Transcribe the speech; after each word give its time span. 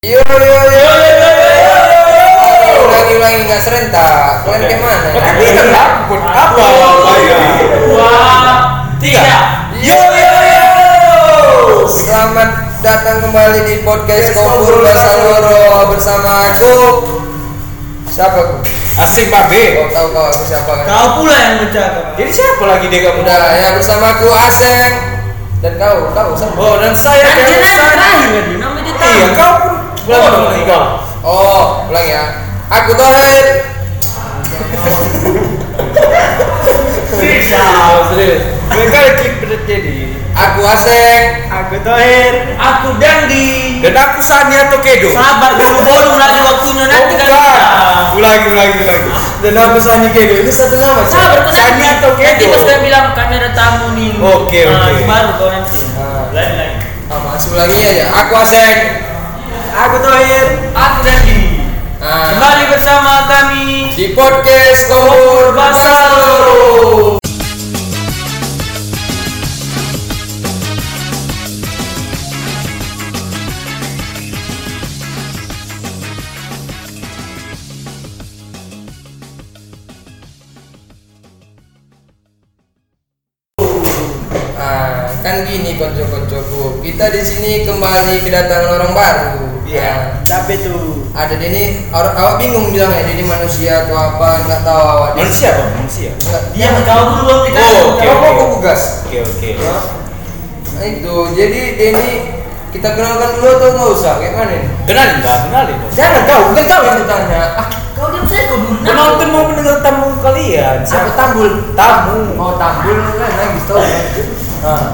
Yo 0.00 0.16
yo 0.16 0.56
yo 0.64 0.88
Ulangi 2.88 3.12
ulangi 3.20 3.40
nggak 3.44 3.60
serentak. 3.60 4.48
Kalian 4.48 4.72
gimana? 4.72 5.12
Oke, 5.12 5.30
bisa 5.36 5.60
takut. 5.68 6.20
Apa? 6.24 6.64
dua, 7.84 8.16
tiga. 8.96 9.68
Yo 9.76 10.00
yo 10.00 10.32
yo. 10.40 10.64
Selamat 11.84 12.80
datang 12.80 13.28
kembali 13.28 13.60
di 13.68 13.84
podcast 13.84 14.32
Kompur 14.32 14.72
Kompur 14.72 14.88
Bahasa 14.88 15.04
Bahasa 15.04 15.20
Loro 15.20 15.92
bersama 15.92 16.30
aku. 16.48 16.74
Siapa 18.08 18.40
aku? 18.40 18.54
Asik 19.04 19.28
babe. 19.28 19.84
Kau 19.84 19.92
tahu 19.92 20.06
kau 20.16 20.24
aku 20.32 20.42
siapa 20.48 20.80
kan? 20.80 20.84
Kau 20.88 21.08
pula 21.20 21.36
yang 21.36 21.56
bercakap. 21.60 22.16
Jadi 22.16 22.30
siapa 22.32 22.64
lagi 22.64 22.88
dia 22.88 23.04
kamu? 23.04 23.20
Udah 23.20 23.52
ya 23.52 23.68
bersama 23.76 24.16
aku 24.16 24.32
Aseng 24.32 24.92
dan 25.60 25.76
kau 25.76 26.08
kau 26.16 26.32
siapa? 26.32 26.56
Oh 26.56 26.80
dan 26.80 26.96
saya 26.96 27.20
Kan 27.20 27.36
dan 27.36 27.44
dia 27.52 27.60
saya. 27.60 27.68
terakhir 27.68 28.00
tadi, 28.32 28.54
namanya 28.56 28.80
dia 28.80 28.94
tahu. 28.96 29.12
Iya 29.12 29.28
kau 29.36 29.54
belum 30.06 30.16
Oh, 30.16 30.48
lagi 30.48 30.62
kau. 30.64 30.84
Oh, 31.20 31.64
ulang 31.92 32.06
ya. 32.08 32.24
Aku 32.70 32.90
Tohir. 32.96 33.46
Bisa. 37.20 37.62
Serius. 38.14 38.42
Mereka 38.70 38.98
klik 39.18 39.62
jadi. 39.66 39.94
Aku 40.30 40.62
Aseng. 40.62 41.50
Aku 41.50 41.74
Tohir. 41.82 42.54
Aku 42.56 42.88
Dandi. 42.96 43.82
Dan 43.84 43.92
aku 43.98 44.22
Sani 44.22 44.54
atau 44.56 44.78
Kedo. 44.80 45.10
Sabar 45.12 45.58
dulu 45.58 45.78
belum 45.84 46.16
lagi 46.16 46.38
waktunya 46.40 46.84
nanti 46.86 47.14
kan. 47.18 47.26
bukan. 47.26 48.16
Ulangi 48.16 48.46
ulangi 48.54 48.76
ulangi. 48.80 49.10
Dan 49.42 49.54
aku 49.58 49.78
Sani 49.82 50.08
Kedo. 50.14 50.34
Itu 50.40 50.52
satu 50.54 50.78
nama 50.78 51.02
sih. 51.04 51.18
Sabar 51.18 51.38
kau 51.44 51.52
Sani 51.52 51.82
nanti. 51.82 51.98
atau 51.98 52.10
Nanti 52.16 52.44
pas 52.46 52.60
saya 52.64 52.78
bilang 52.80 53.06
kamera 53.12 53.48
tamu 53.52 53.86
nih. 53.98 54.10
Oke, 54.16 54.60
Nah, 54.64 54.88
oke. 54.88 55.02
Baru 55.04 55.30
kau 55.36 55.48
nanti. 55.50 55.78
Ah. 55.98 56.30
Lain 56.32 56.52
lain. 56.56 56.74
Ah, 57.10 57.18
masuk 57.26 57.52
lagi 57.58 57.76
aja. 57.82 58.04
Aku 58.24 58.32
Aseng. 58.38 59.09
Aku 59.70 59.96
Tohir. 60.02 60.46
Aku 60.74 60.98
Dandi. 61.06 61.62
Kembali 62.00 62.64
bersama 62.72 63.28
kami 63.30 63.94
di 63.94 64.16
podcast 64.16 64.90
Kompur 64.90 65.54
Bahasa 65.54 67.19
kan 85.40 85.48
gini 85.48 85.80
konco-koncoku. 85.80 86.84
Kita 86.84 87.08
di 87.08 87.22
sini 87.24 87.52
kembali 87.64 88.20
kedatangan 88.20 88.76
orang 88.76 88.92
baru. 88.92 89.32
Iya. 89.64 90.20
Tapi 90.28 90.60
tuh. 90.60 91.08
Ah, 91.16 91.24
ada 91.24 91.40
ini 91.40 91.88
orang 91.88 92.12
awak 92.12 92.34
bingung 92.36 92.68
bilang 92.68 92.92
ya 92.92 93.08
ini 93.08 93.24
manusia 93.24 93.88
atau 93.88 93.96
apa 93.96 94.44
nggak 94.44 94.60
tahu 94.60 94.76
awak. 94.78 95.10
Manusia 95.16 95.56
bang 95.56 95.70
manusia. 95.80 96.10
Nggak- 96.20 96.44
Dia 96.52 96.68
kau 96.84 97.02
dulu 97.16 97.34
dikasih. 97.48 97.78
Oh, 97.80 97.96
oke, 97.96 98.04
mau 98.04 98.20
oke. 98.20 98.42
aku 98.44 98.56
gas? 98.60 98.82
Oke 99.08 99.18
oke. 99.24 99.50
Nah 100.76 100.84
itu, 100.84 101.14
jadi 101.32 101.60
Denny 101.80 102.10
kita 102.70 102.88
kenalkan 102.94 103.30
dulu 103.40 103.48
atau 103.56 103.68
nggak 103.72 103.90
usah? 103.96 104.12
Kayak 104.20 104.32
mana 104.36 104.52
ini? 104.52 104.68
Kenalin 104.84 105.18
bang 105.24 105.40
kenalin. 105.48 105.76
Jangan 105.90 106.22
kau, 106.28 106.40
bukan 106.52 106.64
kau 106.68 106.82
yang 106.84 106.96
bertanya. 107.00 107.40
Ah, 107.56 107.66
Kau 107.96 108.06
diam 108.12 108.24
saja 108.28 108.44
kau 108.44 108.58
dulu. 108.60 108.76
Penonton 108.84 109.28
mau 109.32 109.42
mendengar 109.48 109.76
tamu 109.80 110.06
kalian. 110.20 110.76
siapa 110.84 111.10
tambul? 111.16 111.50
Tamu. 111.72 112.18
Oh 112.36 112.52
tambul 112.60 112.96
kan 113.16 113.30
lagi 113.34 113.60
tahu. 113.64 113.80
Ah, 114.60 114.92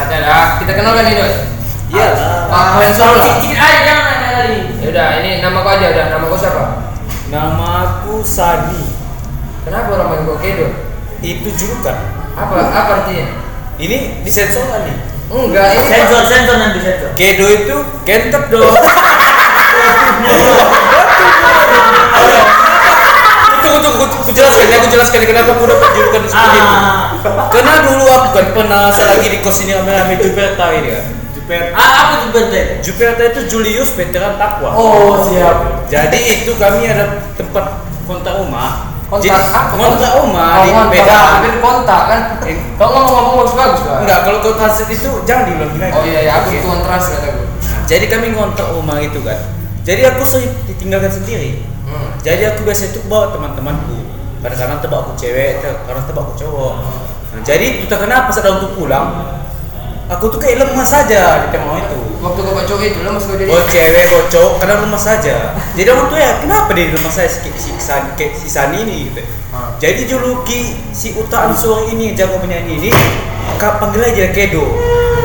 Ada 0.00 0.16
dah. 0.16 0.46
Kita 0.58 0.72
kenalkan 0.72 1.04
ini. 1.06 1.16
Doi. 1.16 1.34
Iya. 1.90 2.08
Ah, 2.48 2.78
yang 2.80 2.94
Kalau 2.94 3.18
solo. 3.18 3.22
sedikit 3.36 3.58
aja 3.58 3.78
jangan 3.84 4.04
nanya 4.06 4.30
lagi. 4.40 4.60
Ya 4.80 4.86
udah, 4.88 5.08
ini 5.20 5.30
nama 5.42 5.58
kau 5.60 5.70
aja 5.70 5.86
udah. 5.90 6.06
Nama 6.08 6.24
kau 6.24 6.38
siapa? 6.38 6.64
Nama 7.28 7.66
aku 7.84 8.14
Sani. 8.22 8.82
Kenapa 9.62 9.88
orang 9.92 10.08
main 10.08 10.22
kau 10.24 10.38
kedo? 10.38 10.66
Itu 11.20 11.48
julukan. 11.52 11.96
Apa 12.32 12.54
apa 12.70 12.90
artinya? 13.02 13.26
Ini 13.76 14.22
disensor 14.22 14.66
nggak 14.66 14.80
nih? 14.86 14.96
Enggak, 15.30 15.78
ini 15.78 15.86
Sensor, 15.86 16.22
sensor 16.26 16.56
nanti 16.58 16.78
sensor. 16.82 17.10
Kedo 17.14 17.46
itu 17.46 17.76
kentet 18.02 18.44
dong. 18.50 18.66
Tunggu 23.70 23.86
tunggu, 23.86 24.04
aku 24.10 24.30
jelaskan 24.30 24.66
ya, 24.66 24.76
aku 24.76 24.88
jelaskan 24.90 25.18
kenapa 25.22 25.50
aku 25.54 25.64
dapat 25.64 25.90
julukan 25.94 26.20
seperti 26.26 26.58
itu. 26.58 26.66
Ah, 26.66 27.46
Karena 27.48 27.72
dulu 27.86 28.04
aku 28.04 28.28
kan 28.32 28.46
pernah 28.50 28.82
saya 28.90 29.14
lagi 29.14 29.26
di 29.28 29.38
kos 29.38 29.62
ini 29.62 29.72
sama 29.72 29.94
namanya 29.94 30.18
Juperta 30.18 30.64
ini 30.72 30.88
kan. 30.90 31.04
Juperta. 31.30 31.70
ah, 31.72 31.90
apa 31.96 32.12
tuh 32.20 32.30
berte? 32.32 32.60
Juperta 32.82 33.22
itu 33.24 33.40
Julius 33.46 33.94
veteran 33.94 34.34
takwa. 34.34 34.74
Oh, 34.74 35.22
siap. 35.22 35.86
Jadi 35.86 36.18
itu 36.18 36.52
kami 36.54 36.82
ada 36.84 37.06
tempat 37.34 37.64
kontak 38.04 38.34
rumah. 38.36 38.90
Kontak 39.06 39.26
Jadi, 39.26 39.38
apa? 39.38 39.60
kontak 39.74 40.12
rumah 40.18 40.50
Oh, 40.50 40.62
di 40.62 40.70
kontak. 40.70 40.90
Medan. 40.92 41.30
Ambil 41.38 41.54
kontak 41.58 42.02
kan. 42.06 42.20
Eh. 42.42 42.56
Kau 42.74 42.88
ngomong-ngomong 42.88 43.34
bagus-bagus 43.42 43.80
kan? 43.82 43.98
Enggak, 44.02 44.18
kalau 44.22 44.38
kau 44.40 44.54
translate 44.54 44.92
itu 44.92 45.10
jangan 45.24 45.44
diulangi 45.46 45.78
lagi. 45.78 45.94
Oh 45.94 46.04
iya, 46.04 46.20
iya 46.20 46.32
aku 46.38 46.58
tuan 46.58 46.82
translate 46.82 47.22
aku. 47.24 47.42
Nah, 47.42 47.80
jadi 47.86 48.04
kami 48.06 48.26
ngontak 48.34 48.66
rumah 48.70 48.98
itu 48.98 49.18
kan. 49.22 49.38
Jadi 49.80 50.02
aku 50.04 50.22
sering 50.22 50.50
ditinggalkan 50.66 51.10
sendiri. 51.10 51.62
Hmm. 51.90 52.10
Jadi 52.22 52.42
aku 52.46 52.62
biasa 52.62 52.94
itu 52.94 53.02
bawa 53.10 53.34
teman-temanku. 53.34 53.98
Kadang-kadang 54.40 54.78
bawa 54.86 55.00
aku 55.10 55.12
cewek, 55.18 55.60
kadang 55.60 56.06
bawa 56.14 56.24
aku 56.30 56.34
cowok. 56.38 56.74
Nah, 57.30 57.42
jadi 57.42 57.82
entah 57.82 57.98
kenapa 57.98 58.30
saat 58.30 58.48
untuk 58.48 58.78
pulang, 58.78 59.26
aku 60.10 60.30
tuh 60.30 60.38
kayak 60.42 60.62
lemas 60.62 60.88
saja 60.90 61.46
di 61.46 61.48
tengah 61.54 61.78
itu. 61.78 62.00
Waktu 62.20 62.40
kau 62.42 62.52
cowok 62.54 62.82
itu 62.84 63.00
lemas 63.06 63.22
kau 63.26 63.36
jadi. 63.38 63.50
Oh 63.50 63.62
cewek, 63.70 64.04
oh 64.10 64.24
cowok, 64.30 64.52
kadang 64.62 64.78
lemas 64.86 65.02
saja. 65.02 65.54
Jadi 65.74 65.88
aku 65.90 66.02
tuh 66.10 66.18
ya 66.18 66.30
kenapa 66.42 66.70
dia 66.74 66.90
lemas 66.90 67.14
saya 67.14 67.28
si, 67.30 67.50
si, 67.58 67.70
San- 67.78 68.14
kayak 68.18 68.38
si 68.38 68.48
Sani 68.50 68.82
ini 68.86 69.10
gitu. 69.10 69.22
Ah. 69.50 69.74
Jadi 69.82 70.06
juluki 70.06 70.78
si 70.94 71.14
Uta 71.18 71.50
Ansur 71.50 71.90
ini 71.90 72.14
jago 72.14 72.38
penyanyi 72.38 72.86
ini, 72.86 72.90
kak 73.58 73.82
panggil 73.82 74.06
aja 74.06 74.30
Kedo. 74.30 74.66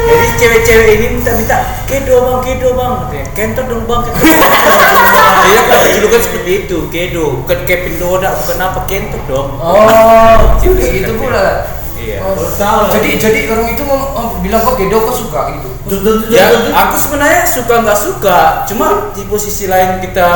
Jadi 0.06 0.28
cewek-cewek 0.38 0.88
ini 1.02 1.06
minta-minta 1.18 1.58
Kedo 1.90 2.16
bang, 2.22 2.40
Kedo 2.46 2.70
bang, 2.78 2.92
katanya. 3.06 3.26
Kentot 3.34 3.66
dong 3.66 3.84
bang, 3.90 4.02
aku 4.06 5.50
dapat 5.70 5.90
julukan 5.98 6.22
seperti 6.22 6.52
itu, 6.66 6.78
Kedo. 6.94 7.26
Bukan 7.44 7.60
Kevin 7.66 7.96
Doda, 7.98 8.30
bukan 8.38 8.58
apa 8.62 8.80
kentot 8.86 9.24
dong. 9.26 9.50
Oh, 9.58 10.38
Gitu, 10.62 10.78
jadi 10.78 10.98
gitu 11.06 11.14
pula. 11.18 11.48
Iya. 11.96 12.18
Oh, 12.22 12.38
Baru 12.38 12.54
tahu 12.54 12.80
lah. 12.86 12.92
jadi 12.94 13.10
jadi 13.18 13.40
orang 13.50 13.68
itu 13.74 13.82
oh, 13.88 14.38
bilang 14.44 14.62
kok 14.62 14.76
gedo 14.78 14.98
kok 15.10 15.16
suka 15.16 15.42
gitu. 15.58 15.70
Ya, 16.30 16.54
aku 16.76 16.96
sebenarnya 17.02 17.42
suka 17.48 17.82
nggak 17.82 18.00
suka, 18.00 18.38
cuma 18.70 19.10
di 19.16 19.24
posisi 19.26 19.66
lain 19.66 20.02
kita 20.04 20.28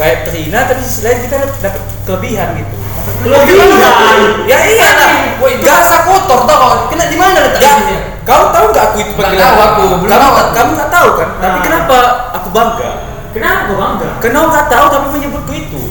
kayak 0.00 0.24
terhina, 0.24 0.64
tapi 0.64 0.80
sisi 0.80 1.04
lain 1.04 1.18
kita 1.28 1.36
dapat 1.60 1.82
kelebihan 2.08 2.48
gitu. 2.56 2.74
Kelebihan. 3.20 4.16
Ya 4.48 4.58
iya 4.64 4.88
lah. 4.96 5.12
Woi, 5.44 5.60
rasa 5.60 6.08
kotor 6.08 6.48
tau 6.48 6.56
kau. 6.56 6.72
Kena 6.88 7.04
di 7.12 7.16
mana 7.20 7.36
letak 7.44 7.60
Ya, 7.60 7.72
sini? 7.76 7.96
kau 8.24 8.48
tahu 8.48 8.72
nggak 8.72 8.84
aku 8.92 8.96
itu 8.96 9.12
Nggak 9.12 9.20
panggilan 9.20 9.44
tahu 9.44 9.60
aku, 9.60 9.82
belum 10.00 10.08
kamu, 10.08 10.28
kamu 10.56 10.70
nggak 10.72 10.90
tahu 10.90 11.08
kan? 11.20 11.28
Tapi 11.36 11.52
Nah. 11.52 11.64
kenapa 11.64 11.96
aku 12.32 12.48
bangga? 12.48 12.90
Kenapa 13.30 13.60
kau 13.68 13.76
bangga? 13.76 14.08
Karena 14.24 14.36
kau 14.40 14.48
nggak 14.48 14.66
tahu 14.72 14.84
tapi 14.88 15.06
menyebutku 15.12 15.52
itu. 15.52 15.82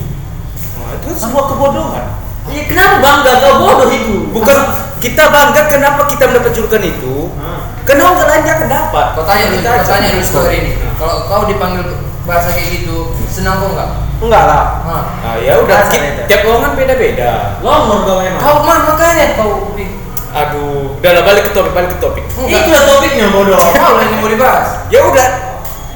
Nah, 0.74 0.92
itu 0.98 1.08
sebuah 1.14 1.46
kebodohan. 1.54 2.06
Iya 2.50 2.64
kenapa 2.66 2.96
bangga 2.98 3.32
kau 3.38 3.54
bodoh 3.62 3.90
itu? 3.94 4.16
Bukan 4.34 4.58
kita 4.98 5.24
bangga 5.30 5.62
kenapa 5.70 6.02
kita 6.10 6.24
mendapat 6.34 6.52
julukan 6.58 6.82
itu? 6.82 7.30
Ah. 7.38 7.62
Orang 7.90 8.22
lain 8.22 8.46
akan 8.46 8.70
dapat. 8.70 9.06
Kau 9.18 9.26
tanya 9.26 9.46
dulu, 9.50 9.58
Kita 9.62 9.70
kau 9.70 9.86
tanya 9.86 10.10
dulu 10.14 10.38
hari 10.46 10.58
ini. 10.62 10.72
Kalau 10.98 11.16
kau 11.26 11.42
dipanggil 11.46 11.86
bahasa 12.28 12.56
kayak 12.56 12.84
gitu, 12.84 13.16
senang 13.30 13.60
kau 13.62 13.72
nggak? 13.76 13.90
Enggak 14.20 14.44
lah. 14.48 14.64
Hah. 14.84 15.04
Nah, 15.24 15.36
ya 15.40 15.60
udah, 15.64 15.88
itu. 15.88 16.24
tiap 16.28 16.42
orang 16.44 16.62
kan 16.68 16.72
beda-beda. 16.76 17.32
Longor 17.64 18.00
kau 18.04 18.18
memang. 18.20 18.42
Kau 18.42 18.58
mana 18.68 18.84
makanya 18.92 19.26
kau 19.40 19.70
Aduh, 20.30 20.94
udah 21.02 21.12
lah 21.18 21.24
balik 21.26 21.50
ke 21.50 21.52
topik, 21.58 21.74
balik 21.74 21.90
ke 21.90 21.98
topik. 21.98 22.22
Itu 22.30 22.70
lah 22.70 22.86
topiknya 22.86 23.34
bodoh. 23.34 23.58
Kau 23.58 23.98
yang 23.98 24.22
mau 24.22 24.30
dibahas. 24.30 24.86
Ya 24.94 25.02
udah, 25.02 25.28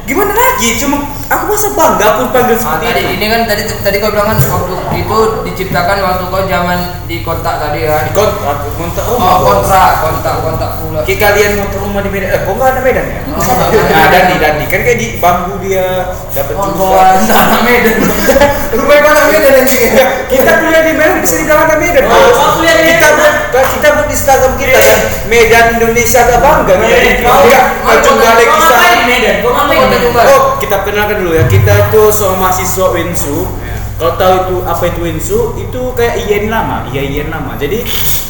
gimana 0.10 0.34
lagi? 0.34 0.74
Cuma 0.82 1.06
aku 1.34 1.46
masa 1.48 1.68
bangga 1.72 2.06
aku 2.08 2.22
panggil 2.30 2.54
Ah, 2.54 2.60
seperti 2.60 2.86
tadi 2.88 3.02
itu. 3.02 3.14
ini 3.16 3.26
kan 3.28 3.42
tadi 3.44 3.62
tadi 3.66 3.98
kau 3.98 4.10
bilang 4.10 4.28
kan 4.28 4.38
waktu 4.40 4.74
itu 4.96 5.18
diciptakan 5.44 5.98
waktu 6.00 6.24
kau 6.26 6.42
zaman 6.44 6.78
di 7.04 7.16
kontak 7.20 7.56
tadi 7.58 7.80
kan. 7.84 8.04
Kontrak, 8.12 8.58
kontrak 8.72 9.06
Oh, 9.06 9.16
rumah. 9.16 9.36
bos. 9.36 9.46
kontrak, 9.60 9.92
kontak, 10.00 10.36
kontak 10.40 10.72
pula. 10.78 11.00
Kayak 11.04 11.20
kalian 11.24 11.52
ngontrak 11.56 11.82
rumah 11.82 12.02
di 12.02 12.10
Medan, 12.10 12.30
eh 12.30 12.40
kok 12.40 12.54
nggak 12.54 12.70
ada 12.70 12.82
Medan 12.82 13.06
ya? 13.06 13.20
Oh, 13.28 13.42
nggak 13.42 13.68
ada. 13.68 13.78
Nah, 13.90 14.08
Dandi, 14.08 14.36
Dandi 14.38 14.66
kan 14.66 14.80
kayak 14.82 14.98
di 14.98 15.08
bambu 15.18 15.54
dia 15.60 15.86
dapat 16.30 16.54
Oh, 16.54 16.66
juga. 16.68 17.02
tanah 17.24 17.62
Medan. 17.62 17.96
Rumah 18.74 18.98
mana 19.00 19.22
Medan 19.28 19.54
yang 19.54 19.68
bikin? 19.68 19.92
Kita 20.28 20.52
kuliah 20.58 20.82
di 20.82 20.94
Medan 20.94 21.18
bisa 21.20 21.36
dibilang 21.38 21.62
ada 21.64 21.76
Medan. 21.76 22.04
Oh, 22.06 22.26
kau 22.30 22.48
kuliah 22.58 22.76
di 22.76 22.84
kita 22.88 23.08
Medan. 23.10 23.34
buat 23.50 23.66
kita 23.70 23.88
buat 23.92 24.08
di 24.08 24.14
Instagram 24.14 24.54
kita 24.56 24.80
kan 24.80 25.00
Medan 25.28 25.66
Indonesia 25.74 26.20
gak 26.24 26.40
bangga 26.40 26.74
kita. 26.76 26.94
Eh, 26.94 27.14
Enggak, 27.24 27.64
kisah. 28.48 28.78
ngapain 28.78 28.98
di 28.98 29.06
Medan? 29.08 29.36
Di 29.42 29.50
Medan? 29.70 30.26
Oh, 30.28 30.42
kita 30.58 30.76
kenalkan 30.82 31.18
dulu 31.24 31.34
ya. 31.40 31.46
Kita 31.48 31.74
itu 31.90 32.02
seorang 32.12 32.40
mahasiswa 32.44 32.88
Winsu. 32.92 33.38
Kalau 33.94 34.14
tahu 34.20 34.34
itu 34.36 34.56
apa 34.68 34.84
itu 34.90 35.00
Winsu, 35.06 35.40
itu 35.56 35.82
kayak 35.96 36.28
IAIN 36.28 36.52
lama, 36.52 36.84
iya 36.92 37.08
IAIN 37.08 37.30
lama. 37.32 37.56
Jadi 37.56 37.86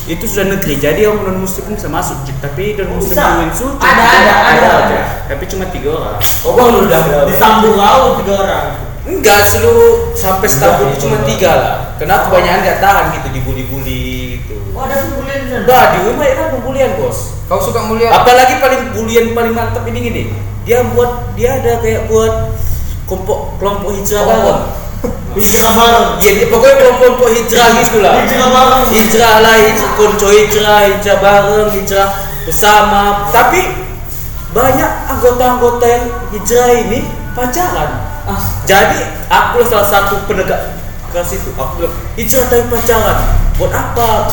itu 0.06 0.24
sudah 0.28 0.54
negeri. 0.54 0.76
Jadi 0.78 1.08
orang 1.08 1.34
non 1.34 1.38
muslim 1.48 1.72
pun 1.72 1.74
bisa 1.80 1.90
masuk. 1.90 2.20
Tapi 2.44 2.78
non 2.78 3.00
muslim 3.00 3.16
di 3.16 3.36
Winsu 3.48 3.68
cuma 3.80 3.88
Ada, 3.88 4.04
ada, 4.04 4.34
ada. 4.54 4.70
aja. 4.86 5.02
Tapi 5.32 5.44
cuma 5.50 5.66
tiga 5.72 5.90
orang. 5.98 6.20
Oh, 6.46 6.52
bang 6.54 6.70
udah 6.84 7.02
disambung 7.26 7.76
laut 7.80 8.22
tiga 8.22 8.34
orang. 8.44 8.68
Enggak, 9.04 9.44
seluruh 9.52 10.16
sampai 10.16 10.48
Istanbul 10.48 10.88
itu 10.96 11.08
cuma 11.08 11.20
tiga 11.28 11.52
lah. 11.52 11.74
Karena 12.00 12.24
kebanyakan 12.24 12.60
nggak 12.64 12.80
tahan 12.80 13.06
gitu 13.20 13.28
dibully-bully 13.36 14.40
gitu. 14.40 14.56
Oh, 14.72 14.88
ada 14.88 15.04
pembulian 15.04 15.40
di 15.44 15.50
sana. 15.52 15.64
Bah, 15.68 15.84
di 15.92 16.00
rumah 16.08 16.26
ya 16.28 16.34
kan 16.40 16.48
pembulian 16.56 16.92
bos. 17.00 17.18
Kau 17.52 17.60
suka 17.60 17.84
mulia? 17.84 18.12
Apalagi 18.16 18.64
paling 18.64 18.96
bulian 18.96 19.36
paling 19.36 19.52
mantap 19.52 19.84
ini 19.92 20.00
gini. 20.00 20.24
Dia 20.64 20.88
buat 20.96 21.36
dia 21.36 21.60
ada 21.60 21.84
kayak 21.84 22.08
buat 22.08 22.56
kelompok 23.14 23.62
kelompok 23.62 23.90
hijrah 23.94 24.24
Kelompok. 24.26 24.58
bareng. 24.58 24.82
Hijrah 25.38 25.72
bareng. 25.78 26.08
Dia 26.18 26.46
pokoknya 26.50 26.76
kelompok-kelompok 26.82 27.30
hijrah 27.30 27.68
gitu 27.82 27.98
lah. 28.02 28.14
Hijrah 28.26 28.50
bareng. 28.50 28.84
Hijrah 28.90 29.36
lah, 29.42 29.56
hijrah, 29.62 29.92
konco 29.94 30.28
hijrah, 30.34 30.80
hijrah 30.90 31.18
bareng, 31.22 31.68
hijrah 31.78 32.10
bersama. 32.46 33.30
Tapi 33.30 33.62
banyak 34.54 34.92
anggota-anggota 35.10 35.86
yang 35.86 36.06
hijrah 36.34 36.70
ini 36.74 37.00
pacaran. 37.38 37.90
Ah. 38.26 38.42
Jadi 38.66 39.02
aku 39.30 39.62
salah 39.66 39.86
satu 39.86 40.22
penegak 40.26 40.78
keras 41.14 41.34
itu. 41.38 41.50
Aku 41.54 41.82
bilang 41.82 41.94
hijrah 42.18 42.46
tapi 42.50 42.66
pacaran. 42.70 43.18
Buat 43.58 43.74
apa? 43.74 44.26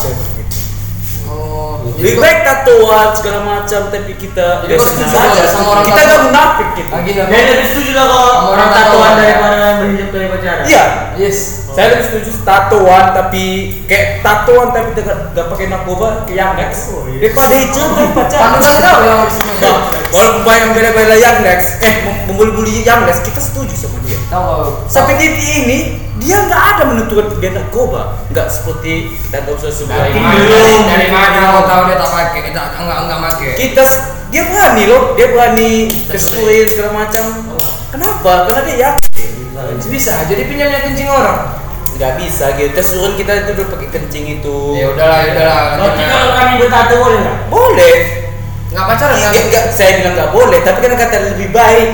Bilang 1.31 1.83
gitu. 1.87 1.91
Oh, 1.91 1.97
Lebih 2.01 2.15
baik 2.17 2.39
tatoan 2.43 3.09
segala 3.13 3.39
macam 3.43 3.81
tapi 3.89 4.13
kita 4.15 4.47
Jadi 4.65 4.73
kau 4.73 4.85
biasa 4.85 5.05
saja. 5.07 5.43
sama 5.47 5.69
orang 5.71 5.85
kita 5.85 6.01
nggak 6.01 6.23
munafik 6.25 6.69
gitu. 6.75 6.91
lagi 6.91 7.11
dah. 7.13 7.25
Dan 7.27 7.43
lebih 7.47 7.67
setuju 7.67 7.91
lah 7.93 8.07
kalau 8.07 8.31
orang 8.51 8.69
ya. 8.69 8.83
daripada 9.17 9.59
berhijab 9.81 10.09
dari 10.11 10.27
pacaran. 10.29 10.65
Iya, 10.65 10.85
Yes. 11.17 11.60
Saya 11.71 11.87
lebih 11.95 12.07
setuju 12.07 12.31
tatoan 12.43 13.05
tapi 13.15 13.45
kayak 13.87 14.21
tatuan 14.21 14.75
tapi 14.75 14.91
tidak 14.99 15.31
nggak 15.31 15.47
pakai 15.49 15.67
narkoba 15.71 16.09
kayak 16.27 16.37
yang 16.37 16.53
next. 16.59 16.91
Oh, 16.91 17.07
iya. 17.07 17.19
Daripada 17.23 17.55
hijau. 17.55 17.87
Panutan 18.27 18.75
kau 18.81 19.01
yang 19.07 19.19
harus 19.23 19.37
Nah, 19.61 19.77
Walaupun 20.11 20.43
banyak 20.43 20.61
yang 20.61 20.73
bela-bela 20.73 21.15
yang 21.15 21.37
next, 21.45 21.79
eh 21.85 22.03
mem- 22.03 22.23
membuli-buli 22.27 22.83
yang 22.83 23.05
next, 23.05 23.23
kita 23.23 23.39
setuju 23.39 23.77
sama 23.77 24.01
dia. 24.03 24.19
Tahu. 24.27 24.89
Sampai 24.89 25.15
titik 25.21 25.47
ini 25.63 25.79
dia 26.19 26.43
nggak 26.43 26.63
ada 26.75 26.83
menentukan 26.89 27.39
dia 27.39 27.53
narkoba, 27.55 28.19
nggak 28.29 28.49
seperti 28.51 29.15
kita 29.29 29.45
tahu 29.45 29.57
sudah 29.57 29.75
sebelah 29.75 30.11
dari 30.11 30.19
mana? 30.19 30.41
Dari 30.91 31.09
mana 31.09 31.39
kau 31.55 31.65
tahu 31.65 31.83
dia 31.87 31.97
tak 31.97 32.11
pakai? 32.11 32.41
Kita 32.51 32.61
enggak 32.77 32.99
enggak 33.07 33.21
pakai. 33.31 33.51
kita 33.55 33.83
dia 34.31 34.43
berani 34.47 34.83
loh 34.87 35.03
dia 35.15 35.27
berani 35.31 35.71
kesulitan 36.07 36.67
segala 36.71 36.91
macam 37.03 37.25
kenapa 37.91 38.33
karena 38.47 38.63
dia 38.65 38.77
yakin 38.89 39.29
Bisa 39.87 40.25
jadi 40.25 40.43
pinjamnya 40.45 40.81
kencing 40.83 41.07
orang. 41.07 41.59
nggak 41.93 42.17
bisa 42.17 42.55
gitu 42.55 42.73
tes 42.73 42.89
turun 42.89 43.13
kita 43.13 43.33
itu 43.39 43.51
udah 43.53 43.67
pakai 43.69 43.89
kencing 43.91 44.25
itu 44.35 44.57
Ya 44.73 44.89
udahlah, 44.89 45.19
ya 45.21 45.31
udahlah. 45.31 45.63
Berarti 45.77 46.03
kalau 46.07 46.29
kami 46.33 46.53
bertato 46.59 46.95
boleh 46.97 47.19
nggak? 47.21 47.37
boleh 47.47 47.97
Enggak 48.71 48.85
pacaran 48.87 49.17
ya, 49.17 49.27
kan? 49.27 49.43
nggak 49.45 49.65
saya 49.69 49.91
bilang 49.99 50.15
nggak 50.15 50.31
boleh 50.31 50.59
tapi 50.63 50.79
kan 50.79 50.93
kata 50.97 51.17
lebih 51.29 51.49
baik 51.51 51.91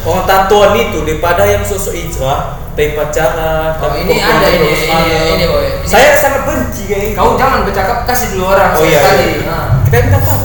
orang 0.00 0.24
tatoan 0.24 0.72
itu 0.78 0.98
daripada 1.02 1.42
yang 1.44 1.60
sosok 1.60 1.92
hijrah 1.92 2.40
tapi 2.72 2.94
pacaran 2.94 3.74
Oh, 3.74 3.82
tapi 3.82 3.96
ini 4.02 4.14
ada, 4.16 4.46
ini, 4.48 4.68
ini, 4.70 5.14
ini, 5.34 5.44
boy. 5.46 5.64
Ini- 5.76 5.84
saya 5.84 6.14
sangat 6.14 6.42
benci 6.44 6.82
kayak 6.86 7.02
gitu 7.10 7.18
Kau 7.18 7.34
jangan 7.34 7.62
bercakap 7.62 7.96
kasih 8.04 8.28
dulu 8.32 8.44
orang 8.48 8.70
oh 8.72 8.82
iya, 8.82 8.98
sekali. 8.98 9.26
iya. 9.36 9.44
Nah. 9.44 9.66
kita 9.84 9.96
minta 10.00 10.18
tahu 10.20 10.40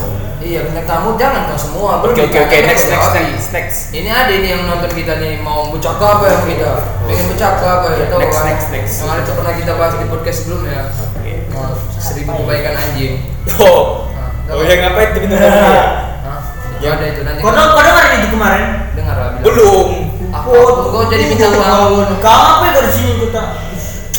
Iya, 0.49 0.65
bintang 0.65 0.81
tamu 0.83 1.13
jangan 1.13 1.45
kau 1.45 1.53
semua. 1.55 2.01
oke 2.01 2.09
Belum 2.09 2.25
oke 2.25 2.39
oke 2.41 2.41
bercakap, 2.41 2.65
next 2.65 2.83
kau 2.83 2.89
next 2.89 3.05
jawab. 3.05 3.13
next 3.21 3.49
next 3.53 3.77
Ini 3.93 4.09
ada 4.09 4.31
ini 4.33 4.47
yang 4.49 4.63
nonton 4.65 4.89
kita 4.89 5.13
nih 5.21 5.33
mau 5.37 5.69
bercakap 5.69 6.17
apa 6.17 6.25
yang 6.25 6.43
kita 6.49 6.69
pengen 7.05 7.25
bercakap 7.29 7.69
apa 7.69 7.87
ya 7.93 8.05
tahu 8.09 8.19
Next, 8.19 8.33
kan? 8.33 8.45
next, 8.49 8.67
next. 8.73 8.93
Yang 8.97 9.09
ada 9.13 9.21
tuh 9.21 9.35
pernah 9.37 9.53
kita 9.53 9.71
bahas 9.77 9.93
di 9.93 10.05
podcast 10.09 10.37
sebelumnya. 10.41 10.79
Oke. 10.89 11.33
Nah, 11.53 11.69
seribu 12.01 12.31
kebaikan 12.33 12.73
anjing. 12.73 13.13
oh 13.61 14.09
Nah, 14.09 14.57
oh 14.57 14.63
yang 14.65 14.81
apa 14.83 14.99
itu 15.05 15.17
minta 15.21 15.37
tahu 15.37 15.53
ya? 15.53 15.85
Hah? 16.25 16.39
Ya 16.81 16.89
ada 16.97 17.05
itu 17.05 17.21
nanti. 17.21 17.39
Kau 17.39 17.53
kau 17.53 17.81
dengar 17.85 18.03
itu 18.17 18.27
kemarin? 18.27 18.63
dengar 18.97 19.15
lah. 19.15 19.27
bilang. 19.29 19.45
belum 19.45 19.87
Ah, 20.29 20.41
kau, 20.45 21.05
jadi 21.09 21.23
minta 21.25 21.45
tahu. 21.45 21.93
Kau 22.17 22.37
apa 22.57 22.63
yang 22.65 22.75
dari 22.75 22.89
sini 22.89 23.11
kita? 23.21 23.41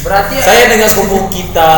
Berarti 0.01 0.35
saya 0.41 0.65
dengan 0.67 0.89
kumpul 0.89 1.29
kita 1.29 1.71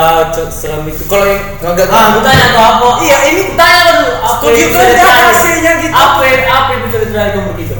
seram 0.48 0.86
itu 0.86 1.02
kalau 1.04 1.26
yang 1.26 1.42
nggak 1.60 1.86
Ah, 1.86 2.02
aku 2.08 2.19
tanya 2.22 2.46
kau 2.48 2.62
apa? 2.62 2.88
iya 3.02 3.19
ini 3.28 3.42
Aku 3.44 3.54
tanya 3.56 3.80
dulu. 3.88 4.10
Apa 4.16 4.34
Studio 4.38 4.66
kan 4.70 4.86
ada? 4.88 5.06
AC-nya 5.28 5.72
gitu. 5.80 5.92
Apa 5.92 6.22
yang 6.22 6.42
apa 6.46 6.69
yang 6.70 6.82
bisa 6.86 6.96
dicari 7.00 7.30
kamu 7.32 7.52
kita? 7.56 7.76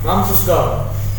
Mampus 0.00 0.40
kau. 0.44 0.66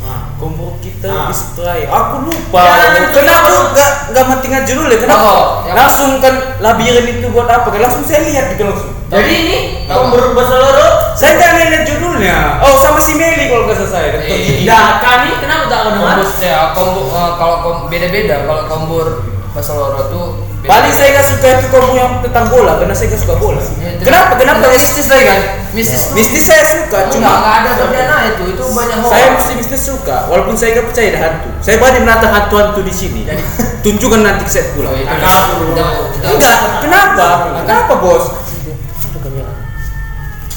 Nah. 0.01 0.33
kumpul 0.35 0.73
kita 0.81 1.05
Ah. 1.05 1.29
di 1.29 1.35
setelah 1.37 1.77
aku 1.85 2.25
lupa 2.25 2.65
Jangan 2.65 3.05
kenapa 3.13 3.45
aku 3.45 3.61
nggak 3.69 3.91
nggak 4.09 4.25
mentingat 4.25 4.63
judul 4.65 4.89
ya 4.89 4.97
kenapa 4.97 5.21
Oh, 5.23 5.41
yang- 5.61 5.77
langsung 5.77 6.17
kan 6.17 6.33
labirin 6.57 7.05
itu 7.05 7.29
buat 7.29 7.45
apa 7.45 7.69
kan 7.69 7.77
langsung 7.79 8.01
saya 8.01 8.25
lihat 8.25 8.49
gitu 8.49 8.65
langsung 8.65 8.89
Jadi 9.07 9.29
ini 9.29 9.57
kau 9.85 10.09
berubah 10.09 10.41
seluruh. 10.41 10.91
Saya 11.21 11.31
nggak 11.37 11.69
lihat 11.69 11.83
judulnya 11.85 12.37
oh 12.59 12.73
sama 12.75 12.97
si 12.97 13.13
Meli 13.13 13.45
kalau 13.45 13.63
nggak 13.63 13.77
salah 13.77 13.91
saya 13.93 14.07
Dokter 14.11 14.33
Eh. 14.33 14.65
Nah, 14.65 14.97
kami 14.99 15.29
kenapa 15.37 15.63
tak 15.67 15.77
kau 15.79 15.91
dengar? 15.91 16.17
kombur 16.17 16.41
ya 16.41 16.59
kombur 16.73 17.03
eh, 17.07 17.31
kalau 17.37 17.55
kom- 17.61 17.83
beda-beda 17.87 18.35
kalau 18.43 18.63
kombur 18.65 19.07
bahasa 19.51 19.71
loro 19.73 20.01
tuh 20.07 20.27
paling 20.61 20.89
saya 20.89 21.11
nggak 21.11 21.27
suka 21.27 21.47
itu 21.51 21.67
kamu 21.67 21.91
yang 21.93 22.11
tentang 22.21 22.47
bola 22.47 22.77
karena 22.77 22.93
saya 22.93 23.11
nggak 23.11 23.21
suka 23.21 23.35
bola 23.35 23.59
Ya, 23.59 23.89
itu- 23.91 24.05
kenapa 24.05 24.33
kenapa 24.35 24.63
itu 24.63 24.79
mistis 24.79 25.07
lagi 25.07 25.25
kan 25.25 25.39
mistis 25.71 26.01
tuh 26.03 26.13
mistis 26.13 26.43
saya 26.45 26.63
suka 26.65 26.97
cuma 27.05 27.11
cuma 27.11 27.31
nggak 27.35 27.55
ada 27.57 27.71
perdana 27.77 28.15
itu 28.29 28.43
itu 28.49 28.63
banyak 28.65 28.97
hoax 28.97 29.11
Saya 29.11 29.27
mesti 29.31 29.53
bisnis 29.57 29.81
suka, 29.83 30.17
walaupun 30.25 30.55
saya 30.55 30.69
nggak 30.71 30.87
percaya 30.87 31.07
ada 31.09 31.19
hantu. 31.21 31.49
Saya 31.59 31.75
berani 31.77 31.99
menata 31.99 32.27
hantu-hantu 32.27 32.81
di 32.81 32.93
sini. 32.93 33.21
Jadi 33.23 33.43
tunjukkan 33.81 34.19
nanti 34.19 34.43
saya 34.45 34.65
pulang. 34.71 34.91
Oh, 34.91 34.99
itu 34.99 35.65
kita- 35.71 36.29
Enggak, 36.29 36.57
kenapa? 36.79 37.27
Kenapa 37.61 37.93
bos? 37.97 38.23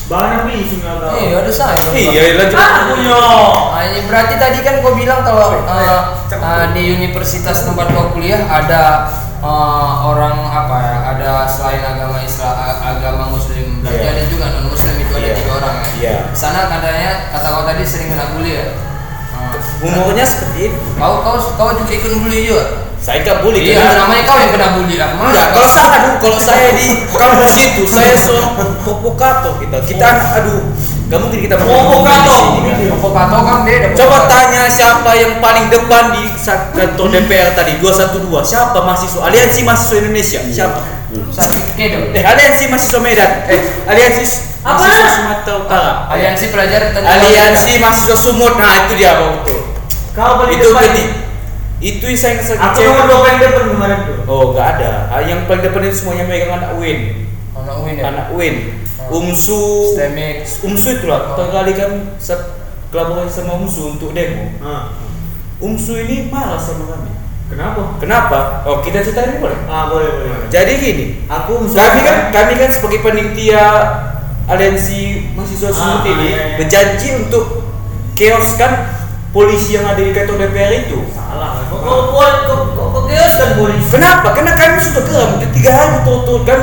Banyak 0.05 0.41
nih 0.45 0.69
singa 0.69 1.01
kau. 1.01 1.17
Eh, 1.17 1.33
ada 1.33 1.49
saya. 1.49 1.81
Iya, 1.97 2.37
lanjut. 2.37 2.61
Ah, 2.61 2.93
punya. 2.93 3.25
Nah, 3.73 3.83
ini 3.89 4.01
berarti 4.05 4.35
tadi 4.37 4.59
kan 4.61 4.85
kau 4.85 4.93
bilang 4.93 5.25
kalau 5.25 5.65
eh, 5.65 6.01
eh, 6.29 6.65
di 6.77 6.83
universitas 6.93 7.65
tempat 7.65 7.89
kau 7.89 8.13
kuliah 8.13 8.45
ada 8.45 9.09
eh, 9.41 9.93
orang 10.05 10.45
apa 10.45 10.77
ya? 10.85 10.97
Ada 11.17 11.31
selain 11.49 11.81
agama 11.81 12.21
Islam, 12.21 12.53
agama 12.85 13.33
Muslim, 13.33 13.81
berarti 13.81 14.05
Iya. 14.05 14.13
ada 14.13 14.23
juga 14.29 14.45
non 14.53 14.69
Muslim 14.69 14.95
itu 15.01 15.13
ada 15.17 15.25
Iya. 15.25 15.35
tiga 15.41 15.53
orang 15.57 15.75
ya. 15.81 15.89
Iya. 15.97 16.17
Di 16.29 16.37
sana 16.37 16.61
katanya 16.69 17.11
kata 17.33 17.49
kau 17.49 17.65
tadi 17.65 17.83
sering 17.89 18.09
kena 18.13 18.25
bully 18.37 18.53
ya. 18.61 18.67
Humornya 19.85 20.25
seperti 20.25 20.73
itu. 20.73 20.79
Kau 20.97 21.21
kau 21.21 21.37
kau 21.57 21.71
juga 21.77 21.93
ikut 21.93 22.11
bully 22.21 22.49
juga. 22.49 22.65
Saya 23.05 23.21
nggak 23.21 23.45
bully. 23.45 23.61
Iya, 23.61 23.85
namanya 24.01 24.23
kau 24.25 24.41
yang 24.41 24.53
kena 24.57 24.69
bully 24.81 24.97
lah. 24.97 25.13
Enggak, 25.13 25.47
kalau 25.53 25.69
saya 25.69 25.89
aduh, 25.93 26.15
kalau 26.25 26.39
saya 26.41 26.69
di 26.73 26.87
kampus 27.13 27.55
itu 27.61 27.83
saya 27.85 28.17
seorang 28.25 28.53
provokator 28.81 29.53
kita. 29.61 29.77
Kita 29.85 30.05
anak 30.09 30.29
aduh, 30.41 30.61
gak 31.13 31.19
mungkin 31.21 31.39
kita 31.45 31.55
di 31.61 32.33
sini, 32.33 32.59
kan. 32.65 33.61
Beda. 33.69 33.87
Coba 33.93 34.19
tanya 34.25 34.63
siapa 34.73 35.11
yang 35.21 35.37
paling 35.37 35.69
depan 35.69 36.17
di 36.17 36.25
kantor 36.49 37.07
DPR 37.13 37.53
tadi 37.53 37.77
212 37.77 38.25
siapa 38.41 38.79
mahasiswa 38.81 39.21
aliansi 39.29 39.61
mahasiswa 39.69 39.97
Indonesia 40.01 40.41
siapa. 40.49 40.81
Eh 42.15 42.25
aliansi 42.25 42.63
mahasiswa 42.71 43.01
Medan. 43.01 43.31
Eh 43.51 43.61
aliansi 43.87 44.25
Apa? 44.65 44.79
mahasiswa 44.81 45.09
Sumatera 45.15 45.55
Utara. 45.61 45.93
Aliansi 46.11 46.45
pelajar 46.51 46.81
tentang 46.91 47.05
aliansi 47.05 47.73
mahasiswa 47.79 48.17
Sumut. 48.17 48.55
Nah 48.57 48.87
itu 48.87 48.93
dia 48.99 49.19
bang 49.19 49.31
betul. 49.41 49.59
Kau 50.15 50.33
paling 50.39 50.59
itu 50.59 50.69
depan. 50.71 50.95
itu 51.85 52.05
yang 52.07 52.17
saya 52.17 52.39
saya 52.41 52.57
Aku 52.71 52.81
nomor 52.81 53.05
dua 53.11 53.19
paling 53.27 53.41
depan 53.43 53.65
kemarin 53.77 53.99
tuh. 54.07 54.17
oh 54.31 54.43
nggak 54.55 54.67
ada. 54.79 54.93
Ah, 55.11 55.21
yang 55.27 55.45
paling 55.45 55.63
depan 55.67 55.81
itu 55.85 55.97
semuanya 56.01 56.25
megang 56.25 56.55
anak 56.57 56.73
Win. 56.79 57.29
Anak 57.55 57.77
Win 57.83 57.95
ya. 57.99 58.05
anak 58.09 58.27
Win. 58.33 58.55
Oh. 59.05 59.21
Umsu. 59.21 59.93
Stemix. 59.93 60.63
Umsu 60.65 61.03
itulah. 61.03 61.35
Kali 61.37 61.75
kan 61.75 62.15
kolaborasi 62.89 63.43
sama 63.43 63.59
Umsu 63.59 63.99
untuk 63.99 64.15
demo. 64.15 64.55
Ah. 64.63 64.95
Umsu 65.61 65.99
ini 65.99 66.31
marah 66.31 66.59
sama 66.59 66.89
kami 66.89 67.14
Kenapa? 67.45 67.83
kenapa 67.99 68.39
oh 68.65 68.81
kita 68.81 68.99
ceritain 69.01 69.37
boleh 69.37 69.55
Ah, 69.65 69.87
boleh 69.87 70.09
boleh. 70.09 70.49
jadi 70.49 70.73
gini 70.75 71.05
Aku 71.27 71.61
kami 71.63 72.01
kan 72.01 72.33
kami 72.33 72.53
kan 72.55 72.69
sebagai 72.69 73.01
panitia 73.01 73.65
aliansi 74.45 75.33
mahasiswa 75.33 75.69
Sumut 75.69 76.01
Ah, 76.01 76.09
ini 76.09 76.25
iya, 76.27 76.37
iya. 76.37 76.57
berjanji 76.57 77.09
untuk 77.19 77.69
keoskan 78.13 78.73
polisi 79.31 79.75
yang 79.75 79.85
ada 79.85 79.99
di 79.99 80.11
kantor 80.11 80.41
DPR 80.41 80.73
itu 80.81 81.05
salah. 81.11 81.67
Kok 81.67 81.81
kok 81.81 82.01
kok 82.07 82.33
kok 82.45 82.61
kok 82.71 82.87
kok 82.89 83.03
chaos 83.09 83.35
kan 83.35 83.49
polisi? 83.55 83.89
kenapa 83.91 84.29
karena 84.31 84.53
kami 84.55 84.77
sudah 84.79 85.03
geram 85.05 85.31
udah 85.35 85.51
tiga 85.51 85.71
hari 85.71 85.89
berturut-turut 85.95 86.43
kan 86.45 86.61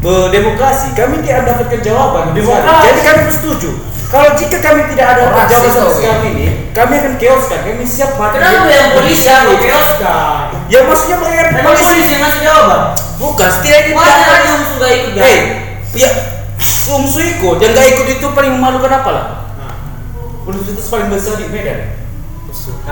berdemokrasi 0.00 0.88
kami 0.92 1.20
tidak 1.20 1.36
mendapatkan 1.44 1.80
jawaban 1.80 2.24
Demokrasi. 2.32 2.82
jadi 2.84 3.00
kami 3.04 3.22
setuju 3.30 3.70
kalau 4.08 4.30
jika 4.34 4.56
kami 4.58 4.80
tidak 4.90 5.06
ada 5.08 5.22
jawaban 5.46 5.70
sampai 5.70 5.94
sekarang 5.94 6.24
ini 6.30 6.46
kami 6.70 6.92
akan 6.96 7.14
keoskan 7.16 7.58
kami 7.62 7.82
siap 7.82 8.14
mati 8.14 8.38
Kenapa 8.38 8.66
yang 8.66 8.90
polisi 8.94 9.26
yang 9.26 9.44
Jadi, 9.48 9.66
chaos 9.66 9.90
kan? 9.98 10.46
ya 10.70 10.80
maksudnya 10.86 11.16
mereka 11.18 11.40
Emang 11.50 11.64
polisi 11.66 11.84
polisi 11.84 12.10
yang 12.10 12.22
ngasih 12.22 12.40
jawaban? 12.42 12.80
bukan 13.16 13.48
setidaknya 13.50 13.92
Mana 13.92 14.06
tidak- 14.08 14.30
ada 14.30 14.46
yang 14.46 14.62
sudah 14.66 14.90
ikut 14.90 15.12
kan? 15.12 15.22
Hei, 15.24 15.38
ya 15.94 16.10
Umsu 16.90 17.20
ikut, 17.22 17.56
yang 17.58 17.70
gak 17.70 17.86
ikut 17.88 18.06
itu 18.10 18.26
paling 18.30 18.52
memalukan 18.52 18.90
apa 18.90 19.10
lah? 19.10 19.24
Nah. 19.54 19.74
Universitas 20.42 20.90
paling 20.90 21.06
besar 21.06 21.38
di 21.38 21.46
Medan. 21.46 21.94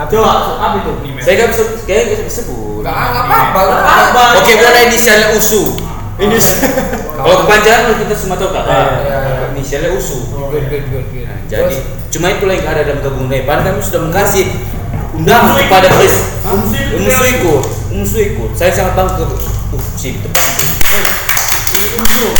Coba, 0.07 0.31
apa 0.55 0.75
itu? 0.79 0.91
Saya 1.19 1.33
nggak 1.35 1.49
bisa, 1.51 1.63
kayaknya 1.83 2.03
nggak 2.07 2.19
bisa 2.23 2.35
sebut. 2.39 2.79
Nggak 2.79 2.95
nggak 2.95 3.23
apa-apa. 3.27 4.23
Oke, 4.39 4.51
boleh 4.55 4.81
inisialnya 4.87 5.35
USU. 5.35 5.75
Ini 6.15 6.35
kalau 7.19 7.43
kepanjangan 7.43 7.99
kita 7.99 8.15
semua 8.15 8.39
tahu 8.39 8.55
kan. 8.55 8.63
Iya, 8.63 8.79
iya, 9.03 9.17
iya. 9.19 9.45
Inisialnya 9.51 9.89
USU. 9.91 10.17
Good, 10.47 10.65
good, 10.71 10.85
good, 10.87 11.05
good. 11.11 11.25
Nah, 11.27 11.39
jadi 11.45 11.75
cuma 12.09 12.33
itulah 12.33 12.53
yang 12.53 12.67
ada 12.67 12.81
dalam 12.83 12.99
gabungan 12.99 13.29
Depan 13.29 13.57
kami 13.61 13.79
sudah 13.79 14.01
mengasih 14.05 14.45
undangan 15.13 15.57
kepada. 15.59 15.87
Chris. 15.93 16.15
Umsu 16.95 17.23
ikut. 17.29 17.63
Umsu 17.93 18.17
ikut. 18.23 18.49
Saya 18.53 18.71
sangat 18.73 18.93
bangga. 18.97 19.25
Uh, 19.69 19.81
sih 19.93 20.17
di 20.17 20.19
depan. 20.25 20.41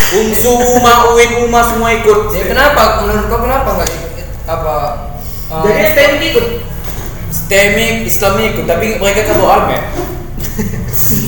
Umsu, 0.09 0.49
Uma, 0.73 1.13
Uin, 1.13 1.45
Uma 1.45 1.61
semua 1.61 1.89
ikut. 1.93 2.33
ya 2.33 2.45
kenapa? 2.45 3.05
Menurut 3.05 3.29
kau 3.29 3.39
kenapa 3.43 3.69
nggak 3.77 3.89
ikut? 3.89 4.11
Apa? 4.45 4.75
eh, 5.49 5.61
Jadi 5.65 5.79
STM 5.93 6.13
ikut. 6.23 6.45
Stemik, 7.29 8.09
Islam 8.09 8.41
ikut, 8.41 8.65
tapi 8.65 8.97
mereka 8.97 9.29
kan 9.29 9.37
bawa 9.37 9.51
almet. 9.61 9.83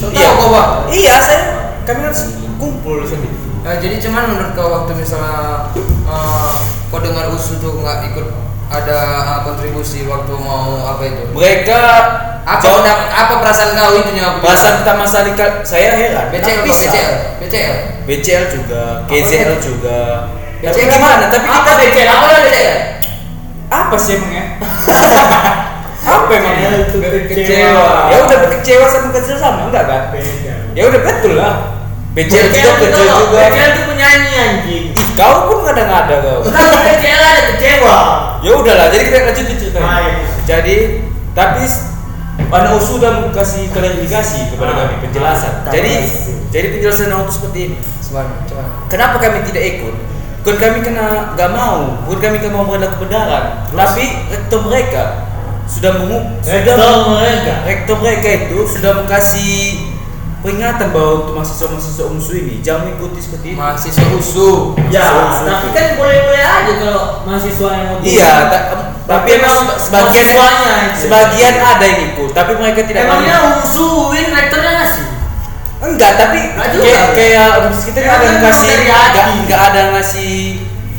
Tahu 0.01 0.33
kau 0.33 0.49
bang? 0.49 0.69
Iya, 0.89 1.15
saya 1.21 1.39
kami 1.85 2.09
kan 2.09 2.13
kumpul 2.57 3.05
sendiri. 3.05 3.37
Eh, 3.61 3.75
jadi 3.77 3.95
cuman 4.01 4.33
menurut 4.33 4.51
kau 4.57 4.69
waktu 4.73 4.97
misalnya 4.97 5.69
eh, 6.09 6.53
kau 6.91 6.99
dengar 6.99 7.31
usu 7.31 7.55
tuh 7.57 7.79
nggak 7.79 8.11
ikut 8.11 8.27
ada 8.67 8.99
eh, 9.25 9.39
kontribusi 9.43 10.03
waktu 10.05 10.31
mau 10.35 10.83
apa 10.85 11.03
itu? 11.03 11.23
Mereka 11.31 11.79
Apa 12.41 12.57
jauh- 12.57 12.81
apa 12.83 13.33
perasaan 13.37 13.75
kau 13.75 13.93
itu 13.93 14.11
aku 14.13 14.37
Perasaan 14.41 14.81
pertama 14.81 15.05
sekali 15.05 15.31
ka- 15.33 15.61
saya 15.61 15.93
heran. 15.93 16.25
BCL 16.33 16.57
kok 16.57 16.65
bisa? 16.65 16.89
BCL 16.89 17.11
BCL 17.39 17.75
BCL 18.01 18.43
juga, 18.49 18.83
KZL 19.05 19.51
juga. 19.61 19.99
Tapi 20.59 20.73
BCL 20.73 20.89
gimana? 20.91 21.25
Tapi 21.29 21.45
apa 21.45 21.69
kita 21.69 21.73
BCL? 21.79 22.09
Apa 22.09 22.25
lah 22.27 22.39
BCL? 22.41 22.77
apa 23.71 23.95
sih 23.95 24.13
emangnya? 24.19 24.45
apa 26.01 26.31
emangnya? 26.33 26.69
itu 26.81 26.97
kecewa. 26.99 27.87
Ya 28.09 28.15
udah 28.19 28.37
kecewa 28.51 28.85
sama 28.89 29.07
kecil 29.15 29.35
sama 29.37 29.59
enggak 29.69 29.83
kan? 29.85 30.01
Ya 30.73 30.83
udah 30.87 31.01
betul 31.01 31.33
lah. 31.37 31.55
BCL 32.11 32.47
juga 32.49 32.71
BCL 32.73 32.75
kecil 32.83 33.07
juga. 33.07 33.37
BCL 33.47 33.69
itu 33.69 33.81
penyanyi 33.85 34.31
anjing. 34.35 34.85
Kau 35.13 35.35
pun 35.47 35.57
ngada-ngada 35.67 36.15
kau. 36.23 36.39
Kalau 36.47 36.77
BCL 36.81 37.21
ada 37.21 37.41
kecewa. 37.53 37.97
Ya 38.41 38.51
udahlah, 38.57 38.87
jadi 38.89 39.03
kita 39.05 39.17
lanjut 39.27 39.45
di 39.45 39.55
ceritanya. 39.59 39.85
Ah, 39.85 39.99
iya. 40.01 40.13
Jadi 40.47 40.75
tapi 41.31 41.63
USU 42.51 42.97
sudah 42.97 43.29
kasih 43.31 43.69
klarifikasi 43.71 44.55
kepada 44.55 44.71
Ah. 44.71 44.77
kami 44.83 44.93
penjelasan. 45.03 45.53
Tak 45.63 45.71
Jadi 45.71 45.93
jadi 46.49 46.67
penjelasan 46.73 47.11
itu 47.11 47.31
seperti 47.31 47.59
ini. 47.69 47.77
Cuman. 48.01 48.25
Kenapa 48.89 49.15
kami 49.19 49.45
tidak 49.47 49.63
ikut? 49.77 49.95
Bukan 50.41 50.57
kami 50.57 50.81
kena 50.81 51.37
gak 51.37 51.53
mau, 51.53 52.01
bukan 52.09 52.17
kami 52.17 52.37
kena 52.41 52.53
mau 52.57 52.65
mengadak 52.65 52.97
kebenaran, 52.97 53.61
tapi 53.77 54.25
rektor 54.25 54.65
mereka 54.65 55.03
sudah 55.69 56.01
mengu 56.01 56.17
sudah 56.41 56.73
Rektor 56.73 56.97
mereka. 57.13 57.53
rektor 57.61 57.95
mereka 58.01 58.27
itu 58.41 58.57
sudah 58.65 59.05
kasih 59.05 59.90
peringatan 60.41 60.87
bahwa 60.89 61.11
untuk 61.21 61.33
mahasiswa-mahasiswa 61.35 62.03
UMSU 62.03 62.33
ini 62.35 62.55
jangan 62.59 62.81
mengikuti 62.85 63.19
seperti 63.19 63.45
ini. 63.47 63.57
Mahasiswa 63.57 64.05
usu. 64.11 64.73
Ya, 64.89 65.05
Mahasiswa 65.05 65.45
tapi 65.45 65.55
UMSU. 65.63 65.69
kan 65.71 65.85
boleh-boleh 65.95 66.43
aja 66.43 66.73
kalau 66.75 67.01
mahasiswa 67.23 67.67
yang 67.71 67.85
mau 67.87 67.97
Iya, 68.01 68.31
ta- 68.49 68.65
tapi 69.03 69.27
emang 69.33 69.55
sebagian 69.75 70.25
mahasiswanya 70.27 70.73
itu. 70.87 70.97
sebagian 70.99 71.55
ada 71.57 71.85
yang 71.85 72.01
ikut, 72.11 72.29
tapi 72.31 72.51
mereka 72.55 72.79
tidak 72.83 73.01
Emangnya 73.03 73.37
mau. 73.37 73.49
umsuin 73.55 74.27
rektornya 74.29 74.71
ngasih? 74.77 75.05
Enggak, 75.81 76.11
tapi 76.15 76.39
Enggak 76.45 76.69
kayak 76.77 77.05
kayak 77.11 77.47
kita 77.81 77.99
nggak 77.99 78.11
ada 78.11 78.21
kan 78.21 78.21
yang 78.27 78.41
ngasih, 78.43 78.67
dari 78.67 78.83
nggak 78.83 78.99
hati. 79.03 79.33
nggak 79.41 79.61
ada 79.63 79.81
ngasih 79.91 80.33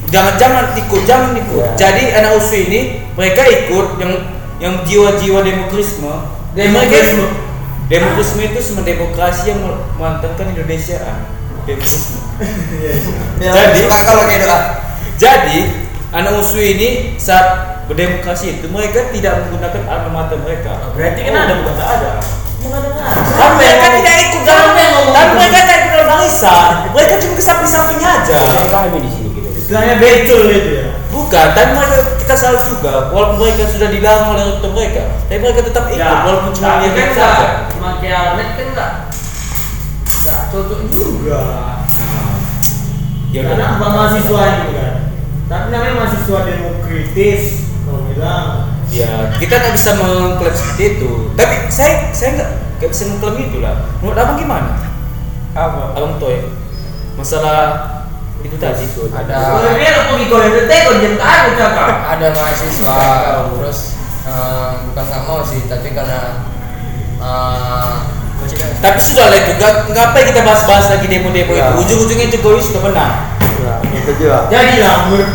jangan 0.08 0.34
jangan 0.37 0.64
ikut, 0.76 1.02
jangan 1.02 1.30
ikut. 1.32 1.64
Ya. 1.64 1.70
Jadi 1.80 2.02
anak 2.12 2.30
USU 2.37 2.56
ini 2.61 2.80
mereka 3.14 3.42
ikut 3.42 3.87
yang 3.99 4.12
yang 4.58 4.75
jiwa-jiwa 4.82 5.40
demokrasme. 5.40 6.12
Demokrasme. 6.52 7.26
Demokrasme 7.92 8.40
itu 8.49 8.61
semua 8.64 8.88
demokrasi 8.88 9.52
yang 9.52 9.61
memantapkan 9.68 10.49
Indonesia. 10.49 10.96
Demokrasme. 11.68 12.25
Jadi 13.37 13.84
suka 13.84 13.99
kalau 14.08 14.25
kayak 14.25 14.49
doa. 14.49 14.61
jadi 15.20 15.70
anak 16.11 16.40
USU 16.40 16.58
ini 16.58 17.14
saat 17.20 17.87
berdemokrasi 17.87 18.58
itu 18.58 18.66
mereka 18.72 19.12
tidak 19.14 19.44
menggunakan 19.44 19.82
alma 19.87 20.11
mater 20.11 20.40
mereka. 20.40 20.90
Berarti 20.96 21.20
kan 21.22 21.34
ada, 21.37 21.52
bukan 21.62 21.75
tak 21.78 21.88
ada. 22.00 22.11
Tapi 23.38 23.54
mereka 23.61 23.87
tidak 24.00 24.14
ikut 24.26 24.42
dalam 24.42 24.70
tapi 24.75 25.30
gitu? 25.30 25.38
mereka 25.38 25.58
tidak 25.62 25.76
ikut 25.78 25.90
dalam 25.92 26.08
barisan. 26.11 26.72
Mereka 26.90 27.14
cuma 27.22 27.34
ke 27.38 27.44
samping-sampingnya 27.44 28.08
aja. 28.25 28.38
kami 28.72 28.99
di 29.04 29.11
sini. 29.12 29.22
Istilahnya 29.73 30.05
betul 30.05 30.45
itu 30.52 30.71
ya. 30.85 30.87
Bukan, 31.09 31.47
tapi 31.57 31.71
mereka 31.73 31.97
kita 32.21 32.37
salah 32.37 32.61
juga. 32.61 33.09
Walaupun 33.09 33.41
mereka 33.41 33.73
sudah 33.73 33.88
dilarang 33.88 34.37
oleh 34.37 34.45
rektor 34.52 34.69
mereka, 34.76 35.02
tapi 35.33 35.38
mereka 35.41 35.61
tetap 35.64 35.85
ikut 35.88 36.12
walaupun 36.29 36.52
cuma 36.52 36.85
lihat 36.85 36.93
kan 36.93 37.09
saja. 37.17 37.49
pakai 37.81 38.11
almet 38.12 38.49
kan 38.52 38.67
enggak 38.69 38.93
enggak 40.12 40.41
cocok 40.52 40.81
juga. 40.93 41.41
Nah, 41.88 42.37
ya. 43.33 43.41
Karena 43.49 43.64
apa 43.81 43.87
mahasiswa 43.97 44.41
itu 44.45 44.69
kan. 44.76 44.95
Tapi 45.49 45.67
namanya 45.73 45.95
mahasiswa 46.05 46.38
demokratis 46.45 47.43
kalau 47.88 48.00
bilang. 48.12 48.49
Ya, 48.93 49.33
kita 49.41 49.57
nggak 49.57 49.73
bisa 49.73 49.91
mengklaim 49.97 50.52
seperti 50.52 50.83
itu. 51.00 51.11
Tapi 51.33 51.55
saya 51.73 52.12
saya 52.12 52.31
nggak 52.37 52.50
nggak 52.76 52.91
bisa 52.93 53.09
mengklaim 53.09 53.41
itu 53.49 53.59
lah. 53.64 53.88
Menurut 54.05 54.21
abang 54.21 54.37
gimana? 54.37 54.85
Apa? 55.57 55.97
Abang 55.97 56.21
Toy, 56.21 56.45
masalah 57.17 58.01
itu 58.42 58.56
tadi 58.58 58.84
itu 58.84 59.02
Ada 59.08 59.34
itu 61.54 61.62
ada 62.06 62.26
mahasiswa 62.34 63.00
terus 63.54 63.78
eh, 64.26 64.70
bukan 64.90 65.04
nggak 65.06 65.22
mau 65.26 65.40
sih 65.46 65.62
tapi 65.66 65.94
karena 65.94 66.42
eh, 67.22 67.94
Tapi 68.82 68.99
sudah 68.99 69.30
lah 69.30 69.38
itu, 69.38 69.54
nggak 69.54 69.75
ngapain 69.94 70.26
kita 70.26 70.42
bahas-bahas 70.42 70.90
lagi 70.90 71.06
demo-demo 71.06 71.54
Ya. 71.54 71.70
itu. 71.70 71.87
Ujung-ujungnya 71.87 72.26
Jokowi 72.34 72.58
sudah 72.58 72.82
menang. 72.90 73.14
Ya, 73.62 73.75
itu 73.94 74.11
juga. 74.18 74.50
Jadilah 74.50 75.06
menurut 75.06 75.30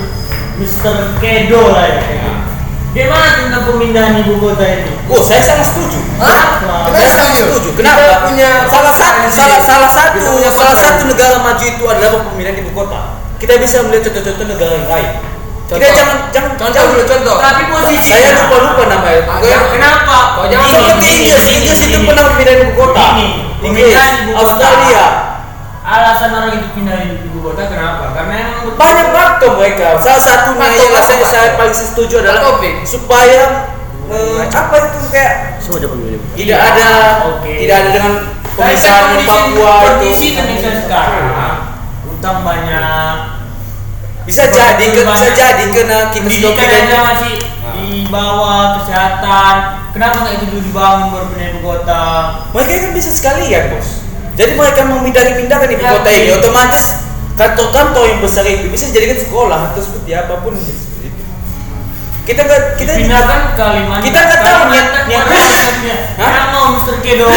Mr. 0.59 0.95
Kedo 1.23 1.71
lah 1.71 1.87
ya. 1.87 2.03
Gimana 2.91 3.27
tentang 3.39 3.46
pemindahan 3.67 4.13
ibu 4.19 4.33
kota 4.37 4.63
ini? 4.63 4.91
Oh, 5.07 5.19
saya 5.19 5.39
sangat 5.39 5.67
setuju. 5.67 5.99
Hah? 6.17 6.39
Kenapa? 6.59 6.95
Saya 6.95 7.09
sangat 7.09 7.33
setuju. 7.37 7.69
Kenapa? 7.75 7.99
Kita 7.99 8.15
punya 8.25 8.49
salah 8.65 8.93
satu 8.93 9.27
salah 9.29 9.59
salah 9.59 9.89
satu 9.89 10.15
Kita 10.15 10.29
punya 10.31 10.51
salah 10.51 10.77
satu 10.77 11.01
negara 11.05 11.35
maju 11.37 11.63
itu 11.63 11.83
adalah 11.83 12.09
pemindahan 12.25 12.57
ibu 12.57 12.71
kota. 12.71 12.99
Kita 13.37 13.53
bisa 13.57 13.85
melihat 13.85 14.09
contoh-contoh 14.09 14.45
negara 14.47 14.73
yang 14.75 14.89
lain. 14.89 15.09
Kita 15.67 15.75
Contoh. 15.75 15.91
jangan 15.91 16.17
jangan 16.31 16.51
Contoh 16.55 16.71
jangan- 16.71 16.89
dulu, 16.89 17.03
contoh. 17.05 17.35
Tapi 17.37 17.63
posisi 17.67 18.09
Saya 18.09 18.31
lupa 18.39 18.55
lupa 18.57 18.83
namanya. 18.87 19.19
Ah, 19.21 19.35
Kayak- 19.37 19.51
jangan- 19.51 19.71
Kenapa? 19.75 20.17
Kok 20.33 20.45
jangan 20.47 20.63
Gini, 20.63 20.75
seperti 20.79 21.07
Inggris, 21.11 21.45
Inggris 21.51 21.79
itu 21.83 21.97
pernah 22.07 22.23
memindahin 22.25 22.59
ibu 22.63 22.73
kota. 22.73 23.03
Inggris, 23.03 23.59
pemindahan. 23.59 24.13
Australia. 24.31 25.03
Alasan 25.87 26.29
orang 26.29 26.51
itu 26.53 26.67
pindah 26.75 26.99
ibu 27.23 27.39
kota 27.41 27.63
kenapa? 27.65 28.11
Karena 28.11 28.33
emang 28.37 28.57
betul- 28.61 28.75
Banyak 28.75 29.07
faktor 29.09 29.51
mereka. 29.55 29.87
Salah 29.97 30.19
satunya 30.19 30.59
Faktor 30.59 30.83
yang 30.83 30.91
apa, 30.93 31.01
saya, 31.01 31.23
saya 31.23 31.49
paling 31.55 31.71
setuju 31.73 32.13
adalah 32.19 32.41
Topik. 32.43 32.73
supaya 32.83 33.41
eh, 34.07 34.41
apa 34.45 34.75
itu 34.77 34.99
kayak 35.07 35.33
tidak 36.33 36.59
ada 36.61 36.87
Oke. 37.29 37.53
tidak 37.57 37.75
ada 37.77 37.89
dengan 37.89 38.13
kan 38.49 38.55
pemisahan 38.57 39.03
kondisi- 39.09 39.27
Papua 39.27 39.73
kondisi 39.81 40.25
itu 40.25 40.31
Indonesia 40.37 40.71
sekarang 40.81 41.55
utang 42.09 42.37
banyak 42.41 43.15
bisa 44.23 44.43
jadi 44.45 44.85
ke, 44.85 45.01
bisa 45.03 45.07
banyak. 45.07 45.35
jadi 45.35 45.63
kena 45.69 45.99
aja 46.57 46.97
masih 47.05 47.35
Nah. 47.57 47.73
di 47.73 47.87
bawah 48.07 48.63
kesehatan 48.77 49.53
kenapa 49.91 50.15
nggak 50.17 50.33
itu 50.35 50.45
dulu 50.47 50.61
dibangun 50.63 51.07
baru 51.09 51.25
pindah 51.27 51.47
ibu 51.49 51.59
kota 51.61 52.03
mereka 52.49 52.71
kan 52.81 52.91
bisa 52.93 53.09
sekalian 53.09 53.63
bos 53.71 54.06
jadi 54.37 54.51
mereka 54.53 54.81
memindahkan 54.85 55.69
ibu 55.73 55.81
kota 55.81 56.09
ini 56.13 56.29
otomatis 56.37 57.09
kantor-kantor 57.33 58.03
yang 58.05 58.19
besar 58.21 58.45
itu 58.45 58.69
bisa 58.69 58.89
dijadikan 58.93 59.17
sekolah 59.25 59.73
atau 59.73 59.81
seperti 59.81 60.13
apa 60.13 60.41
pun 60.45 60.53
seperti 60.57 61.09
itu. 61.09 61.23
kita 62.29 62.39
nggak 62.45 62.61
kita 62.77 62.91
dipindahkan 62.97 63.39
Kalimantan 63.57 64.05
kita 64.05 64.19
nggak 64.21 64.41
tahu 64.45 64.61
niat 64.69 64.85
Kalimantan 64.85 65.03
niat 65.09 65.23
mana 65.25 65.45
maksudnya? 65.49 65.97
Hah? 65.97 66.21
Karena 66.21 66.41
mau 66.53 66.65
Mr. 66.77 66.95
Kedo 67.01 67.27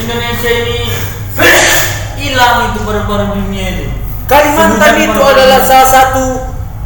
Indonesia 0.00 0.50
ini 0.52 0.78
hilang 2.18 2.56
itu 2.72 2.78
paru-paru 2.84 3.24
dunia 3.36 3.66
itu 3.76 3.86
Kalimantan 4.28 4.94
itu 5.00 5.20
adalah 5.20 5.60
salah 5.64 5.88
satu 5.88 6.24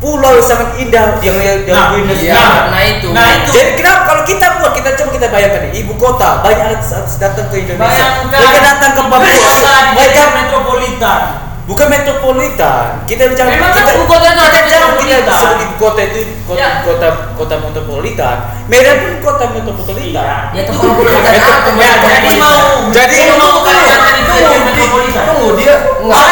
pulau 0.02 0.35
yang 0.35 0.42
sangat 0.42 0.68
indah 0.76 1.04
yang 1.21 1.38
yang, 1.38 1.59
yang 1.62 1.78
Nah, 1.78 1.94
indah 1.94 2.16
iya, 2.18 2.35
sekali. 2.35 2.68
nah 2.68 2.82
itu. 2.85 3.06
nah 3.09 3.26
itu 3.32 3.50
Jadi 3.52 3.71
kenapa 3.78 4.00
kalau 4.04 4.23
kita 4.25 4.47
buat 4.59 4.73
kita 4.75 4.90
coba 4.92 5.11
kita 5.12 5.26
bayangkan 5.28 5.61
nih, 5.64 5.73
ibu 5.78 5.94
kota 5.94 6.28
banyak 6.42 6.66
artis-artis 6.75 7.16
datang 7.16 7.47
ke 7.47 7.56
Indonesia. 7.56 7.87
bayangkan 7.87 8.26
mereka 8.28 8.59
datang 8.61 8.90
ke 8.90 9.02
Papua. 9.04 9.54
mereka 9.92 10.23
metropolitan 10.35 11.23
bukan 11.62 11.87
metropolitan. 11.88 13.06
Kita 13.06 13.23
bicara 13.25 13.47
Memang 13.49 13.71
kan 13.71 13.78
kita 13.78 13.90
ibu 13.94 14.04
kota 14.04 14.26
itu 14.26 14.42
kita 14.42 14.61
jangan 14.66 14.90
kita 14.90 15.14
metropolitan. 15.14 15.38
sebut 15.38 15.59
ibu 15.62 15.75
kota 15.78 16.00
itu 16.02 16.18
kota 16.42 16.59
Ya. 16.59 16.71
kota, 16.82 17.06
kota 17.38 17.54
metropolitan. 17.56 18.37
Medan 18.66 18.94
pun 18.99 19.12
kota 19.23 19.44
metropolitan. 19.49 20.42
ya 20.50 20.61
itu 20.61 20.73
kalau 20.73 20.92
kita 20.99 21.14
Metro- 21.23 21.54
apa 21.54 21.71
ya, 21.78 21.94
jadi 22.02 22.30
mau 22.35 22.62
Jadi 22.90 23.16
mau 23.30 23.54
metropolitan 23.62 25.23
tunggu 25.25 25.49
dia 25.54 25.75
nggak 26.02 26.30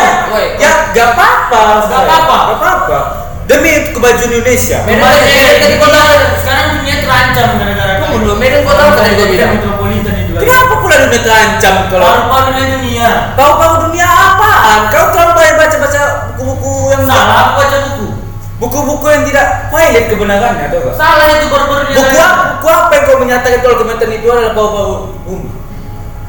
ya 0.59 0.73
gak 0.91 1.09
apa-apa. 1.15 1.63
Gak 1.87 2.01
apa-apa. 2.01 2.37
Gak 2.43 2.59
apa-apa. 2.59 2.99
Demi 3.51 3.71
kemajuan 3.91 4.31
Indonesia. 4.31 4.79
Medan 4.87 5.11
tadi- 5.11 5.75
kota 5.77 6.03
sekarang 6.39 6.67
dunia 6.79 6.97
terancam 7.03 7.49
gara-gara 7.59 7.93
dulu. 8.15 8.39
Medan 8.39 8.63
kota 8.63 8.83
tadi 8.95 9.27
bilang? 9.27 9.51
metropolitan 9.59 10.15
itu. 10.23 10.33
Kenapa 10.39 10.73
pula 10.79 10.95
dunia 11.03 11.21
terancam 11.21 11.75
kalau 11.91 12.05
Paru-parunya 12.07 12.65
dunia. 12.79 13.09
Tahu-tahu 13.35 13.75
dunia 13.91 14.07
apaan? 14.07 14.79
Kau 14.89 15.07
terlalu 15.11 15.33
banyak 15.35 15.55
baca-baca 15.59 16.01
buku-buku 16.31 16.73
yang 16.95 17.03
Salah 17.05 17.37
aku 17.43 17.53
baca 17.59 17.77
buku. 17.83 18.07
buku-buku 18.61 19.07
yang 19.11 19.23
tidak 19.27 19.47
valid 19.69 20.05
kebenarannya, 20.07 20.65
atau? 20.71 20.93
Salah 20.95 21.27
itu 21.35 21.47
paru-parunya. 21.51 21.95
Buku 21.99 22.17
apa, 22.17 22.45
buku 22.55 22.69
apa 22.71 22.91
yang 22.95 23.05
kau 23.05 23.19
menyatakan 23.19 23.59
kalau 23.61 23.77
Kementerian 23.77 24.15
itu 24.15 24.27
adalah 24.31 24.53
bau-bau 24.55 24.91
bumi? 25.27 25.49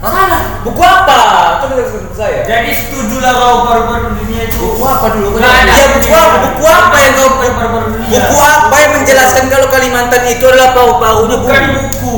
Salah. 0.02 0.42
Buku 0.62 0.82
apa? 0.82 1.18
Kasih 1.62 2.02
ke 2.02 2.14
saya. 2.14 2.42
Jadi 2.42 2.70
setujulah 2.72 3.32
kau 3.32 3.56
paru-paru 3.64 4.18
dunia 4.18 4.42
itu. 4.44 4.58
Buku 4.58 4.82
apa 4.82 5.08
dulu? 5.14 5.28
Nggak 5.38 5.54
ada 5.62 5.72
Ya, 5.72 5.86
buku 5.94 6.10
apa? 6.12 6.36
Buku 6.44 6.64
apa 6.66 6.96
yang 6.98 7.12
kau 7.14 7.30
paru-paru 7.38 7.88
dunia? 7.92 8.10
Buku 8.20 8.38
apa 8.40 8.76
yang 8.78 8.92
menjelaskan 8.96 9.44
kalau 9.48 9.68
Kalimantan 9.70 10.22
itu 10.28 10.44
adalah 10.44 10.70
bau-baunya 10.74 11.38
Bukan 11.38 11.62
bumi? 11.64 11.78
buku. 11.86 12.18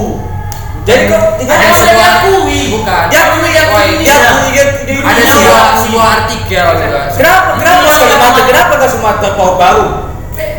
Jadi 0.84 1.04
kau 1.08 1.16
Ada 1.16 1.36
tidak 1.40 1.58
yang 1.60 1.76
sebuah- 1.78 2.16
diakui. 2.24 2.62
Bukan. 2.74 3.04
Diakui, 3.08 3.50
diakui 3.52 3.88
ya, 4.02 4.16
ya, 4.50 4.64
Ada 5.02 5.22
sebuah 5.26 5.64
sebuah 5.78 6.08
artikel 6.14 6.66
juga. 6.78 7.00
Kenapa? 7.14 7.50
Kenapa 7.58 7.88
Kalimantan? 7.90 8.32
iya. 8.34 8.48
Kenapa 8.50 8.72
nggak 8.74 8.92
Sumatera 8.92 9.30
bau-bau? 9.34 9.84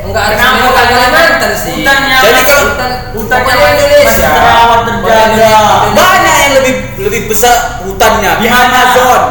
Enggak 0.05 0.23
ada 0.23 0.35
Kenapa 0.37 0.53
sebenarnya 0.55 0.85
Kalimantan 0.87 1.53
sih. 1.59 1.75
Hutannya 1.75 2.17
Jadi 2.21 2.41
kalau 2.43 2.65
hutan 2.65 2.91
hutannya 3.15 3.69
Indonesia. 3.75 4.29
terawat 4.31 4.81
terjaga. 4.85 5.53
Banyak 5.91 6.21
yang 6.23 6.34
lebih 6.65 7.05
lebih 7.05 7.21
besar 7.29 7.85
hutannya 7.85 8.41
di 8.41 8.49
Di? 8.49 8.57
Amazon. 8.57 9.23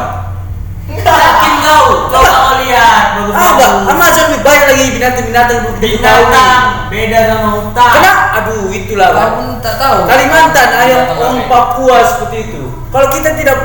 Yakin 0.94 1.54
kau? 1.64 1.86
Coba 2.12 2.30
kau 2.30 2.54
lihat. 2.62 3.18
Apa? 3.18 3.26
Bagus-bagus. 3.34 3.90
Amazon 3.90 4.24
lebih 4.30 4.42
banyak 4.46 4.66
lagi 4.70 4.84
binatang-binatang. 4.94 5.58
Binatang 5.82 6.62
beda 6.92 7.18
sama 7.26 7.48
hutan. 7.58 7.92
Kenapa? 7.98 8.22
Aduh, 8.38 8.64
itulah 8.70 9.08
Aku 9.10 9.42
tak 9.58 9.74
tahu. 9.82 9.96
Kalimantan 10.06 10.68
ada 10.70 10.96
orang? 11.18 11.50
Papua 11.50 11.98
seperti 12.06 12.36
itu. 12.52 12.62
Kalau 12.94 13.08
kita 13.10 13.34
tidak 13.34 13.58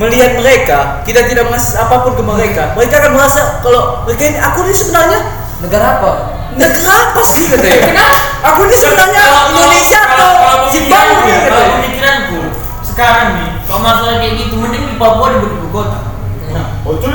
melihat 0.00 0.30
mereka, 0.40 0.78
kita 1.04 1.26
tidak 1.28 1.50
mengasih 1.50 1.74
apa 1.76 2.06
pun 2.06 2.14
ke 2.16 2.22
mereka, 2.22 2.72
mereka 2.78 3.02
akan 3.02 3.12
merasa 3.18 3.58
kalau 3.60 4.06
mereka 4.06 4.30
ini 4.30 4.38
aku 4.38 4.58
ini 4.62 4.72
sebenarnya 4.72 5.20
Negara 5.58 5.98
apa? 5.98 6.10
negara 6.54 6.90
apa 7.10 7.22
sih 7.26 7.50
katanya? 7.50 7.82
Kenapa? 7.82 8.18
Aku 8.54 8.62
ini 8.66 8.76
sebenarnya 8.78 9.22
Indonesia 9.50 10.00
atau 10.06 10.30
Zimbabwe 10.70 11.34
Kalau 11.50 11.64
pemikiranku 11.82 12.37
sekarang 12.98 13.38
nih, 13.38 13.50
kalau 13.62 13.78
masalah 13.78 14.18
kayak 14.18 14.34
gitu 14.42 14.58
mending 14.58 14.82
di 14.82 14.98
Papua 14.98 15.30
dibuat 15.30 15.54
ibu 15.54 15.68
kota. 15.70 15.98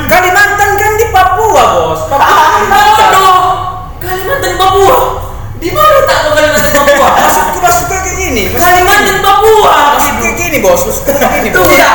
Kalimantan 0.08 0.70
kan 0.80 0.90
di 0.96 1.06
Papua, 1.12 1.62
Bos. 1.76 2.00
Papua 2.08 2.24
Ah, 2.24 2.56
Kalimantan. 2.56 3.08
bodoh. 3.12 3.36
Kalimantan 4.00 4.52
Papua. 4.56 4.96
Di 5.60 5.68
mana 5.68 5.96
tak 6.08 6.18
tahu 6.24 6.32
Kalimantan 6.32 6.72
Papua? 6.72 7.08
Maksudku 7.20 7.58
maksudku 7.60 7.94
kayak 8.00 8.16
gini. 8.16 8.42
Kalimantan. 8.56 9.16
Papua. 9.20 9.72
Maksudku 9.92 10.20
kayak 10.24 10.36
gini, 10.40 10.56
Bos. 10.64 10.80
Maksudku 10.88 11.12
kayak 11.20 11.32
gini, 11.36 11.48
Bos. 11.52 11.60
Tunggu 11.60 11.74
ya, 11.76 11.90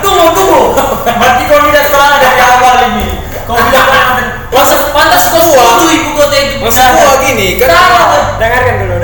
tunggu 0.00 0.26
tunggu. 0.32 0.60
Berarti 1.04 1.42
kau 1.44 1.60
tidak 1.68 1.84
salah 1.92 2.16
dari 2.16 2.40
awal 2.40 2.76
ini. 2.96 3.06
Kau 3.44 3.60
bilang 3.60 3.88
Kalimantan. 3.92 4.26
Pantas 4.48 4.80
pantas 4.88 5.22
kau 5.28 5.36
Papua. 5.36 5.52
setuju 5.52 5.86
ibu 5.92 6.10
kota 6.16 6.36
itu. 6.40 6.54
Maksud 6.64 7.20
gini, 7.28 7.46
kan 7.60 7.68
kan? 7.68 7.92
Dengarkan 8.40 8.74
dulu, 8.80 8.94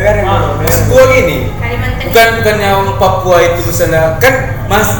Bukan 2.11 2.43
bukannya 2.43 2.69
orang 2.75 2.99
Papua 2.99 3.37
itu 3.39 3.61
misalnya 3.71 4.19
kan 4.19 4.35
Mas 4.67 4.91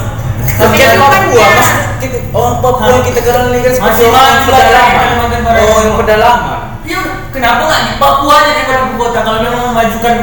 Tapi 0.55 0.79
Bukan 0.79 0.95
kan 0.95 1.11
Papua, 1.11 1.43
ya. 1.43 1.51
mas 1.59 1.71
kita, 1.99 2.17
orang 2.31 2.57
Papua 2.63 2.87
yang 2.87 3.03
kita 3.03 3.19
kenal 3.19 3.43
ini 3.51 3.59
kan 3.59 3.71
seperti 3.75 3.91
Masih 3.91 4.07
orang 4.15 4.39
pedalaman. 4.47 5.59
Oh, 5.59 5.79
yang 5.83 5.95
pedalaman. 5.99 6.59
Ya, 6.87 7.01
kenapa 7.35 7.61
nggak 7.67 7.81
di 7.83 7.93
Papua 7.99 8.33
aja 8.39 8.51
daripada 8.55 8.79
ibu 8.87 8.95
kota 8.95 9.19
kalau 9.27 9.39
memang 9.43 9.61
memajukan 9.75 10.15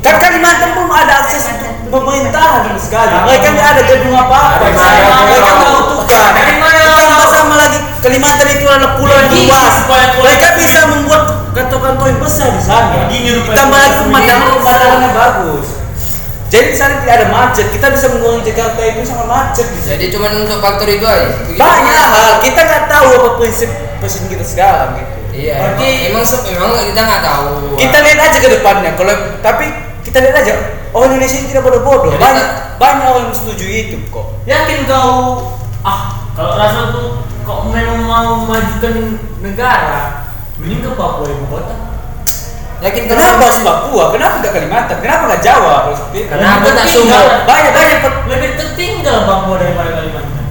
Kan 0.00 0.14
Kalimantan 0.20 0.68
belum 0.76 0.92
ada 0.92 1.12
akses 1.24 1.44
untuk 1.48 1.72
pemerintahan 1.92 2.60
sama 2.64 2.80
sekali. 2.80 3.12
Mereka 3.24 3.46
nggak 3.56 3.68
ada 3.72 3.82
gedung 3.84 4.16
apa-apa. 4.16 4.64
Mereka 4.64 5.50
nggak 5.60 5.72
butuhkan. 5.76 6.30
Mana? 6.56 6.80
Ditambah 6.88 7.28
sama 7.28 7.54
lagi 7.60 7.78
Kalimantan 8.00 8.48
itu 8.48 8.64
adalah 8.64 8.96
pulau 8.96 9.12
yang 9.12 9.28
luas. 9.28 9.76
Mereka 10.24 10.46
bisa 10.56 10.80
membuat 10.88 11.22
kantor-kantor 11.52 12.06
yang 12.08 12.20
besar 12.24 12.48
di 12.48 12.62
sana. 12.64 13.12
Ditambah 13.12 13.76
lagi 13.76 13.96
pemandangan 14.08 14.46
pemandangannya 14.56 15.10
bagus. 15.12 15.83
Jadi 16.54 16.66
di 16.70 16.78
sana 16.78 17.02
tidak 17.02 17.14
ada 17.16 17.26
macet. 17.28 17.66
Kita 17.68 17.86
bisa 17.90 18.06
mengurangi 18.08 18.46
Jakarta 18.46 18.78
itu 18.80 19.02
sangat 19.02 19.26
macet 19.26 19.66
di 19.66 19.78
sana. 19.78 19.90
Jadi 19.92 20.04
cuma 20.08 20.26
untuk 20.30 20.62
faktor 20.62 20.86
itu 20.86 21.02
aja. 21.02 21.26
Begitu. 21.42 21.58
banyak 21.58 22.04
hal 22.06 22.28
kita 22.40 22.60
nggak 22.62 22.84
tahu 22.86 23.08
apa 23.12 23.28
prinsip 23.36 23.70
presiden 23.98 24.26
kita 24.30 24.44
sekarang 24.44 24.88
gitu 24.94 25.12
Iya. 25.34 25.56
Berarti- 25.58 26.14
emang 26.14 26.22
emang, 26.22 26.86
kita 26.86 27.00
nggak 27.02 27.22
tahu. 27.24 27.46
kita 27.74 27.96
lihat 27.98 28.18
aja 28.22 28.38
ke 28.38 28.48
depannya 28.52 28.90
kalau 28.94 29.14
tapi 29.42 29.66
kita 30.00 30.22
lihat 30.22 30.36
aja 30.36 30.52
orang 30.94 31.10
Indonesia 31.10 31.36
ini 31.36 31.48
tidak 31.48 31.64
bodoh-bodoh 31.64 32.12
Jadi 32.12 32.22
banyak 32.22 32.46
tak- 32.46 32.78
banyak 32.78 33.04
orang 33.04 33.22
yang 33.26 33.34
setuju 33.34 33.66
itu 33.66 33.96
kok 34.08 34.26
Yakin 34.46 34.86
kau 34.86 35.50
ah 35.82 36.00
kalau 36.32 36.54
rasa 36.54 36.94
tuh 36.94 37.08
kok 37.42 37.58
memang 37.66 37.98
mau 38.00 38.30
memajukan 38.40 38.94
negara 39.40 40.30
mending 40.54 40.80
ke 40.80 40.90
Papua 40.92 41.26
ibu 41.26 41.46
kota. 41.50 41.93
Yakin 42.84 43.04
kenapa 43.06 43.40
harus 43.42 43.60
Papua 43.60 44.04
kenapa 44.10 44.34
nggak 44.38 44.52
Kalimantan 44.52 44.96
kenapa 45.00 45.22
nggak 45.26 45.42
Jawa 45.42 45.74
kalau 45.82 45.96
seperti 45.96 46.18
itu 46.20 46.28
Kenapa 46.30 46.66
tertinggal. 46.68 47.22
Sumbar? 47.24 47.24
Banyak, 47.44 47.72
banyak. 47.72 47.98
lebih 48.26 48.50
tertinggal 48.54 49.16
Papua 49.24 49.54
daripada 49.56 49.90
Kalimantan. 49.94 50.44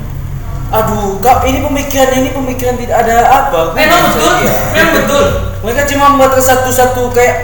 aduh 0.71 1.09
kak 1.19 1.45
ini 1.45 1.61
pemikiran 1.61 2.11
ini 2.15 2.29
pemikiran 2.31 2.75
tidak 2.75 2.97
ada 2.99 3.15
apa 3.29 3.59
Memang 3.71 4.01
betul, 4.09 4.33
memang 4.73 4.93
betul. 4.97 5.25
mereka 5.61 5.81
cuma 5.85 6.03
membuat 6.09 6.33
satu-satu 6.35 7.13
kayak 7.13 7.35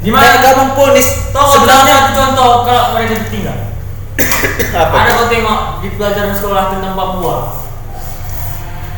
Gimana? 0.00 0.24
kayak 0.24 0.40
kampung 0.48 0.72
ponis 0.74 1.28
sebenarnya 1.28 1.92
satu 2.00 2.12
contoh 2.16 2.52
kalau 2.64 2.96
mereka 2.96 3.20
tertinggal. 3.20 3.56
apa 4.80 4.94
Ada 4.96 5.10
kau 5.12 5.28
tengok 5.28 5.60
di 5.78 5.88
pelajaran 5.92 6.32
sekolah 6.32 6.64
tentang 6.70 6.92
Papua. 6.94 7.36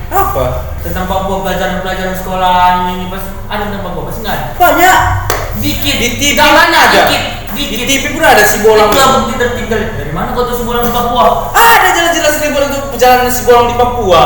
apa 0.09 0.45
Tentang 0.83 1.07
Papua 1.07 1.37
pelajaran-pelajaran 1.41 2.11
sekolah 2.13 2.55
ini, 2.83 2.93
ini 2.97 3.07
pasti 3.07 3.31
ada 3.47 3.63
tentang 3.65 3.83
Papua 3.83 4.03
pasti 4.05 4.21
nggak 4.21 4.35
ada. 4.35 4.47
banyak 4.57 4.99
Dikit. 5.55 5.97
di 5.97 6.09
TV 6.17 6.35
Nggak 6.35 6.51
mana 6.51 6.77
ada 6.81 7.01
Dikit. 7.01 7.23
di. 7.53 7.65
TV 7.85 8.09
pun 8.09 8.25
ada 8.25 8.41
si 8.41 8.57
bolang 8.59 8.89
Itulah 8.89 9.09
bukti 9.15 9.35
tertinggal. 9.37 9.79
Dari 9.93 10.09
mana 10.11 10.33
kau 10.33 10.43
tahu 10.43 10.57
sebulan 10.59 10.89
Papua? 10.89 11.53
ada 11.53 11.89
jelas-jelas 11.91 12.33
si 12.35 12.49
bolang 12.49 12.69
itu 12.69 12.81
perjalanan 12.89 13.29
si 13.29 13.43
bolang 13.43 13.67
di 13.69 13.77
Papua 13.77 14.23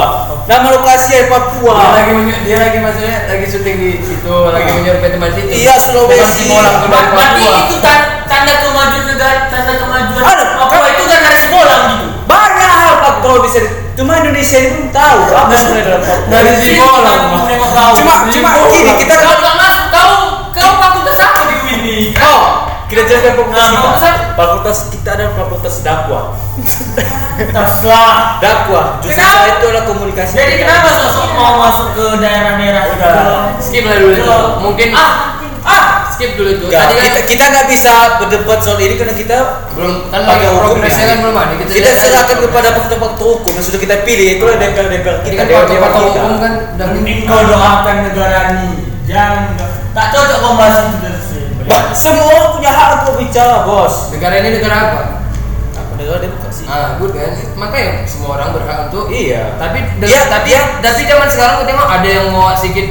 nama 0.47 0.69
lokasi 0.71 1.11
ya 1.11 1.23
Papua 1.27 1.75
Dia 1.75 1.91
lagi 1.93 2.13
dia 2.41 2.57
lagi 2.57 2.79
maksudnya 2.79 3.17
lagi 3.27 3.45
syuting 3.45 3.77
di 3.77 3.91
situ, 4.01 4.31
lagi 4.47 4.71
menyerupet 4.73 5.11
tempat 5.13 5.31
situ. 5.35 5.51
Iya, 5.51 5.75
Sulawesi. 5.77 6.31
Si 6.31 6.45
bolang 6.47 6.75
tuh 6.79 6.89
dari 6.89 7.07
Berarti 7.11 7.43
Papua. 7.43 7.59
itu 7.61 7.77
tan- 7.81 8.07
tanda 8.25 8.55
kemajuan 8.61 9.05
negara, 9.05 9.37
tanda 9.51 9.73
kemajuan 9.77 10.23
Ada, 10.23 10.45
Papua 10.57 10.87
itu 10.89 11.03
kan 11.05 11.19
dari 11.21 11.39
sekolah 11.43 11.77
gitu. 11.91 12.07
banyak 12.25 12.71
hal 12.73 12.95
faktor 13.03 13.33
bisa 13.43 13.59
di- 13.61 13.75
cuma 13.97 14.13
Indonesia 14.19 14.57
ini 14.59 14.69
belum 14.71 14.89
tahu 14.91 15.19
apa 15.33 15.53
sebenarnya 15.53 15.85
dalam 15.89 16.03
Papua 16.03 16.29
Dari 16.29 16.51
si 16.55 16.71
kau. 16.77 17.01
cuma 17.95 18.15
cuma 18.29 18.51
gini 18.69 18.93
kita 18.95 19.15
Kau 19.17 19.35
nggak 19.35 19.55
masuk, 19.57 19.85
kau 19.89 20.11
kau 20.53 20.71
fakultas 20.79 21.17
apa 21.19 21.41
di 21.43 21.55
UIN 21.63 21.79
nih? 21.81 22.05
oh 22.21 22.43
kita 22.87 23.03
jelaskan 23.03 23.35
fakultas 23.35 23.67
kita 23.67 24.09
fakultas 24.37 24.79
kita 24.91 25.09
ada 25.13 25.27
fakultas 25.33 25.75
dakwah 25.81 26.25
Terserah. 27.37 28.39
dakwah 28.39 28.85
saya 29.03 29.59
itu 29.59 29.65
adalah 29.67 29.85
komunikasi 29.85 30.33
Jadi 30.35 30.55
kenapa 30.59 30.89
sosok 30.95 31.27
mau 31.35 31.59
masuk 31.59 31.89
ke 31.93 32.17
daerah-daerah 32.17 32.83
itu? 32.87 32.95
Udah. 32.95 33.51
Skip 33.59 33.85
lah 33.85 33.97
dulu 33.97 34.13
itu. 34.15 34.25
Ke- 34.25 34.55
Mungkin 34.59 34.89
ah 34.93 35.11
ah 35.63 35.85
skip 36.17 36.31
dulu 36.35 36.49
itu. 36.51 36.65
Enggak, 36.67 36.81
Tadi 36.83 36.95
kan 36.97 37.05
kita 37.07 37.21
kita 37.29 37.45
nggak 37.47 37.67
bisa 37.69 37.93
berdebat 38.19 38.59
soal 38.65 38.81
ini 38.81 38.95
karena 38.97 39.13
kita 39.13 39.37
belum 39.77 39.95
kan 40.09 40.21
Pakai 40.25 40.49
progresnya 40.51 41.05
ya. 41.05 41.09
kan 41.13 41.17
belum 41.21 41.37
ada. 41.37 41.53
Kita, 41.55 41.71
kita 41.77 41.91
serahkan 41.95 42.37
kepada 42.41 42.69
faktor-faktor 42.73 43.27
hukum 43.37 43.53
yang 43.53 43.65
sudah 43.65 43.79
kita 43.79 43.97
pilih 44.03 44.27
itu 44.35 44.43
adalah 44.43 44.61
DPR 44.65 44.87
DPR 44.89 45.17
kita 45.23 45.35
kan 45.37 45.47
kita 45.69 45.89
hukum 45.93 46.31
kan 46.41 46.53
udah 46.75 46.87
Mending 46.91 47.21
kau 47.25 47.41
doakan 47.45 47.97
negara 48.09 48.39
ini. 48.57 48.69
Jangan 49.05 49.55
tak 49.93 50.07
cocok 50.11 50.39
kau 50.41 50.53
bahas 50.57 50.77
itu. 50.89 51.09
Bah, 51.67 51.91
semua 51.91 52.31
orang 52.31 52.51
punya 52.55 52.71
hak 52.71 52.89
untuk 53.03 53.19
bicara 53.19 53.67
bos 53.67 54.15
Negara 54.15 54.39
ini 54.39 54.55
negara 54.55 54.77
apa? 54.87 55.01
apa 55.75 55.93
negara 55.99 56.23
demokrasi 56.23 56.63
Ah, 56.67 56.95
good 56.95 57.11
kan. 57.11 57.35
Makanya 57.59 58.07
semua 58.07 58.39
orang 58.39 58.55
berhak 58.55 58.87
untuk 58.87 59.11
iya 59.11 59.59
tapi 59.59 59.83
Iya, 59.99 60.31
tapi 60.31 60.55
iya. 60.55 60.63
tapi 60.79 61.01
zaman 61.03 61.27
sekarang 61.27 61.55
kita 61.59 61.75
tengok 61.75 61.89
ada 61.91 62.07
yang 62.09 62.27
mau 62.31 62.55
sedikit 62.55 62.87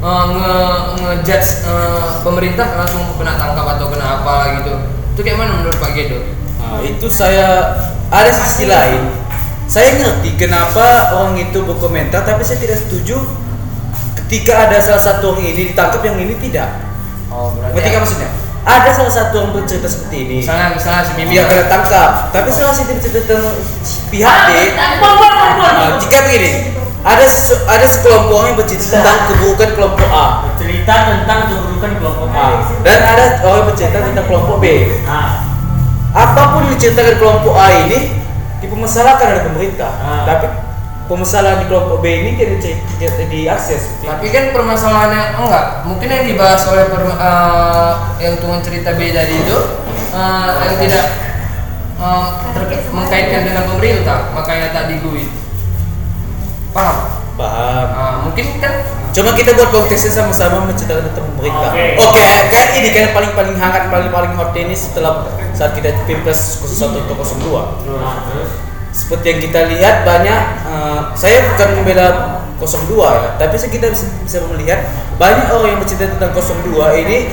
eh, 0.00 0.24
nge 0.36 0.56
ngejudge 1.00 1.50
eh, 1.68 2.08
pemerintah 2.24 2.66
langsung 2.80 3.04
kena 3.20 3.36
tangkap 3.36 3.66
atau 3.76 3.86
kena 3.92 4.06
apa 4.20 4.34
gitu. 4.60 4.72
Itu 5.16 5.20
kayak 5.20 5.38
mana 5.38 5.60
menurut 5.60 5.76
Pak 5.76 5.90
Gedo? 5.92 6.18
Nah, 6.60 6.80
itu 6.80 7.06
saya 7.12 7.76
ada 8.08 8.30
sisi 8.32 8.66
lain. 8.66 9.12
Saya 9.70 10.02
ngerti 10.02 10.34
kenapa 10.34 11.14
orang 11.14 11.38
itu 11.38 11.62
berkomentar, 11.62 12.26
tapi 12.26 12.42
saya 12.42 12.58
tidak 12.58 12.82
setuju 12.82 13.22
ketika 14.18 14.66
ada 14.66 14.82
salah 14.82 14.98
satu 14.98 15.34
orang 15.34 15.46
ini 15.46 15.70
ditangkap, 15.70 16.02
yang 16.02 16.18
ini 16.18 16.34
tidak. 16.42 16.74
Oh, 17.30 17.54
Ngerti 17.54 17.88
nggak 17.94 18.02
maksudnya? 18.02 18.30
Ada 18.60 18.90
salah 18.92 19.12
satu 19.12 19.34
orang 19.40 19.52
bercerita 19.56 19.88
seperti 19.88 20.16
ini, 20.28 20.36
Misalnya 20.44 20.76
misalnya 20.76 21.02
si 21.08 21.12
Mimi 21.16 21.32
dia 21.32 21.48
kena 21.48 21.64
tangkap, 21.64 22.28
tapi 22.28 22.52
salah 22.52 22.76
satu 22.76 22.92
bercerita 22.92 23.24
tentang 23.24 23.56
pihak 24.12 24.36
B. 24.44 24.50
Nah, 24.76 25.96
jika 25.96 26.18
begini, 26.28 26.76
ada 27.00 27.24
ada 27.72 27.86
sekelompok 27.88 28.36
orang 28.36 28.48
yang 28.52 28.58
bercerita 28.60 29.00
tentang 29.00 29.18
keburukan 29.32 29.70
kelompok 29.72 30.08
A, 30.12 30.26
Cerita 30.60 30.94
tentang 31.08 31.38
keburukan 31.48 31.92
kelompok 32.04 32.28
A. 32.36 32.46
Dan 32.84 32.98
ada 33.00 33.24
orang 33.48 33.58
yang 33.64 33.68
bercerita 33.72 33.98
tentang 34.04 34.26
kelompok 34.28 34.56
B. 34.60 34.66
Nah, 35.08 35.48
apa 36.12 36.42
pun 36.52 36.60
yang 36.68 36.76
diceritakan 36.76 37.16
kelompok 37.16 37.54
A 37.56 37.66
ini 37.88 37.98
dipermasalahkan 38.60 39.26
oleh 39.32 39.42
pemerintah. 39.48 39.92
Ah. 40.04 40.22
tapi 40.28 40.46
permasalahan 41.10 41.58
di 41.58 41.66
kelompok 41.66 41.98
B 41.98 42.06
ini 42.06 42.30
tidak 42.38 42.62
di- 42.62 42.78
tidak 42.96 43.26
diakses 43.26 43.98
Tapi 43.98 44.30
kan 44.30 44.54
permasalahannya 44.54 45.22
enggak, 45.36 45.64
mungkin 45.82 46.06
yang 46.06 46.24
dibahas 46.24 46.62
oleh 46.64 46.86
per- 46.86 47.10
eh, 47.10 47.92
yang 48.20 48.38
tuan 48.38 48.62
cerita 48.62 48.94
B 48.94 49.10
tadi 49.10 49.34
itu 49.34 49.58
eh, 50.10 50.50
yang 50.62 50.76
tidak 50.78 51.04
eh, 51.98 52.26
terkait- 52.54 52.88
mengkaitkan 52.88 53.42
dengan 53.42 53.66
pemerintah, 53.66 54.30
makanya 54.30 54.70
tak 54.70 54.84
digui. 54.88 55.26
Paham? 56.70 57.18
paham 57.34 57.86
Ah, 57.90 58.14
mungkin 58.22 58.46
kan 58.58 58.72
Coba 59.10 59.34
kita 59.34 59.58
buat 59.58 59.74
konteksnya 59.74 60.14
sama-sama 60.14 60.70
menceritakan 60.70 61.10
tentang 61.10 61.26
pemerintah. 61.34 61.74
Oke. 61.74 61.98
Oke, 61.98 62.22
kayak 62.46 62.68
ini 62.78 62.88
kan 62.94 63.10
paling 63.10 63.34
paling 63.34 63.56
hangat 63.58 63.90
paling 63.90 64.06
paling 64.06 64.38
hot 64.38 64.54
ini 64.54 64.70
setelah 64.70 65.26
saat 65.50 65.74
kita 65.74 66.06
pilpres 66.06 66.62
01 66.62 67.10
atau 67.10 67.18
02. 67.18 67.90
Nah, 67.90 68.30
terus 68.30 68.69
Seperti 68.90 69.26
yang 69.30 69.40
kita 69.40 69.60
lihat 69.70 69.94
banyak, 70.02 70.42
eh, 70.66 71.00
saya 71.14 71.46
bukan 71.54 71.68
membela 71.78 72.08
02 72.58 73.16
ya, 73.16 73.30
tapi 73.40 73.54
saya 73.56 73.70
kita 73.72 73.86
bisa, 73.94 74.38
melihat 74.50 74.84
banyak 75.16 75.46
orang 75.48 75.78
yang 75.78 75.80
bercerita 75.80 76.12
tentang 76.18 76.34
02 76.34 76.92
ini 76.98 77.30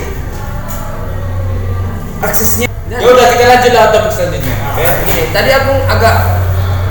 aksesnya. 2.22 2.68
Ya 2.88 3.04
udah 3.04 3.26
kita 3.36 3.46
lanjut 3.52 3.72
lah 3.76 3.92
topik 3.92 4.12
selanjutnya. 4.14 4.56
Ya. 4.80 4.92
gini, 5.04 5.24
tadi 5.36 5.50
aku 5.52 5.74
agak 5.92 6.16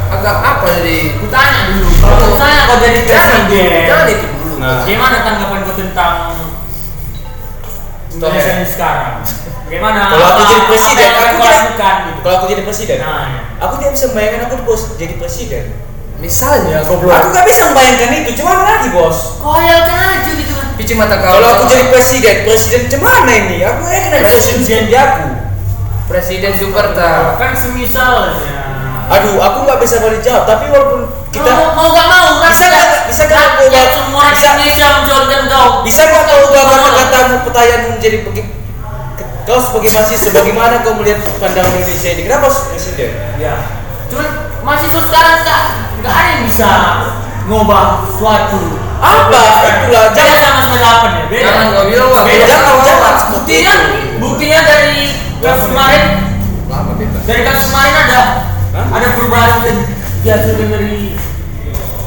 agak 0.06 0.36
apa 0.38 0.66
jadi 0.82 0.98
Aku 1.18 1.26
tanya 1.32 1.58
dulu, 1.72 1.88
kalau 1.98 2.26
misalnya 2.36 2.62
kau 2.68 2.78
jadi 2.78 3.00
presiden, 3.02 3.70
Jangan 3.88 4.06
itu 4.12 4.26
dulu. 4.28 4.54
Nah. 4.60 4.82
gimana 4.84 5.16
tanggapan 5.24 5.58
kau 5.64 5.74
tentang 5.74 6.14
Indonesia 8.12 8.52
sekarang? 8.66 9.24
Bagaimana? 9.66 10.00
Kalau 10.06 10.26
aku 10.28 10.42
jadi 10.44 10.56
apa 10.56 10.68
presiden, 10.70 11.08
aku 11.10 11.26
kau 11.26 11.42
tidak- 11.42 11.58
lakukan 11.58 11.94
gitu? 12.06 12.18
Kalau 12.22 12.34
aku 12.36 12.46
jadi 12.46 12.62
presiden, 12.62 12.96
Nah, 12.96 13.26
ya. 13.26 13.40
aku 13.58 13.74
tidak 13.76 13.92
bisa 13.92 14.04
membayangkan 14.06 14.40
aku 14.46 14.54
bos 14.62 14.82
jadi 14.94 15.14
presiden. 15.16 15.64
Misalnya 16.16 16.80
Aku 16.80 16.96
goblok. 16.96 17.28
gak 17.28 17.44
bisa 17.44 17.60
membayangkan 17.68 18.10
itu, 18.16 18.30
cuman 18.40 18.56
lagi 18.64 18.88
bos. 18.88 19.36
Kau 19.36 19.52
hayalkan 19.52 19.96
aja 20.16 20.30
gitu 20.32 20.52
kan. 20.54 20.66
Pici 20.74 20.94
mata 20.94 21.18
kau. 21.18 21.28
Kalau 21.34 21.48
aku 21.52 21.64
jadi 21.66 21.84
presiden, 21.88 22.34
presiden 22.42 22.82
cemana 22.86 23.32
ini? 23.36 23.60
Aku 23.60 23.82
ya 23.84 23.98
kena 24.00 24.18
presiden 24.24 24.58
seperti 24.62 24.94
aku. 24.94 25.24
presiden 26.06 26.52
Jakarta. 26.54 27.34
Kan 27.34 27.50
semisalnya. 27.52 28.54
Aduh, 29.08 29.36
aku 29.36 29.58
nggak 29.62 29.78
bisa 29.78 29.98
balik 29.98 30.22
jawab. 30.22 30.46
Tapi 30.46 30.66
walaupun 30.66 31.00
kita 31.30 31.46
mau, 31.46 31.74
mau 31.74 31.88
gak 31.90 32.06
mau 32.06 32.28
kan 32.40 32.48
Bisa 32.48 32.64
nggak- 32.64 33.06
bisa 33.06 33.22
nggak 33.24 33.42
kau 33.52 33.66
ubah- 33.66 33.90
bisa- 34.30 34.54
Indonesia 34.56 34.86
menjolkan 34.96 35.42
kau 35.46 35.68
bisa 35.82 36.02
nggak 36.06 36.24
kau 36.24 36.40
ubah 36.48 36.62
kata-katamu 36.64 37.34
pertanyaanmu 37.44 37.88
menjadi 37.92 38.18
kau 39.46 39.58
sebagai 39.58 39.90
mahasiswa 39.90 40.30
bagaimana 40.32 40.82
kau 40.82 40.94
melihat 40.94 41.22
pandangan 41.38 41.70
Indonesia 41.72 42.10
ini? 42.10 42.22
Kenapa 42.26 42.50
harus 42.50 42.66
presiden? 42.66 43.10
ya 43.38 43.54
cuman 44.06 44.28
mahasiswa 44.62 45.00
sekarang 45.02 45.36
nggak 45.40 45.62
nggak 45.98 46.12
ada 46.12 46.28
yang 46.30 46.42
bisa 46.44 46.70
ngubah 47.46 47.84
suatu 48.12 48.62
Apa? 48.96 49.28
Itulah, 49.28 49.52
beda 49.86 50.00
jangan- 50.14 50.40
sama 50.40 50.60
sembilan 50.62 50.80
delapan 50.80 51.10
ya 51.12 51.24
beda 51.26 51.42
Jangan 51.44 51.64
kau 51.68 51.84
bilang 51.84 52.08
beda 52.24 52.44
jangan, 52.44 52.74
jangan. 52.80 53.14
buktinya 53.30 53.74
buktinya 54.16 54.58
dari 54.62 54.94
kasus 55.36 55.66
kemarin 55.68 56.02
Lama 56.66 56.90
dari 57.22 57.40
kasus 57.44 57.64
kemarin 57.68 57.94
ada 57.94 58.20
Hah? 58.72 58.86
ada 58.92 59.06
perubahan 59.14 59.50
yang 59.62 59.78
dihasilkan 60.22 60.68
dari 60.68 61.14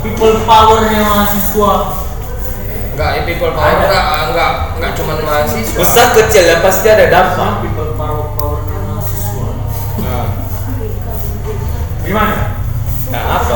people 0.01 0.33
powernya 0.43 0.99
mahasiswa 1.03 1.71
Enggak, 2.99 3.15
ya 3.15 3.21
people 3.23 3.55
power 3.55 3.63
Ada. 3.63 3.79
enggak 3.87 4.03
enggak 4.27 4.51
enggak 4.75 4.91
cuma 4.99 5.13
mahasiswa. 5.23 5.79
Besar 5.79 6.11
kecil 6.19 6.43
ya 6.51 6.59
pasti 6.59 6.87
ada 6.91 7.07
dampak. 7.07 7.63
people 7.63 7.95
power 7.95 8.35
powernya 8.35 8.75
mahasiswa 8.91 9.47
Nah, 10.03 10.27
gimana 12.03 12.59
nah 13.07 13.39
apa? 13.39 13.55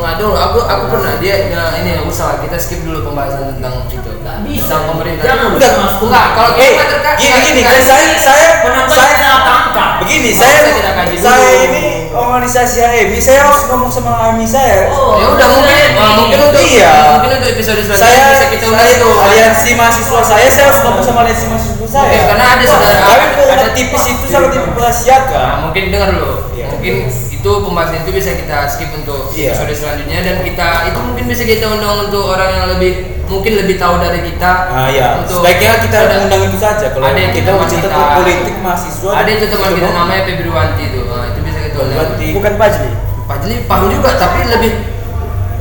Enggak 0.00 0.14
dong, 0.16 0.32
aku 0.32 0.58
aku 0.62 0.84
pernah 0.88 1.14
dia 1.16 1.34
ya, 1.46 1.64
ini 1.76 2.00
usaha 2.02 2.40
kita 2.40 2.56
skip 2.56 2.80
dulu 2.80 3.04
pembahasan 3.04 3.52
tentang 3.52 3.84
itu. 3.86 4.00
bisa. 4.40 4.64
Tentang 4.64 4.82
pemerintah. 4.88 5.24
Jangan 5.26 5.46
Enggak, 5.52 5.72
Mas. 5.76 5.94
enggak 6.00 6.26
kalau 6.32 6.50
Eh, 6.56 6.70
kita 6.70 6.84
terkait 6.88 7.16
gini 7.18 7.38
gini 7.44 7.60
kan 7.60 7.76
saya 7.78 8.08
saya 8.16 8.48
Penampilan 8.62 8.88
saya 9.12 9.32
tangkap. 9.38 9.90
begini 10.00 10.30
saya 10.32 10.58
kita 10.70 10.90
kaji 10.90 11.12
dulu? 11.12 11.26
saya 11.26 11.50
ini 11.62 11.82
organisasi 12.10 12.76
HMI 12.80 13.18
saya 13.20 13.40
harus 13.44 13.60
ngomong 13.66 13.90
sama 13.90 14.10
HMI 14.18 14.46
saya 14.46 14.76
Oh, 14.88 15.14
Ya 15.14 15.26
udah 15.30 15.48
mungkin 15.50 15.84
mungkin 16.16 16.38
untuk 16.42 16.62
Iya. 16.62 16.90
mungkin 17.12 17.30
untuk 17.36 17.50
episode 17.50 17.78
selanjutnya 17.78 18.00
saya 18.08 18.32
bisa 18.32 18.46
kita 18.48 18.64
undang 18.66 18.88
itu. 18.88 19.08
aliansi 19.12 19.70
mahasiswa 19.74 20.20
saya 20.22 20.48
saya 20.48 20.64
harus 20.66 20.80
ngomong 20.80 21.04
sama 21.04 21.18
aliansi 21.20 21.46
mahasiswa 21.46 21.86
saya 21.86 22.18
karena 22.26 22.44
ada 22.50 22.64
saudara 22.64 22.98
ada- 22.98 23.30
produk 23.36 23.58
ada- 23.60 23.74
tipis 23.74 24.04
itu 24.08 24.24
sangat 24.26 24.48
Nah, 24.48 24.54
diperahasiakan 24.58 25.48
mungkin 25.62 25.82
dengar 25.90 26.08
dulu. 26.10 26.32
Iya. 26.50 26.66
Mungkin 26.72 26.94
itu 27.40 27.48
pembahasan 27.48 28.04
itu 28.04 28.12
bisa 28.12 28.36
kita 28.36 28.68
skip 28.68 28.92
untuk 28.92 29.32
Iya. 29.32 29.56
episode 29.56 29.72
selanjutnya 29.74 30.20
dan 30.20 30.36
kita 30.40 30.68
itu 30.86 30.98
mungkin 31.00 31.24
bisa 31.24 31.42
kita 31.42 31.64
undang 31.66 32.04
untuk 32.04 32.28
orang 32.28 32.50
yang 32.52 32.66
lebih 32.68 32.92
mungkin 33.24 33.52
lebih 33.56 33.80
tahu 33.80 33.96
dari 33.96 34.20
kita. 34.22 34.52
nah 34.68 34.86
ya 34.86 35.24
Untuk- 35.24 35.40
sebaiknya 35.40 35.80
kita 35.80 35.96
ada- 35.98 36.20
undang 36.20 36.42
itu 36.44 36.58
saja 36.58 36.86
kalau 36.90 37.06
ada 37.06 37.16
yang 37.16 37.32
kita 37.32 37.50
bercerita 37.50 37.88
kita- 37.88 37.96
tentang 37.96 38.18
politik 38.18 38.56
mahasiswa 38.60 39.10
Ada 39.16 39.30
itu 39.30 39.44
teman 39.48 39.70
kita 39.72 39.86
mau- 39.86 39.96
namanya 39.96 40.22
Febriwanti 40.22 40.82
itu. 40.84 41.00
Nah, 41.02 41.24
itu 41.26 41.38
bisa 41.40 41.58
kita 41.62 41.76
undang. 41.80 41.96
Berarti 41.96 42.26
Bukan 42.30 42.54
Pajli. 42.54 42.90
Pak 43.24 43.36
Jeli 43.40 43.56
paham 43.64 43.86
juga 43.88 44.10
tapi 44.18 44.38
lebih 44.44 44.72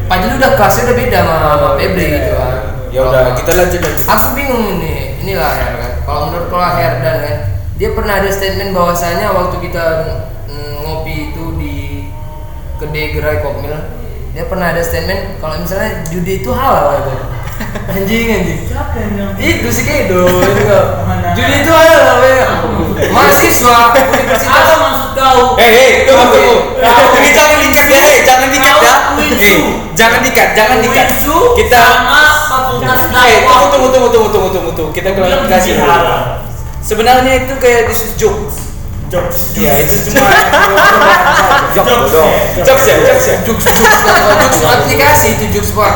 Pak 0.05 0.17
Jeli 0.19 0.33
udah 0.35 0.51
kelasnya 0.57 0.83
udah 0.83 0.97
beda 0.97 1.19
sama, 1.21 1.35
sama 1.37 1.69
Febri 1.77 2.05
gitu 2.09 2.31
kan. 2.33 2.53
ya 2.89 2.99
udah 3.05 3.21
kita 3.37 3.51
lanjut 3.53 3.79
lagi 3.79 4.01
Aku 4.03 4.27
bingung 4.33 4.65
nih, 4.81 4.97
inilah 5.21 5.51
Her 5.53 5.73
kan. 5.77 5.91
Kalau 6.01 6.21
menurut 6.25 6.47
kalau 6.49 6.65
Herdan 6.73 7.17
kan, 7.21 7.37
dia 7.77 7.89
pernah 7.93 8.13
ada 8.17 8.27
statement 8.27 8.73
bahwasanya 8.73 9.29
waktu 9.29 9.55
kita 9.61 9.85
mm, 10.43 10.73
ngopi 10.81 11.29
itu 11.29 11.48
kedai 12.79 13.11
gerai 13.11 13.37
Kokmil, 13.39 13.75
dia 14.31 14.43
pernah 14.45 14.71
ada 14.71 14.79
statement 14.79 15.37
kalau 15.37 15.59
misalnya 15.59 16.01
judi 16.07 16.39
itu 16.39 16.49
halal 16.49 16.97
gitu. 16.97 17.13
Anjing 17.91 18.27
anjing. 18.31 18.59
Siapa 18.65 18.95
yang 18.95 19.11
bilang? 19.19 19.33
Itu 19.35 19.67
si 19.67 19.83
Kedo 19.83 20.31
itu 20.39 20.61
kok. 20.63 20.85
Mana? 21.09 21.35
Judi 21.35 21.53
itu 21.59 21.71
halal 21.71 22.17
ya. 22.23 22.47
Mahasiswa 23.11 23.75
Apa 23.91 23.99
universitas 23.99 24.67
maksud 24.79 25.09
kau? 25.11 25.59
Eh, 25.59 25.67
eh, 25.67 25.91
tunggu, 26.07 26.25
tunggu. 26.31 26.55
Kau- 26.79 27.11
Ini 27.19 27.29
jangan 27.35 27.57
dikat 27.59 27.87
ya, 27.87 28.03
jangan 28.23 28.47
dikat 28.47 28.75
ya. 28.79 28.95
Jangan 29.91 30.19
dikat, 30.23 30.49
jangan 30.55 30.77
dikat. 30.79 31.07
Kita 31.59 31.83
sama 31.83 32.23
fakultas 32.47 32.99
Eh, 33.11 33.43
dakwah. 33.43 33.67
tunggu, 33.67 33.87
tunggu, 33.91 34.07
tunggu, 34.07 34.29
tunggu, 34.31 34.49
tunggu, 34.55 34.71
tunggu. 34.71 34.91
Kita 34.95 35.11
klarifikasi. 35.11 35.69
Sebenarnya 36.79 37.43
itu 37.43 37.53
kayak 37.59 37.91
this 37.91 38.07
is 38.07 38.13
jokes. 39.09 39.37
Jokes. 39.53 39.57
Ya, 39.57 39.73
itu 39.81 39.95
cuma 40.09 40.29
jokes, 41.73 41.89
Jokes, 41.89 42.11
dong. 42.11 42.29
ya. 42.29 42.63
Jokes 42.63 42.85
ya, 42.85 42.95
jokes 43.03 43.25
ya. 43.25 43.35
Jux 43.43 43.57
Jux 43.59 43.93
Jux 44.39 44.57
aplikasi 44.63 45.27
itu 45.35 45.45
Jux 45.51 45.65
Pak. 45.73 45.93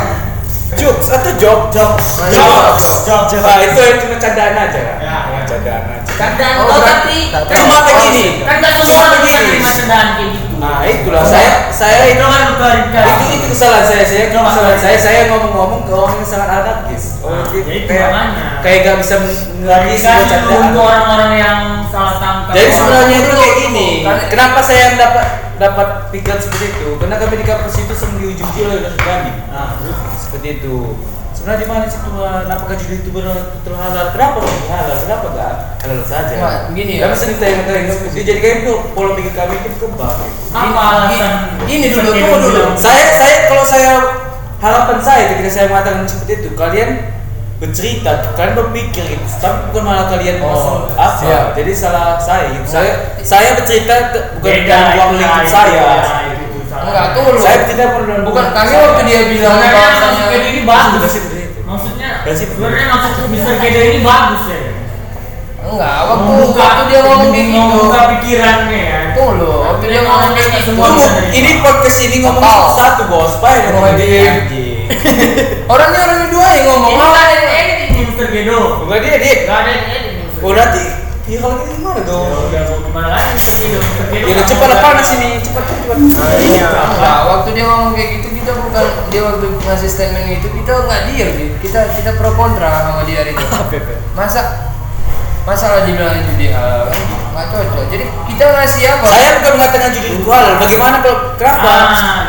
Jokes 0.73 1.07
atau 1.07 1.31
jok? 1.37 1.59
Jokes. 1.69 2.07
Jokes. 2.27 2.85
Jokes. 3.05 3.33
Ah, 3.39 3.61
itu 3.61 3.81
cuma 4.01 4.17
candaan 4.17 4.53
aja. 4.57 4.79
Ya, 4.97 5.17
ya. 5.29 5.39
Candaan 5.45 5.81
aja. 5.85 6.01
Kadang 6.13 6.55
Oh, 6.61 6.77
berarti- 6.77 7.29
tapi 7.33 7.53
Cuma 7.57 7.77
begini. 7.85 8.25
kan 8.45 8.55
gak 8.57 8.71
Cuma 8.81 9.05
begini. 9.17 9.49
terima 9.49 9.69
candaan. 9.71 10.07
Nah, 10.63 10.79
itulah 10.87 11.23
saya. 11.27 11.51
Saya 11.67 12.01
itu 12.07 12.23
Itu 12.23 12.23
kan 12.23 12.45
itu 13.19 13.25
itu 13.35 13.45
kesalahan 13.51 13.83
saya. 13.83 14.03
Saya 14.05 14.25
Coba. 14.31 14.47
kesalahan 14.47 14.79
saya. 14.79 14.97
Saya 14.97 15.19
ngomong-ngomong 15.27 15.81
ke 15.83 15.91
orang 15.91 16.15
yang 16.15 16.29
sangat 16.29 16.49
anarkis 16.53 17.03
oh, 17.19 17.27
Nah, 17.27 17.43
dia 17.51 17.59
ya 17.59 17.73
itu 17.75 17.85
kayak 17.85 18.09
kayak 18.63 18.77
gak 18.81 18.97
bisa 18.97 19.15
mengerti 19.19 19.95
sebuah 19.97 20.25
candaan. 20.25 20.61
untuk 20.63 20.83
orang-orang 20.83 21.31
yang 21.35 21.59
salah 21.87 22.15
tangkap. 22.15 22.53
jadi 22.53 22.63
Orang- 22.63 22.77
sebenarnya 22.79 23.17
itu 23.19 23.31
kayak 23.33 23.55
gini. 23.59 23.87
kenapa 24.29 24.59
saya 24.63 24.85
dapat 24.95 25.25
dapat 25.53 25.87
pikiran 26.09 26.39
seperti 26.39 26.65
itu? 26.71 26.89
Karena 26.97 27.15
kami 27.17 27.33
di 27.35 27.45
kampus 27.45 27.75
itu 27.77 27.93
sering 27.93 28.17
diuji-uji 28.17 28.59
oleh 28.63 28.77
Ustaz 28.81 28.95
kami 28.97 29.31
Nah, 29.49 29.67
seperti 30.15 30.47
itu 30.57 30.75
sebenarnya 31.43 31.59
di 31.59 31.67
mana 31.67 31.83
sih 31.91 31.99
Tuhan 31.99 32.43
apakah 32.47 32.75
judi 32.79 32.95
itu 33.03 33.09
betul 33.11 33.75
halal 33.75 34.15
kenapa 34.15 34.37
kok 34.39 34.55
halal 34.71 34.95
kenapa 34.95 35.25
gak 35.35 35.53
halal 35.83 35.99
saja 36.07 36.33
Wah, 36.39 36.55
begini 36.71 37.03
ya. 37.03 37.11
kami 37.11 37.15
sering 37.19 37.35
dia 37.35 38.23
jadi 38.23 38.39
kayak 38.39 38.55
itu 38.63 38.73
pola 38.95 39.11
pikir 39.19 39.35
kami 39.35 39.59
itu 39.59 39.67
berkembang 39.75 40.23
apa 40.55 40.81
alasan? 41.03 41.33
Gini 41.67 41.91
dulu, 41.91 42.15
tunggu 42.15 42.15
Kevin 42.15 42.39
dulu. 42.47 42.63
saya 42.79 43.05
saya 43.19 43.37
kalau 43.51 43.65
saya 43.67 43.91
harapan 44.63 44.97
saya 45.03 45.23
ketika 45.35 45.49
saya 45.51 45.65
mengatakan 45.67 46.07
seperti 46.07 46.31
itu 46.39 46.49
kalian 46.55 46.89
bercerita 47.59 48.11
kalian 48.39 48.55
berpikir 48.63 49.03
gitu 49.03 49.27
tapi 49.43 49.67
bukan 49.67 49.83
malah 49.83 50.07
kalian 50.07 50.39
Oh, 50.39 50.47
masuk 50.47 50.95
apa 50.95 51.19
siap. 51.19 51.45
jadi 51.59 51.71
salah 51.75 52.15
saya 52.23 52.55
gitu. 52.55 52.63
Nah, 52.63 52.71
saya 52.71 52.91
saya 53.19 53.49
bercerita 53.59 53.95
bukan 54.39 54.47
Beda, 54.47 54.63
dalam 54.63 54.95
ruang 54.95 55.11
itu 55.11 55.19
lingkup 55.19 55.47
saya 55.51 55.83
itu 56.23 56.43
tuh. 56.47 56.63
Enggak, 56.73 57.05
saya 57.39 57.57
tidak 57.69 57.87
perlu 57.95 58.13
Bukan 58.27 58.45
kami 58.51 58.71
waktu 58.75 59.01
dia 59.07 59.21
bilang 59.31 59.55
Kedo 60.33 60.47
ini 60.49 60.61
bagus. 60.67 61.13
Maksudnya, 61.63 62.09
sebenarnya 62.27 62.87
maksud 62.91 63.31
Mister 63.31 63.55
Kedo 63.57 63.79
ini 63.81 63.99
bagus 64.03 64.43
ya. 64.51 64.59
enggak, 65.63 65.95
waktu 66.05 66.23
Membuka- 66.27 66.59
waktu 66.59 66.83
dia 66.91 66.99
ngomong 67.01 67.29
kayak 67.31 67.47
gitu. 67.47 67.55
membuka 67.55 67.99
pikirannya 68.11 68.81
ya. 68.83 68.99
Tunggu 69.15 69.31
dulu, 69.39 69.55
waktu 69.63 69.85
dia 69.87 70.01
ngomong 70.03 70.31
kayak 70.35 70.49
gitu. 70.51 70.65
Semua 70.75 70.87
ini 71.31 71.51
podcast 71.63 71.99
ini 72.03 72.17
ngomong 72.19 72.43
satu 72.75 73.03
bos 73.07 73.33
pak 73.39 73.51
Oh, 73.53 73.79
ngomong 73.79 73.95
dia. 73.95 74.43
Orangnya 75.71 75.99
orang 76.03 76.21
dua 76.27 76.47
yang 76.51 76.65
ngomong. 76.67 76.91
Ini 76.91 77.05
ada 77.07 77.33
yang 77.33 77.47
edit 77.47 77.79
ini 77.87 77.99
Mister 78.11 78.27
Kedo. 78.27 78.59
bukan 78.83 78.97
dia 78.99 79.15
dia 79.17 79.35
Gak 79.47 79.57
ada 79.63 79.69
yang 79.71 79.85
edit 79.87 80.11
Mister 80.19 80.41
oh 80.43 80.51
nanti 80.51 80.83
Iya 81.23 81.37
kalau 81.39 81.55
gitu 81.63 81.71
gimana 81.79 81.99
Ya 82.03 82.03
dong? 82.03 82.27
udah 82.27 82.61
mau 82.67 82.79
gimana 82.83 83.07
lagi. 83.15 83.35
Kedo 83.39 83.79
Mr. 83.79 84.05
Kedo 84.11 84.27
Ya 84.27 84.43
cepat 84.43 84.69
panas 84.83 85.07
ini, 85.15 85.29
cepat 85.39 85.63
cepat. 85.71 85.97
Nah, 86.99 87.19
waktu 87.31 87.49
dia 87.55 87.63
ngomong 87.63 87.95
kayak 87.95 88.09
gitu 88.19 88.27
kita 88.43 88.51
bukan 88.59 88.85
dia 89.07 89.21
waktu 89.23 89.47
ngasih 89.63 89.89
statement 89.89 90.27
itu 90.27 90.47
kita 90.51 90.71
nggak 90.83 91.01
diam 91.07 91.29
sih. 91.31 91.47
Kita 91.63 91.79
kita 91.95 92.09
pro 92.19 92.35
kontra 92.35 92.71
sama 92.91 93.01
dia 93.07 93.23
itu. 93.23 93.39
Masa 94.19 94.71
masalah 95.47 95.87
dibilang 95.87 96.19
itu 96.19 96.31
dia 96.35 96.59
kan 96.91 96.99
nggak 97.39 97.47
cocok. 97.55 97.85
Jadi 97.87 98.05
kita 98.27 98.43
ngasih 98.59 98.81
apa? 98.91 99.05
Saya 99.07 99.31
bukan 99.39 99.53
mengatakan 99.55 99.89
judi 99.95 100.09
itu 100.19 100.27
halal. 100.27 100.53
Bagaimana 100.59 100.95
kalau 100.99 101.17
kenapa? 101.39 101.71
Ah, 101.71 102.23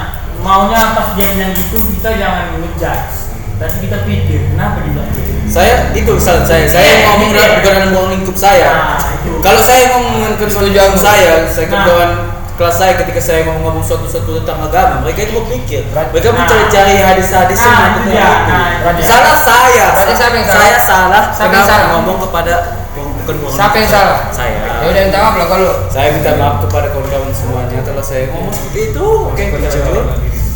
maunya 0.45 0.93
pas 0.93 1.17
dia 1.17 1.33
bilang 1.33 1.57
gitu 1.57 1.79
kita 1.99 2.21
jangan 2.21 2.53
ngejudge 2.53 3.17
tapi 3.57 3.77
kita 3.89 3.97
pikir 4.05 4.41
kenapa 4.53 4.85
dia 4.85 4.93
bilang 4.93 5.09
gitu 5.17 5.34
Saya 5.55 5.75
itu 5.95 6.13
salah 6.19 6.43
saya. 6.43 6.67
Saya 6.67 6.83
Iya, 6.83 7.07
ngomong 7.09 7.31
iya. 7.31 7.39
dalam 7.39 7.51
bukan 7.55 7.73
dalam 7.73 7.89
ruang 7.93 8.09
lingkup 8.11 8.37
saya. 8.37 8.67
Nah. 8.67 8.99
Kalau 9.39 9.61
saya 9.63 9.83
ngomong 9.89 10.35
ke 10.35 10.45
Setuju 10.45 10.75
kawan 10.75 10.91
aku. 10.91 10.99
saya, 10.99 11.31
saya 11.47 11.67
ke 11.69 11.77
Nah. 11.77 11.87
kawan 11.87 12.11
kelas 12.55 12.77
saya 12.77 12.93
ketika 12.97 13.21
saya 13.21 13.41
ngomong 13.45 13.63
ngomong 13.65 13.85
suatu-suatu 13.85 14.31
tentang 14.37 14.59
agama, 14.61 15.03
mereka 15.03 15.21
itu 15.25 15.35
berpikir, 15.37 15.83
mereka 15.87 16.29
Nah. 16.29 16.37
mencari-cari 16.37 16.95
hadis-hadis 16.99 17.59
Nah, 17.61 17.71
yang 17.71 17.79
itu. 17.95 18.11
Nah, 18.11 18.93
itu. 18.93 19.03
Salah 19.07 19.37
saya. 19.37 19.87
Berarti 19.93 20.13
siapa 20.13 20.35
yang 20.35 20.49
salah? 20.49 20.59
Saya 20.61 20.79
salah. 20.81 21.23
Siapa 21.31 21.43
yang 21.45 21.53
Kenapa 21.55 21.71
salah? 21.71 21.87
ngomong 21.95 22.19
kepada 22.21 22.55
bukan 22.95 23.35
Siapa 23.49 23.77
yang 23.79 23.89
salah? 23.89 24.19
Saya. 24.31 24.59
Ya 24.59 24.87
udah 24.87 25.03
minta 25.07 25.19
maaf 25.19 25.35
lah 25.35 25.47
kalau 25.49 25.71
Saya 25.87 26.09
minta 26.11 26.31
maaf 26.35 26.57
kepada 26.63 26.87
kawan-kawan 26.91 27.31
semuanya 27.31 27.79
kalau 27.81 28.03
saya 28.03 28.27
ngomong 28.27 28.51
seperti 28.51 28.91
itu. 28.91 29.07
Oke, 29.31 29.43
kecil. 29.55 30.03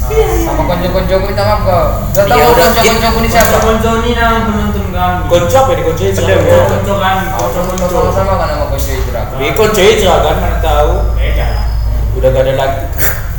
Sama 0.08 0.62
konco-konco 0.64 1.14
minta 1.22 1.42
maaf 1.44 1.60
kok. 1.62 1.86
Gak 2.16 2.24
tahu 2.26 2.38
Iya, 2.40 2.48
konco-konco 2.56 3.18
ini 3.20 3.28
siapa? 3.28 3.56
Konco 3.60 3.90
ini 4.00 4.10
nama 4.16 4.38
penonton 4.48 4.84
kami 4.88 5.18
Konco 5.28 5.56
apa 5.58 5.70
ini 5.76 5.82
konco 5.84 6.02
itu? 6.02 6.20
Konco 6.24 6.56
konco 6.66 6.92
kami 6.96 7.22
konco 7.36 7.58
konco 7.68 7.86
Sama-sama 7.88 8.32
kan 8.40 8.48
sama 8.48 8.64
konco 8.72 8.90
itu 8.90 9.08
Rak. 9.12 9.24
Ini 9.36 9.48
konco 9.52 9.80
itu 9.80 10.04
kan 10.08 10.36
mana 10.40 10.58
tahu. 10.58 10.92
beda 11.14 11.46
lah. 11.46 11.64
Udah 12.16 12.28
gak 12.32 12.42
ada 12.42 12.52
lagi. 12.56 12.80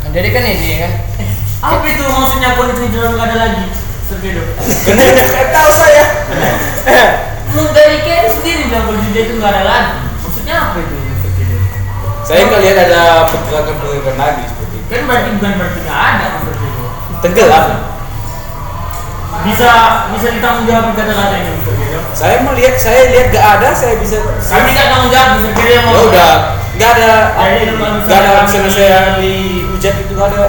Jadi 0.09 0.27
kan 0.33 0.43
ini 0.45 0.69
kan 0.81 0.91
apa 1.59 1.85
itu 1.85 2.03
maksudnya 2.07 2.49
konco 2.55 2.73
itu 2.79 2.97
nggak 2.97 3.27
ada 3.27 3.35
lagi 3.35 3.65
Sergedo 4.07 4.41
Gak 4.87 5.47
tahu 5.51 5.69
saya. 5.75 6.03
Dari 7.49 7.97
Ken 8.01 8.25
sendiri 8.31 8.71
bilang 8.71 8.83
kalau 8.87 8.99
dia 9.11 9.21
itu 9.25 9.33
nggak 9.37 9.51
ada 9.51 9.63
lagi 9.65 9.93
maksudnya 10.21 10.55
apa 10.55 10.77
itu 10.79 10.95
Saya 12.23 12.45
lihat 12.45 12.77
ada 12.77 13.25
pergerakan-pergerakan 13.25 14.15
lagi 14.21 14.43
seperti 14.45 14.75
itu. 14.77 14.85
kan 14.85 15.01
berarti 15.09 15.29
bukan 15.33 15.51
berarti 15.57 15.79
nggak 15.81 15.99
ada 16.13 16.25
Tenggelam. 17.19 17.67
bisa 19.39 19.71
bisa 20.11 20.27
ditanggung 20.35 20.67
jawab 20.67 20.91
kata-kata 20.99 21.35
ini 21.39 21.63
Sergedo 21.63 21.99
Saya 22.11 22.43
melihat, 22.43 22.75
saya 22.75 23.07
lihat 23.15 23.27
gak 23.31 23.45
ada, 23.55 23.69
saya 23.71 23.95
bisa. 24.03 24.19
kami 24.19 24.75
nggak 24.75 24.87
tanggung 24.91 25.11
jawab 25.11 25.29
Sergedo 25.39 25.63
yang 25.63 25.75
Ya 25.79 25.81
ngomong 25.87 26.07
udah, 26.11 26.33
nggak 26.75 26.89
ada, 26.95 27.11
misalnya 27.39 27.63
nggak 28.03 28.19
ada 28.19 28.31
misalnya 28.43 28.71
saya 28.71 28.97
dihujat 29.19 29.95
itu 29.95 30.11
nggak 30.11 30.27
ada 30.35 30.43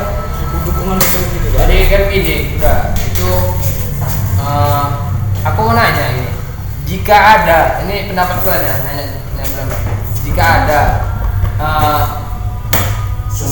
dukungan 0.66 0.98
itu 0.98 1.18
gitu. 1.22 1.48
Jadi 1.54 1.76
kan 1.86 2.02
gini, 2.10 2.36
udah 2.58 2.78
itu 2.98 3.30
eh, 4.42 4.86
aku 5.46 5.58
mau 5.70 5.74
nanya 5.74 6.04
ini. 6.14 6.26
Jika 6.90 7.14
ada, 7.14 7.58
ini 7.86 8.10
pendapatku 8.10 8.50
aja, 8.50 8.82
nanya, 8.82 9.22
nanya 9.38 9.50
pendapat. 9.54 9.80
Jika 10.26 10.42
ada 10.42 10.80
eh, 11.62 12.04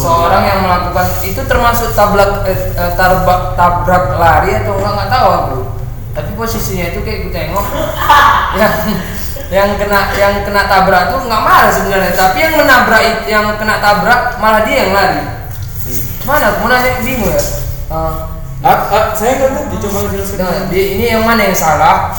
seseorang 0.08 0.44
yang 0.48 0.60
melakukan 0.64 1.06
itu 1.20 1.40
termasuk 1.44 1.92
tabrak 1.92 2.48
eh, 2.48 2.72
eh, 2.72 2.92
tarbak- 2.96 3.52
tabrak 3.60 4.16
lari 4.16 4.56
atau 4.56 4.72
enggak 4.80 4.92
nggak 4.96 5.10
tahu 5.12 5.28
aku. 5.28 5.58
Tapi 6.16 6.30
posisinya 6.34 6.90
itu 6.90 7.04
kayak 7.04 7.18
gue 7.28 7.32
tengok 7.36 7.66
yang 8.60 8.74
yang 9.48 9.70
kena 9.76 10.00
yang 10.16 10.34
kena 10.44 10.64
tabrak 10.64 11.12
tuh 11.12 11.20
nggak 11.28 11.42
marah 11.44 11.70
sebenarnya, 11.70 12.12
tapi 12.16 12.40
yang 12.40 12.54
menabrak 12.56 13.02
yang 13.28 13.44
kena 13.60 13.76
tabrak 13.78 14.40
malah 14.40 14.64
dia 14.64 14.88
yang 14.88 14.92
lari. 14.96 15.20
Mana? 16.24 16.56
Aku 16.56 16.68
nanya 16.68 17.00
bingung 17.04 17.28
ya. 17.28 17.40
Eh, 17.92 18.14
Ah, 18.58 18.90
ah, 18.90 19.14
saya 19.14 19.38
nggak 19.38 19.50
tahu, 19.54 19.64
dicoba 19.70 19.98
jelaskan. 20.10 20.42
Nah, 20.42 20.66
di, 20.66 20.98
ini 20.98 21.14
yang 21.14 21.22
mana 21.22 21.46
yang 21.46 21.54
salah? 21.54 22.10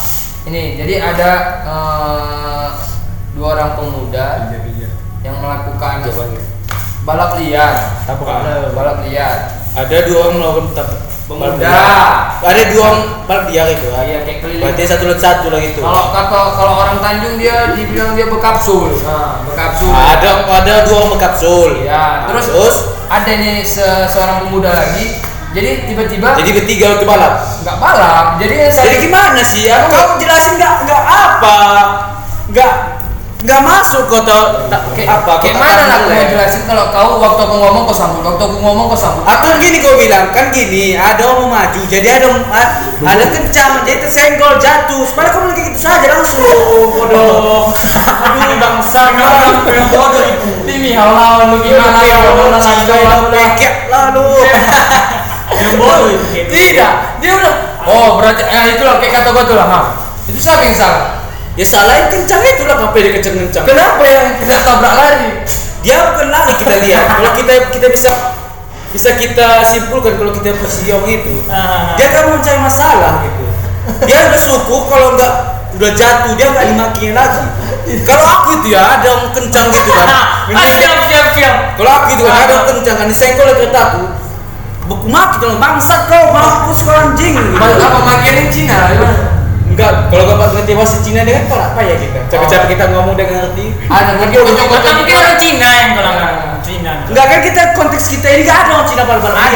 Ini, 0.47 0.79
jadi 0.79 0.93
ada 1.11 1.31
eh, 1.67 2.67
dua 3.35 3.59
orang 3.59 3.75
pemuda 3.75 4.47
yang 5.19 5.35
melakukan 5.43 5.99
Jawabannya. 6.07 6.58
Balap 7.03 7.37
liar. 7.37 7.73
Apa? 8.05 8.23
Ada 8.23 8.55
balap 8.71 8.97
liar. 9.05 9.35
Ada 9.69 9.97
dua 10.05 10.17
orang 10.27 10.35
melakukan 10.41 10.87
Pemuda. 11.29 11.69
Ada 12.41 12.61
dua 12.73 12.81
orang 12.89 13.01
balap 13.29 13.45
liar 13.53 13.67
itu. 13.69 13.85
ah. 13.93 14.01
Iya, 14.01 14.25
kayak 14.25 14.37
keliling. 14.41 14.63
Berarti 14.65 14.81
satu 14.83 15.03
lawan 15.05 15.21
satu 15.21 15.45
lah 15.53 15.59
gitu. 15.61 15.79
Kalau 15.79 16.03
kata 16.09 16.39
kalau 16.57 16.73
orang 16.81 16.97
Tanjung 16.99 17.35
dia 17.37 17.77
dibilang 17.77 18.17
dia 18.17 18.25
bekapsul. 18.25 18.97
Nah, 19.05 19.45
bekapsul. 19.45 19.93
ada 19.93 20.29
ada 20.49 20.73
dua 20.89 20.95
orang 20.97 21.11
berkapsul. 21.13 21.69
Ya, 21.85 22.25
terus, 22.25 22.45
terus 22.49 22.75
ada 23.05 23.29
nih 23.29 23.61
se- 23.61 24.07
seorang 24.09 24.49
pemuda 24.49 24.73
lagi. 24.73 25.21
Jadi 25.49 25.89
tiba-tiba 25.89 26.37
jadi 26.37 26.51
bertiga 26.61 26.87
untuk 26.97 27.09
balap. 27.09 27.41
nggak 27.61 27.77
balap. 27.77 28.25
Jadi 28.37 28.55
saya 28.69 28.85
Jadi 28.85 28.97
gimana 29.05 29.41
sih 29.41 29.61
ya? 29.65 29.85
Kau 29.85 30.17
jelasin 30.17 30.57
nggak 30.57 30.73
nggak 30.85 31.03
apa? 31.05 31.57
Nggak 32.49 32.73
nggak 33.39 33.61
masuk 33.63 34.03
kau 34.11 34.19
tau 34.27 34.67
Kayak, 34.91 35.23
apa? 35.23 35.39
kayak 35.39 35.55
kau 35.55 35.63
mana 35.63 35.83
lah 35.87 35.95
aku 36.03 36.07
mau 36.11 36.25
jelasin 36.27 36.67
kalau 36.67 36.91
kau 36.91 37.23
waktu 37.23 37.41
aku 37.47 37.55
ngomong 37.55 37.83
kau 37.87 37.95
sambut, 37.95 38.19
waktu 38.19 38.43
aku 38.43 38.57
ngomong 38.59 38.91
kau 38.91 38.99
sambut. 38.99 39.23
Atau 39.23 39.55
gini 39.63 39.79
kau 39.79 39.95
bilang 39.95 40.35
kan 40.35 40.51
gini, 40.51 40.99
ada 40.99 41.23
mau 41.39 41.47
maju, 41.47 41.81
jadi 41.87 42.19
ada 42.19 42.27
ada 42.99 43.25
kencang, 43.31 43.87
jadi 43.87 44.03
tersenggol 44.03 44.59
jatuh. 44.59 45.07
Sebenarnya 45.07 45.31
kau 45.31 45.41
kayak 45.55 45.67
gitu 45.71 45.79
saja 45.79 46.07
langsung. 46.11 46.43
Bodoh. 46.43 47.71
aduh 48.19 48.55
bangsa 48.59 49.01
yang 49.15 49.87
bodoh 49.87 50.23
itu 50.27 50.49
Timi 50.67 50.91
halau 50.91 51.55
lu 51.55 51.57
gimana 51.63 51.99
ya 52.03 52.19
pekek 53.31 53.87
lalu. 53.87 54.27
yang 55.63 55.73
bodoh. 55.79 56.11
Tidak, 56.35 56.93
dia 57.23 57.31
udah. 57.39 57.55
Oh 57.87 58.19
berarti 58.19 58.43
eh, 58.43 58.75
itulah 58.75 58.99
kayak 58.99 59.23
kata 59.23 59.31
gua 59.31 59.43
tuh 59.47 59.55
lah. 59.55 59.95
Itu 60.27 60.37
siapa 60.37 60.67
yang 60.67 60.75
salah? 60.75 61.18
Ya 61.59 61.65
salahin 61.67 62.07
kencang 62.07 62.39
itu 62.39 62.63
lah 62.63 62.75
ngapain 62.79 63.03
dia 63.03 63.13
kencang-kencang. 63.19 63.63
Kenapa 63.67 64.03
yang 64.07 64.25
kena 64.39 64.55
tabrak 64.63 64.93
lari? 64.95 65.29
Dia 65.83 65.97
bukan 66.15 66.27
lari 66.31 66.53
kita 66.55 66.75
lihat. 66.87 67.03
Kalau 67.19 67.31
kita 67.35 67.53
kita 67.75 67.87
bisa 67.91 68.11
bisa 68.89 69.13
kita 69.19 69.61
simpulkan 69.69 70.17
kalau 70.17 70.33
kita 70.33 70.49
posisi 70.57 70.89
orang 70.89 71.21
itu. 71.21 71.45
Ah. 71.45 71.93
dia 71.93 72.09
kan 72.09 72.25
mencari 72.33 72.57
masalah 72.57 73.21
gitu 73.21 73.45
dia 74.09 74.17
udah 74.33 74.41
syukur 74.41 74.89
kalau 74.89 75.13
nggak 75.13 75.33
udah 75.77 75.91
jatuh 75.93 76.33
dia 76.33 76.49
nggak 76.49 76.65
dimakiin 76.73 77.13
lagi 77.13 77.45
kalau 78.01 78.25
aku 78.25 78.49
itu 78.61 78.73
ya 78.73 78.97
ada 78.97 79.05
yang 79.05 79.23
kencang 79.29 79.69
gitu 79.69 79.91
kan 79.93 80.07
ah 80.09 80.25
siap 80.73 80.99
siap 81.05 81.27
siap 81.37 81.55
kalau 81.77 81.91
aku 82.01 82.17
itu 82.17 82.23
kan 82.25 82.33
ada 82.33 82.53
yang 82.53 82.65
kencang 82.73 82.95
kan 82.97 83.05
disenggol 83.05 83.45
oleh 83.45 83.55
keretaku 83.61 84.01
beku 84.89 85.05
mati 85.05 85.37
kalau 85.37 85.61
bangsat 85.61 86.09
kau 86.09 86.33
mampus 86.33 86.81
kau 86.81 86.97
anjing 86.97 87.37
gitu. 87.37 87.61
Apa 87.61 87.99
makian 88.01 88.41
yang 88.41 88.49
Cina 88.49 88.89
gimana? 88.89 89.38
Enggak 89.79 90.11
kalau 90.11 90.35
kau 90.35 90.47
ngerti 90.59 90.73
bahasa 90.75 90.97
Cina 90.99 91.23
dia 91.23 91.33
kan 91.39 91.43
apa 91.47 91.57
apa 91.71 91.81
ya 91.87 91.95
kita 91.95 92.19
capek-capek 92.27 92.67
kita 92.75 92.85
ngomong 92.91 93.15
dengan 93.15 93.35
ngerti. 93.47 93.65
Ada 93.87 94.11
mungkin 94.19 94.39
kocok-kocok 94.43 94.83
Tapi 94.83 94.97
mungkin 94.99 95.15
orang 95.15 95.37
Cina 95.39 95.69
yang 95.71 95.91
kalau 95.95 96.11
Cina. 96.59 96.91
Enggak 97.07 97.25
kan 97.31 97.39
kita 97.39 97.61
konteks 97.79 98.05
kita 98.11 98.27
ini 98.35 98.41
nggak 98.43 98.59
ada 98.59 98.71
orang 98.75 98.87
Cina 98.91 99.03
bal-bal 99.07 99.31
Ada. 99.31 99.55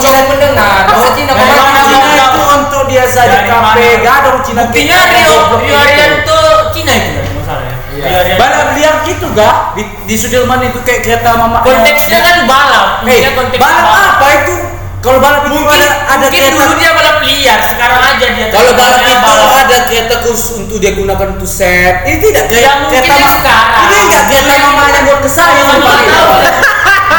Yang 0.00 0.26
mendengar. 0.32 0.72
Bahasa 0.88 1.08
Cina 1.12 1.32
Dari 1.36 1.50
Orang 1.52 1.66
mana? 1.68 1.76
makin. 1.76 1.98
Cina. 2.00 2.24
itu 2.24 2.40
untuk 2.56 2.82
dia 2.88 3.04
saja 3.04 3.38
kafe. 3.44 3.60
mana? 3.60 3.98
nggak 4.00 4.14
ada 4.16 4.26
orang 4.32 4.44
Cina 4.48 4.60
buktinya 4.64 4.96
Rio. 5.04 5.36
Rio 5.60 5.74
Arianto 5.76 6.40
Cina 6.72 6.92
itu 6.96 7.10
kan 7.12 7.24
masalahnya 7.36 7.76
Iya. 7.98 8.38
Balap 8.38 8.78
liar 8.78 9.02
gitu 9.10 9.26
gak 9.34 9.74
di, 9.74 9.82
di 10.06 10.14
Sudirman 10.14 10.62
itu 10.62 10.78
kayak 10.86 11.02
kereta 11.02 11.34
mama 11.34 11.66
konteksnya 11.66 12.22
kan 12.22 12.46
balap 12.46 13.02
konteks 13.02 13.58
balap 13.58 13.86
apa 13.90 14.26
itu? 14.38 14.54
Kalau 14.98 15.18
balap 15.18 15.46
itu 15.46 15.54
mungkin 15.54 15.78
ada 15.78 15.90
ada 16.10 16.16
mungkin 16.20 16.42
kereta. 16.42 16.58
dulu 16.58 16.74
dia 16.74 16.90
balap 16.90 17.16
liar 17.20 17.58
sekarang 17.64 18.00
aja 18.04 18.26
dia 18.28 18.46
Kalau 18.48 18.72
balap 18.74 19.00
itu 19.00 19.14
balap. 19.14 19.62
ada 19.62 19.76
kereta 19.84 20.14
khusus 20.20 20.58
untuk 20.58 20.76
dia 20.76 20.92
gunakan 20.92 21.28
untuk 21.32 21.46
set. 21.48 22.02
Ini 22.02 22.18
tidak 22.18 22.44
Ya, 22.50 22.72
kereta 22.84 23.06
yang 23.08 23.22
ma- 23.22 23.36
sekarang. 23.38 23.66
Ini 23.80 23.96
enggak 24.00 24.24
kereta 24.26 24.52
mamanya 24.60 25.00
buat 25.00 25.18
ke 25.20 25.30
saya 25.30 25.54
Sama 25.54 25.70
yang 25.70 25.80
pakai. 25.80 26.08
tahu 26.08 26.34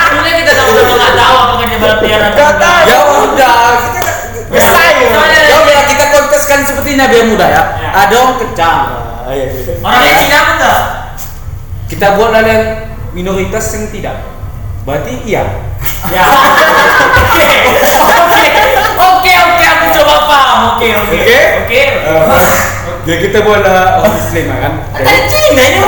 Dulunya 0.10 0.34
kita 0.36 0.52
sama-sama 0.52 0.94
nggak 0.94 1.14
tahu 1.16 1.36
apakah 1.38 1.66
dia 1.66 1.78
balap 1.80 2.00
liar 2.02 2.22
atau 2.22 2.44
enggak. 2.44 2.76
Ya 2.84 2.98
udah, 3.00 3.58
kita 3.88 4.12
Ya, 4.50 4.62
saya. 4.66 4.92
soalnya- 5.08 5.46
Ya 5.46 5.56
udah 5.56 5.80
kita 5.86 6.06
konteskan 6.10 6.60
seperti 6.62 6.90
Nabi 6.96 7.16
Muda 7.24 7.46
ya. 7.46 7.64
Ya. 7.78 7.90
Ada 7.96 8.14
orang 8.18 8.38
kencang. 8.40 8.82
orangnya 9.80 10.14
Cina 10.18 10.38
apa 10.38 10.52
enggak 10.52 10.80
Kita 11.86 12.08
buat 12.12 12.34
yang 12.36 12.64
minoritas 13.12 13.66
yang 13.72 13.86
tidak. 13.88 14.16
Berarti 14.88 15.14
iya. 15.28 15.44
Ya. 16.12 16.24
Oke. 17.28 17.50
Oke. 17.76 18.44
Oke, 19.00 19.32
oke, 19.36 19.66
aku 19.68 19.86
coba 20.00 20.16
paham. 20.28 20.60
Oke, 20.76 20.88
oke. 20.96 21.18
Oke? 21.20 21.42
Oke. 21.66 21.84
Ya 23.08 23.16
kita 23.18 23.42
buat 23.42 23.64
orang 23.64 24.12
muslim 24.12 24.46
kan. 24.54 24.74
Tadi 24.94 25.22
Cina 25.32 25.64
ini? 25.66 25.82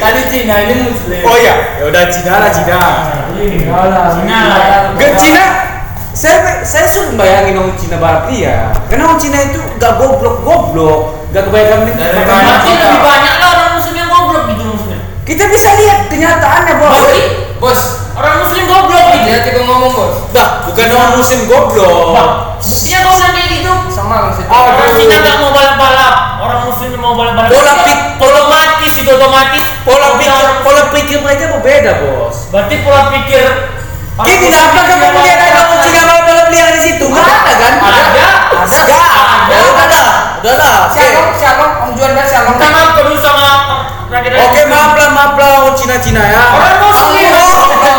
Tadi 0.00 0.20
Cina 0.32 0.54
ini 0.64 0.74
Muslim. 0.88 1.20
Oh 1.28 1.36
iya, 1.36 1.54
ya 1.76 1.84
udah 1.92 2.04
Cina 2.08 2.32
lah 2.40 2.50
Cina. 2.50 2.78
Cina 3.36 3.78
lah. 3.84 4.06
Cina. 4.16 4.40
Ke 4.96 5.06
Cina 5.18 5.44
saya 6.10 6.66
saya 6.66 6.86
sulit 6.90 7.14
bayangin 7.14 7.54
orang 7.54 7.78
Cina 7.78 7.96
barat 7.96 8.26
dia 8.28 8.74
karena 8.90 9.06
orang 9.08 9.20
Cina 9.22 9.38
itu 9.46 9.62
gak 9.78 9.94
goblok 9.94 10.42
goblok 10.42 11.30
gak 11.30 11.46
kebanyakan 11.46 11.86
makanan. 11.86 12.60
lebih 12.66 13.00
banyak 13.00 13.34
lah 13.38 13.48
orang 13.54 13.70
muslim 13.78 13.94
yang 13.94 14.10
goblok 14.10 14.42
gitu 14.50 14.62
maksudnya. 14.66 15.00
Kita 15.30 15.46
bisa 15.46 15.68
lihat 15.78 16.10
kenyataannya 16.10 16.74
bos 16.74 16.90
Berarti 16.90 17.22
Bos, 17.60 17.80
orang 18.16 18.40
muslim 18.42 18.64
goblok 18.66 19.04
gitu. 19.14 19.24
dia 19.28 19.38
tiba 19.46 19.60
ngomong 19.62 19.92
bos. 19.94 20.14
bah 20.34 20.64
bukan 20.66 20.90
orang 20.90 21.12
muslim 21.14 21.46
goblok 21.46 22.58
buktinya 22.58 22.98
kau 23.06 23.14
bilang 23.14 23.34
kayak 23.36 23.48
gitu. 23.54 23.72
Sama 23.94 24.14
maksudnya. 24.26 24.50
Aduh. 24.50 24.74
Orang 24.74 24.92
Cina 24.96 25.16
nggak 25.20 25.36
mau 25.38 25.50
balap-balap, 25.52 26.14
orang 26.40 26.60
muslim 26.66 26.88
mau 26.98 27.14
balap-balap. 27.14 27.50
Pola 27.52 27.74
pik- 27.86 28.06
otomatis 28.20 28.92
itu 28.96 29.10
otomatis. 29.10 29.64
pola 29.86 30.08
pikir 30.18 30.44
pola 30.60 30.82
pikir 30.92 31.18
mereka 31.24 31.44
berbeda 31.56 31.90
bos 32.02 32.50
Berarti 32.50 32.74
pola 32.82 33.02
pikir. 33.14 33.46
Kita 34.20 34.46
muslim 34.50 34.60
apa 34.60 34.80
kamu 34.84 35.04
yang 35.08 35.22
lihat 35.24 35.40
ada 35.40 35.60
orang 35.64 35.68
balap-balap 35.70 35.76
Cina 35.80 36.00
balap 36.04 36.24
balap 36.26 36.46
liar 36.50 36.68
di 36.74 36.82
situ? 36.82 37.04
Nggak 37.06 37.24
ada 37.24 37.52
kan? 37.54 37.72
Ada. 37.80 38.00
Ada. 38.10 38.26
Nggak 38.66 38.82
ada. 38.84 38.98
Ya 39.48 39.58
udah 39.64 39.86
lah, 39.88 40.08
udah 40.42 40.54
lah. 40.58 40.74
Oke. 40.90 41.00
Shalom, 41.00 41.28
shalom, 41.38 41.70
Om 41.86 41.90
Juan 41.96 42.12
dan 42.12 42.26
shalom. 42.28 42.52
Minta 42.56 42.68
maaf 42.68 42.90
dulu 42.98 43.14
sama 43.16 43.40
rakyat 43.40 43.79
Oke 44.10 44.62
maaf 44.66 44.92
lah 44.94 45.08
maaf 45.08 45.32
lah 45.34 45.70
Cina 45.72 45.96
Cina 45.96 46.18
ya. 46.20 46.42
Orang 46.50 46.76
muslim. 46.82 47.30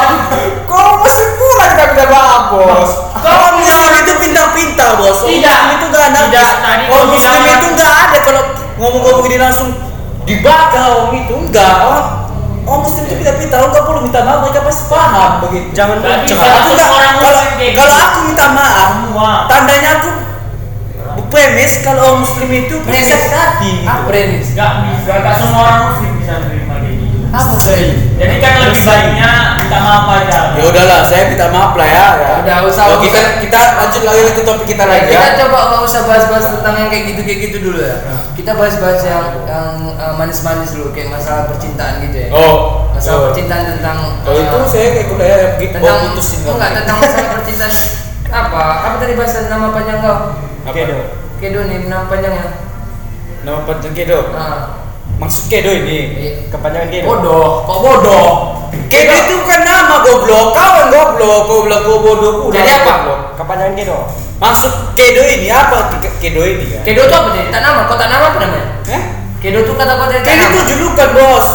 Kau 0.70 1.00
muslim 1.00 1.30
pula 1.34 1.66
kita 1.70 1.86
tidak 1.90 2.08
maaf 2.10 2.44
bos. 2.52 2.92
Kalau 3.18 3.56
muslim 3.56 3.92
itu 3.96 4.14
pintar-pintar 4.20 5.00
bos. 5.00 5.24
Tidak. 5.24 5.60
Itu 5.72 5.86
nggak 5.88 6.06
ada. 6.06 6.20
Tidak, 6.28 6.52
tadi 6.60 6.84
Orang 6.88 7.08
muslim 7.10 7.42
itu 7.42 7.68
nggak 7.72 7.94
ada 8.04 8.18
kalau 8.22 8.42
ngomong-ngomong 8.76 9.26
ini 9.26 9.38
langsung 9.38 9.70
dibakar 10.22 10.84
orang 10.90 11.16
itu 11.18 11.34
enggak. 11.34 11.76
Orang 11.82 12.06
orang 12.62 12.82
muslim 12.84 13.04
itu 13.08 13.16
pintar-pintar. 13.16 13.58
Orang 13.58 13.72
nggak 13.72 13.86
perlu 13.88 14.00
minta 14.02 14.20
maaf 14.22 14.40
mereka 14.44 14.60
pasti 14.68 14.84
paham 14.92 15.32
begitu. 15.42 15.68
Jangan 15.72 15.96
bisa. 16.04 16.36
Aku 16.36 16.36
Semua 16.36 16.76
nggak- 16.76 16.92
orang 16.92 17.16
kalau 17.16 17.42
kalau 17.72 17.94
gitu. 17.96 18.04
aku 18.04 18.20
minta 18.28 18.46
maaf, 18.52 18.90
tandanya 19.48 19.90
aku 19.96 20.10
premis 21.32 21.74
kalau 21.82 22.02
orang 22.04 22.20
muslim 22.28 22.50
itu 22.52 22.76
Premis. 22.84 23.08
gitu. 23.08 23.88
Apa 23.88 24.10
Renis? 24.12 24.48
Gak 24.54 24.72
bisa, 24.84 25.14
gak 25.24 25.36
semua 25.40 25.60
orang 25.64 25.82
muslim 25.96 26.12
bisa 26.20 26.34
menerima 26.44 26.76
kayak 26.84 26.96
gitu. 27.00 27.18
Apa 27.32 27.54
Renis? 27.56 28.00
Jadi 28.22 28.36
kan 28.38 28.54
lebih 28.62 28.84
baiknya 28.86 29.32
minta 29.58 29.78
maaf 29.82 30.06
aja. 30.14 30.40
Ya 30.54 30.64
udahlah, 30.68 31.00
saya 31.08 31.24
minta 31.32 31.48
maaf 31.50 31.74
lah 31.80 31.88
ya. 31.88 32.08
ya. 32.20 32.32
Udah, 32.44 32.58
usah, 32.68 32.84
Oh, 32.92 33.00
kita 33.02 33.20
kita 33.42 33.60
lanjut 33.80 34.04
lagi 34.04 34.22
ke 34.36 34.44
topik 34.46 34.66
kita 34.68 34.84
lagi 34.86 35.10
Kita 35.10 35.26
ya. 35.26 35.40
coba 35.48 35.60
nggak 35.74 35.82
usah 35.88 36.02
bahas-bahas 36.06 36.46
tentang 36.60 36.76
yang 36.78 36.90
kayak 36.92 37.04
gitu 37.16 37.22
kayak 37.26 37.40
gitu 37.50 37.58
dulu 37.72 37.80
ya. 37.82 37.96
Kita 38.36 38.52
bahas-bahas 38.54 39.02
yang 39.08 39.26
yang 39.48 39.72
eh, 39.96 40.14
manis-manis 40.20 40.70
dulu 40.76 40.92
kayak 40.94 41.10
masalah 41.16 41.50
percintaan 41.50 42.04
gitu 42.06 42.18
ya. 42.20 42.30
Oh, 42.36 42.56
Masalah 42.94 43.18
oh. 43.18 43.24
percintaan 43.32 43.64
tentang 43.80 43.98
Kalau 44.22 44.38
eh, 44.38 44.46
itu 44.46 44.58
saya 44.68 44.88
kayak 44.94 45.08
kuliah 45.08 45.30
ya 45.32 45.48
begitu 45.58 45.74
tentang 45.80 45.96
oh, 45.98 46.04
putusin 46.14 46.40
enggak 46.46 46.72
tentang 46.84 46.96
masalah 47.00 47.30
percintaan 47.40 47.74
apa? 48.32 48.64
Apa 48.88 48.96
tadi 49.04 49.14
bahasa 49.20 49.38
nama 49.52 49.76
panjang 49.76 50.00
kau? 50.00 50.18
Apa? 50.64 50.72
Kedo. 50.72 51.21
Kedo 51.42 51.60
nih 51.66 51.90
nama 51.90 52.06
panjangnya. 52.06 52.46
Nama 53.42 53.60
panjang 53.66 53.94
kedo. 53.98 54.20
Ah, 54.38 54.78
Maksud 55.18 55.50
kedo 55.50 55.74
ini. 55.74 56.00
iya. 56.14 56.32
Kepanjangan 56.54 56.90
kedo. 56.94 57.06
bodoh, 57.10 57.66
kok 57.66 57.80
bodoh? 57.82 58.30
Kedo 58.88 59.14
itu 59.18 59.34
bukan 59.42 59.62
nama 59.66 59.96
goblok. 60.06 60.48
Kau 60.54 60.72
yang 60.78 60.90
goblok, 60.94 61.40
kau 61.50 61.98
bodoh 61.98 62.34
pula. 62.46 62.54
Jadi 62.54 62.70
apa? 62.70 62.92
Goblok. 62.94 63.20
Kepanjangan 63.42 63.74
kedo. 63.74 63.98
Maksud 64.38 64.72
kedo 64.94 65.22
ini 65.26 65.48
apa? 65.50 65.98
Ke- 65.98 66.18
Kedo 66.22 66.42
ini 66.46 66.78
ya? 66.78 66.80
Kedo 66.86 67.02
itu 67.10 67.14
apa 67.14 67.30
sih? 67.34 67.44
Tak 67.50 67.62
nama, 67.62 67.80
kok 67.90 67.98
tak 67.98 68.10
nama 68.10 68.26
apa 68.30 68.38
namanya? 68.38 68.66
Eh? 68.86 69.04
Kedo 69.42 69.58
itu 69.66 69.74
yang 69.74 69.82
tak 69.82 70.22
Kedo 70.22 70.46
itu 70.46 70.62
julukan 70.78 71.10
bos. 71.18 71.48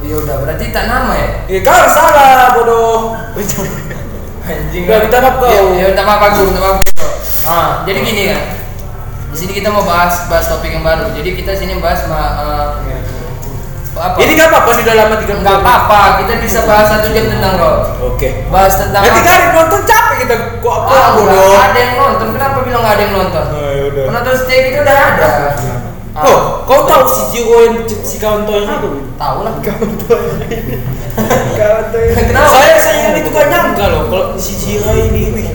Oh, 0.00 0.04
ya 0.04 0.16
udah, 0.20 0.36
berarti 0.40 0.64
tak 0.72 0.84
nama 0.88 1.12
ya? 1.16 1.28
Ya 1.52 1.58
kau 1.60 1.72
yang 1.76 1.92
salah 1.92 2.56
bodoh. 2.56 3.12
Anjing. 4.44 4.84
Udah, 4.88 4.98
minta 5.04 5.18
maaf 5.20 5.36
kau. 5.36 5.48
Ya, 5.48 5.60
ya 5.76 5.84
minta 5.92 6.04
maaf 6.04 6.20
aku, 6.32 6.40
minta 6.48 6.60
maaf. 6.60 6.78
Ah, 7.44 7.68
jadi 7.84 8.00
gini 8.00 8.22
kan. 8.32 8.40
Di 9.34 9.38
sini 9.40 9.52
kita 9.52 9.68
mau 9.68 9.82
bahas 9.82 10.24
bahas 10.24 10.46
topik 10.46 10.70
yang 10.70 10.80
baru. 10.80 11.10
Jadi 11.10 11.34
kita 11.34 11.52
sini 11.52 11.74
bahas 11.76 12.06
ma, 12.06 12.22
eh, 12.38 13.02
apa? 13.94 14.14
Ini 14.16 14.30
nggak 14.32 14.48
apa-apa 14.48 14.70
sudah 14.74 14.94
lama 14.96 15.14
tiga 15.18 15.34
Nggak 15.36 15.58
apa-apa, 15.60 16.00
kita 16.18 16.32
bisa 16.38 16.62
bahas 16.64 16.86
satu 16.88 17.10
jam 17.10 17.26
tentang 17.28 17.54
kau. 17.56 17.74
Oke. 18.08 18.46
Bahas 18.48 18.74
tentang 18.74 19.02
Nanti 19.02 19.20
apa? 19.20 19.26
kan 19.28 19.40
nonton 19.52 19.80
capek 19.82 20.16
kita 20.20 20.34
kok 20.58 20.78
kok 20.80 20.94
Ah, 20.94 21.08
bodoh. 21.14 21.50
ada 21.52 21.74
yang 21.76 21.94
nonton. 21.96 22.26
Kenapa 22.30 22.58
bilang 22.62 22.80
nggak 22.80 22.94
ada 22.94 23.02
yang 23.02 23.14
nonton? 23.16 23.44
Oh, 23.48 23.70
ya 23.70 23.84
udah. 23.90 24.04
Penonton 24.06 24.34
setia 24.34 24.58
kita 24.64 24.78
udah 24.82 24.98
ada. 25.04 25.28
Ah, 26.14 26.22
Oh, 26.24 26.38
kau 26.62 26.86
tahu 26.86 27.02
si 27.04 27.22
Jiro 27.32 27.58
yang 27.60 27.74
si 27.90 28.22
kawan 28.22 28.46
toy 28.46 28.62
itu? 28.62 28.90
tahu 29.14 29.38
lah. 29.42 29.54
Kawan 29.58 29.90
tuh. 30.00 30.18
Kenapa? 32.24 32.46
Saya 32.48 32.74
saya 32.76 33.14
itu 33.14 33.30
gak 33.30 33.46
nyangka 33.46 33.84
loh 33.88 34.02
kalau 34.06 34.26
si 34.34 34.54
Jiro 34.54 34.90
ini. 34.90 35.22
Wih. 35.30 35.46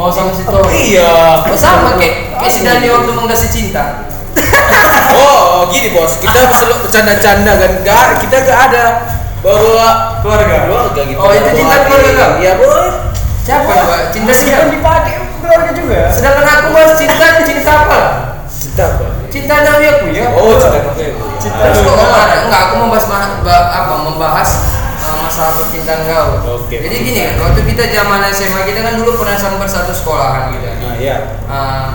Mau 0.00 0.08
sama 0.08 0.32
si 0.32 0.48
Tori. 0.48 0.96
Iya. 0.96 1.44
Oh, 1.44 1.52
sama 1.60 2.00
kayak 2.00 2.40
kayak 2.40 2.48
si 2.48 2.64
Dani 2.64 2.88
waktu 2.88 3.10
mengkasih 3.12 3.50
cinta. 3.52 4.08
Oh, 5.10 5.66
gini 5.68 5.90
bos, 5.90 6.22
kita 6.22 6.48
selalu 6.56 6.86
bercanda-canda 6.86 7.58
kan, 7.58 7.72
gak 7.82 8.22
kita 8.22 8.46
gak 8.46 8.60
ada 8.70 8.84
bawa 9.42 10.22
keluarga, 10.22 10.70
keluarga 10.70 11.02
gitu. 11.02 11.18
Oh, 11.18 11.34
itu 11.34 11.50
cinta 11.50 11.76
keluarga 11.82 12.10
kau? 12.14 12.32
Iya 12.38 12.52
boy. 12.56 12.88
Siapa 13.42 13.68
coba? 13.68 13.96
Cinta 14.14 14.30
siapa? 14.30 14.70
dipakai 14.70 15.14
keluarga 15.42 15.70
juga. 15.74 16.00
Sedangkan 16.14 16.46
aku 16.46 16.66
bahas 16.72 16.94
cinta, 16.94 17.26
cinta 17.42 17.72
apa? 17.74 17.98
Cinta 18.46 18.84
apa? 18.86 19.06
Cinta 19.28 19.54
Nawi 19.66 19.86
aku 19.90 20.04
ya. 20.14 20.30
Oh, 20.30 20.54
cinta. 20.62 20.78
Terus 21.58 21.78
kok 21.82 21.96
kemarin 21.98 22.40
enggak 22.46 22.62
aku 22.70 22.74
membahas 22.86 23.06
apa 23.50 23.94
membahas 23.98 24.50
masalah 25.30 25.62
percintaan 25.62 26.00
kau. 26.10 26.28
Oke. 26.58 26.82
Jadi 26.82 26.96
gini 27.06 27.18
kan, 27.22 27.34
waktu 27.38 27.62
kita 27.62 27.86
zaman 27.94 28.18
SMA 28.34 28.66
kita 28.66 28.82
kan 28.82 28.98
dulu 28.98 29.14
pernah 29.22 29.38
sampai 29.38 29.70
satu 29.70 29.94
sekolahan 29.94 30.50
gitu. 30.58 30.66
Nah, 30.66 30.94
iya. 30.98 31.16
Uh, 31.46 31.90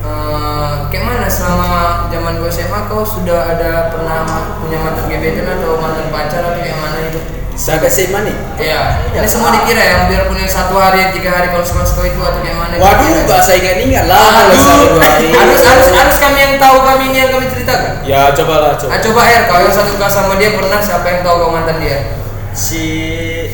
uh, 0.00 0.72
kayak 0.88 1.04
mana 1.04 1.28
selama 1.28 2.08
zaman 2.08 2.40
gue 2.40 2.48
SMA 2.48 2.88
kau 2.88 3.04
sudah 3.04 3.52
ada 3.52 3.92
pernah 3.92 4.24
punya 4.56 4.80
mantan 4.80 5.04
gebetan 5.12 5.44
atau 5.44 5.76
mantan 5.76 6.08
pacar 6.08 6.40
atau 6.48 6.56
kayak 6.56 6.80
mana 6.80 7.12
itu? 7.12 7.20
Sampai 7.56 7.92
SMA 7.92 8.20
nih. 8.24 8.36
Iya, 8.56 8.80
ini 9.16 9.28
semua 9.28 9.48
dikira 9.52 9.80
ya, 9.80 9.96
biarpun 10.08 10.36
yang 10.36 10.48
satu 10.48 10.76
hari, 10.76 11.12
tiga 11.12 11.32
hari 11.36 11.48
kalau 11.52 11.64
sekolah 11.64 11.88
sekolah 11.88 12.08
itu 12.08 12.20
atau 12.20 12.40
kayak 12.40 12.56
mana? 12.56 12.74
Waduh, 12.76 13.04
dikira. 13.04 13.32
gak 13.32 13.42
saya 13.44 13.72
lah 14.04 14.44
Aduh, 14.44 14.60
satu 14.60 14.84
dua 14.92 15.00
hari. 15.00 15.28
harus 15.32 15.60
harus 15.64 15.88
harus 15.88 16.16
kami 16.20 16.38
yang 16.40 16.54
tahu 16.60 16.84
kami 16.84 17.04
ini 17.12 17.16
yang 17.24 17.32
kami 17.32 17.48
ceritakan. 17.48 17.92
Ya, 18.04 18.28
cobalah 18.32 18.76
coba. 18.76 18.92
Ah, 18.92 19.00
coba 19.00 19.20
R, 19.24 19.42
kalau 19.48 19.62
yang 19.68 19.76
satu 19.76 19.92
kelas 19.96 20.12
sama 20.12 20.36
dia 20.36 20.52
pernah 20.52 20.80
siapa 20.84 21.06
yang 21.08 21.20
tahu 21.24 21.36
kau 21.48 21.52
mantan 21.52 21.80
dia? 21.80 22.25
Si 22.56 22.82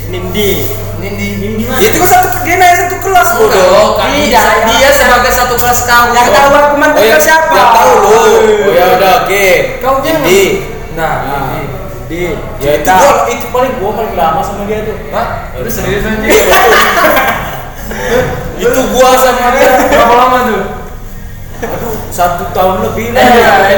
Nindi. 0.08 0.70
Nindi. 1.02 1.28
Nindi 1.42 1.64
mana? 1.66 1.82
Itu 1.82 1.98
satu 2.06 2.46
dia 2.46 2.54
naik 2.54 2.86
satu 2.86 2.96
kelas 3.02 3.28
bodoh. 3.34 3.98
Enggak, 3.98 3.98
kan 3.98 4.08
dia, 4.14 4.38
saya- 4.38 4.62
dia 4.70 4.90
sebagai 4.94 5.32
satu 5.34 5.54
kelas 5.58 5.78
kau. 5.82 6.04
Yang 6.14 6.28
tahu 6.30 6.50
aku 6.54 6.76
mantan 6.78 7.02
Oh, 7.02 7.04
yang, 7.04 7.18
kau 7.18 7.26
siapa? 7.26 7.50
yang 7.50 7.70
tahu 7.74 7.90
lu. 7.98 8.06
Oh, 8.08 8.26
ya 8.70 8.84
udah, 8.94 9.12
oke. 9.26 9.46
Kau 9.82 9.94
jangan. 9.98 10.22
Indi. 10.22 10.42
Nah, 10.94 11.14
Nah. 11.26 11.42
Nindi. 11.58 11.82
Di. 12.06 12.22
Ya 12.60 12.72
itu 12.78 12.90
gua, 12.92 13.12
itu 13.26 13.46
paling 13.50 13.72
gua 13.80 13.90
paling 13.96 14.14
lama 14.14 14.38
sama 14.38 14.62
dia 14.68 14.86
tuh. 14.86 14.94
Hah? 15.10 15.26
Lu 15.56 15.66
serius 15.66 16.04
anjing? 16.04 16.30
itu 18.62 18.80
gua 18.92 19.10
sama 19.16 19.46
dia. 19.50 19.70
Berapa 19.82 20.14
lama 20.14 20.38
tuh? 20.46 20.62
Aduh, 21.62 21.94
satu 22.10 22.50
tahun 22.50 22.82
lebih 22.90 23.14
lah. 23.14 23.22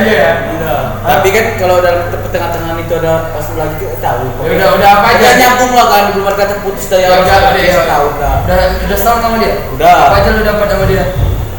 Ya. 0.08 0.32
Udah. 0.56 0.80
Tapi 1.04 1.28
kan 1.36 1.44
kalau 1.60 1.84
dalam 1.84 2.08
te- 2.08 2.32
tengah-tengah 2.32 2.80
itu 2.80 2.92
ada 2.96 3.28
pas 3.28 3.44
lagi 3.44 3.76
kita 3.76 3.96
tahu. 4.00 4.24
Ya 4.40 4.50
udah, 4.56 4.68
udah 4.80 4.90
apa 4.96 5.06
aja? 5.12 5.20
Udah 5.20 5.34
nyambung 5.36 5.72
lah 5.76 5.86
kan, 5.92 6.02
belum 6.16 6.24
ada 6.32 6.36
kata 6.40 6.54
putus 6.64 6.86
dari 6.88 7.04
Ya 7.04 7.12
awal 7.12 7.20
udah, 7.22 7.36
sampai 7.36 7.52
udah, 7.52 7.64
ya. 7.64 7.74
setahun 7.76 8.14
lah. 8.16 8.36
Udah 8.44 8.56
udah 8.88 8.96
setahun 8.96 9.20
sama 9.20 9.36
dia? 9.36 9.52
Udah. 9.76 9.92
Apa 10.08 10.16
aja 10.16 10.28
lu 10.32 10.40
dapat 10.42 10.66
sama 10.72 10.84
dia? 10.88 11.04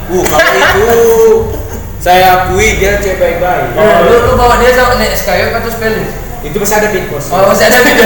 Uh, 0.05 0.21
kalau 0.25 0.53
itu 0.53 0.89
saya 1.97 2.25
akui 2.41 2.67
dia 2.77 2.91
cewek 3.01 3.17
baik-baik. 3.17 3.69
Oh, 3.77 3.97
lu 4.05 4.15
lu 4.25 4.33
bawa 4.33 4.57
dia 4.61 4.69
sama 4.73 4.97
nek 4.97 5.13
SKY 5.13 5.53
atau 5.53 5.69
spelling? 5.69 6.09
Itu 6.45 6.57
masih 6.61 6.77
ada 6.77 6.89
big 6.93 7.05
boss. 7.09 7.29
Oh, 7.33 7.49
masih 7.49 7.65
ada 7.69 7.77
dia. 7.81 8.05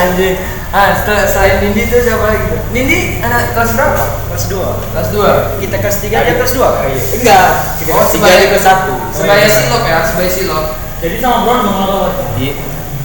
Anjing. 0.00 0.36
Ah, 0.70 0.94
setelah 0.94 1.26
selain 1.26 1.58
Nindi 1.60 1.82
itu 1.82 1.96
siapa 1.98 2.22
lagi 2.24 2.46
tuh? 2.46 2.60
Nindi 2.70 3.18
anak 3.18 3.50
kelas 3.50 3.74
berapa? 3.74 4.04
Kelas 4.30 4.44
2. 4.46 4.70
Kelas 4.94 5.08
2. 5.10 5.58
Kita 5.58 5.76
kelas 5.82 5.98
3 5.98 6.22
dia 6.22 6.34
kelas 6.38 6.52
2 6.54 6.62
kali. 6.78 6.94
Enggak, 6.94 7.46
kita 7.76 7.90
Oh, 7.90 8.06
sebaya- 8.06 8.38
jadi 8.38 8.54
ke 8.54 8.58
satu. 8.62 8.92
Sebaya 9.10 9.46
silop 9.50 9.82
ya, 9.82 9.98
sebaya 10.06 10.30
silop. 10.30 10.64
Jadi 11.02 11.16
sama 11.18 11.36
Brondong 11.42 11.74
lah 11.74 11.86
kau. 11.90 12.06
Iya. 12.38 12.54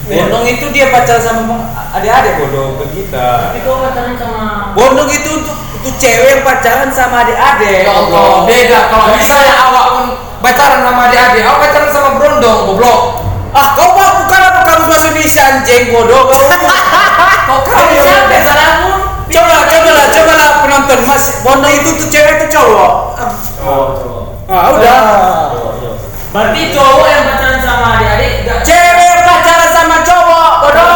Bondong 0.06 0.46
itu 0.46 0.70
dia 0.70 0.94
pacaran 0.94 1.18
sama 1.18 1.54
adik-adik 1.90 2.38
bodoh 2.38 2.78
ke 2.78 2.86
kita. 2.94 3.50
Tapi 3.50 3.58
kau 3.66 3.82
pacaran 3.82 4.14
sama 4.14 4.70
Bondong 4.70 5.10
itu 5.10 5.28
untuk 5.34 5.56
itu 5.76 5.90
cewek 5.98 6.28
yang 6.30 6.42
pacaran 6.46 6.90
sama 6.94 7.26
adik-adik. 7.26 7.82
Ya 7.82 7.90
Allah, 7.90 8.46
beda 8.46 8.78
kalau 8.86 9.06
misalnya 9.10 9.54
awak 9.58 9.86
pun 9.90 10.04
pacaran 10.38 10.86
sama 10.86 11.10
adik-adik, 11.10 11.42
awak 11.42 11.58
pacaran 11.66 11.90
sama 11.90 12.08
berondong, 12.14 12.58
goblok. 12.70 13.25
Ah, 13.54 13.74
kau 13.74 13.94
mah 13.94 14.24
bukan 14.24 14.40
apa 14.42 14.60
kamu 14.64 14.84
bahasa 14.86 15.06
Indonesia 15.10 15.42
anjing 15.42 15.84
bodoh 15.90 16.22
kau. 16.26 16.46
Kau 17.46 17.62
yang 17.78 18.02
siapa 18.02 18.36
salahmu? 18.42 18.90
coba, 19.26 19.56
coba 19.70 19.90
lah, 19.94 20.06
coba 20.10 20.32
lah 20.34 20.50
penonton 20.66 21.00
Mas. 21.06 21.24
Bondong 21.46 21.72
itu 21.72 21.90
tuh 21.94 22.08
cewek 22.10 22.42
itu 22.42 22.46
cowok. 22.58 22.92
Oh, 23.62 24.34
Ah, 24.46 24.70
udah. 24.74 24.98
Berarti 26.34 26.62
cowok 26.74 27.06
yang 27.06 27.22
pacaran 27.26 27.58
sama 27.62 27.86
adik-adik 27.96 28.30
enggak 28.42 28.58
Cewek 28.66 28.94
yang 28.98 29.22
pacaran 29.22 29.70
sama 29.70 29.96
cowok, 30.02 30.50
bodoh. 30.62 30.90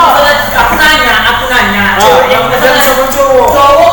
Aku 0.59 0.75
nanya, 0.75 1.15
aku 1.31 1.45
nanya. 1.47 1.85
Ah, 1.87 2.03
Cewek 2.03 2.27
yang 2.35 2.45
pacaran 2.51 2.83
sama 2.83 3.05
cowok. 3.15 3.47
Cowok 3.55 3.91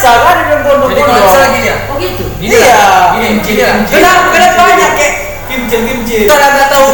biasa 0.00 0.10
kan 0.24 0.36
di 0.40 0.44
pondok 0.64 0.88
Jadi 0.90 1.02
kalau 1.04 1.22
misalnya 1.28 1.48
gini 1.52 1.68
ya, 1.68 1.76
Oh 1.90 1.96
gitu. 2.00 2.24
gini 2.40 2.56
Iya. 2.56 2.72
lah, 2.72 3.04
gini, 3.12 3.28
gini 3.44 3.60
lah. 3.60 3.74
Kenapa 3.84 4.28
kenapa 4.32 4.60
banyak 4.64 4.90
kayak 4.96 5.14
kimcil 5.44 5.80
kimcil? 5.84 6.20
Kita 6.24 6.36
nggak 6.40 6.68
tahu 6.72 6.86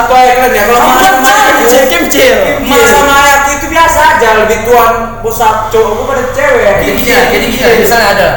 apa 0.00 0.14
ya 0.16 0.32
kalian 0.40 0.52
ya. 0.56 0.62
Kalau 0.70 0.80
mak 0.86 0.98
sama 1.04 1.28
ayahku, 1.28 1.76
Kimcil. 1.90 2.34
mak 2.64 2.84
sama 2.88 3.12
ayahku 3.26 3.50
itu 3.60 3.66
biasa 3.68 3.98
aja 4.16 4.28
lebih 4.44 4.58
tuan 4.64 4.92
bosak 5.20 5.68
cowok 5.68 6.08
pada 6.08 6.24
cewek. 6.32 6.72
Jadi 6.80 6.92
gini 6.96 7.12
jadi 7.12 7.46
gini 7.50 7.64
ya, 7.64 7.76
misalnya 7.80 8.08
ada 8.16 8.28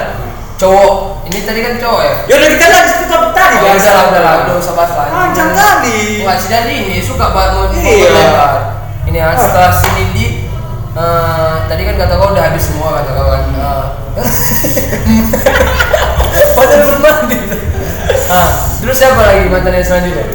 cowok, 0.60 0.92
ini 1.28 1.38
tadi 1.44 1.60
kan 1.64 1.74
cowok 1.80 2.02
ya. 2.04 2.14
Ya 2.28 2.34
udah 2.40 2.50
kita 2.52 2.66
lanjut 2.72 2.96
ke 3.00 3.06
topik 3.08 3.32
tadi 3.36 3.56
Oh, 3.60 3.74
udah 3.74 3.94
lah, 3.96 4.04
udah 4.12 4.22
lah, 4.22 4.34
udah 4.48 4.56
usah 4.60 4.74
bahas 4.76 4.92
lagi. 4.96 5.12
Panjang 5.12 5.52
kali. 5.56 6.00
Wah, 6.24 6.36
si 6.40 6.48
Dandi 6.52 6.74
ini 6.88 6.98
suka 7.04 7.26
banget 7.32 7.52
mau 7.56 7.66
mau 7.68 7.84
Iya. 7.84 8.28
Ini 9.04 9.20
setelah 9.36 9.72
si 9.76 9.88
Nindi 10.00 10.28
eh, 10.94 11.54
tadi 11.68 11.82
kan 11.84 11.96
kata 12.00 12.14
kau 12.16 12.32
udah 12.32 12.44
habis 12.48 12.64
semua 12.64 12.96
kata 13.02 13.12
kau 13.12 13.28
kan. 13.32 13.44
Eh, 13.50 13.86
Padahal 16.54 16.82
belum 16.86 17.02
mandi. 17.02 17.38
Ah, 18.30 18.50
terus 18.82 18.98
siapa 18.98 19.22
lagi 19.22 19.50
mantannya 19.50 19.84
selanjutnya? 19.84 20.26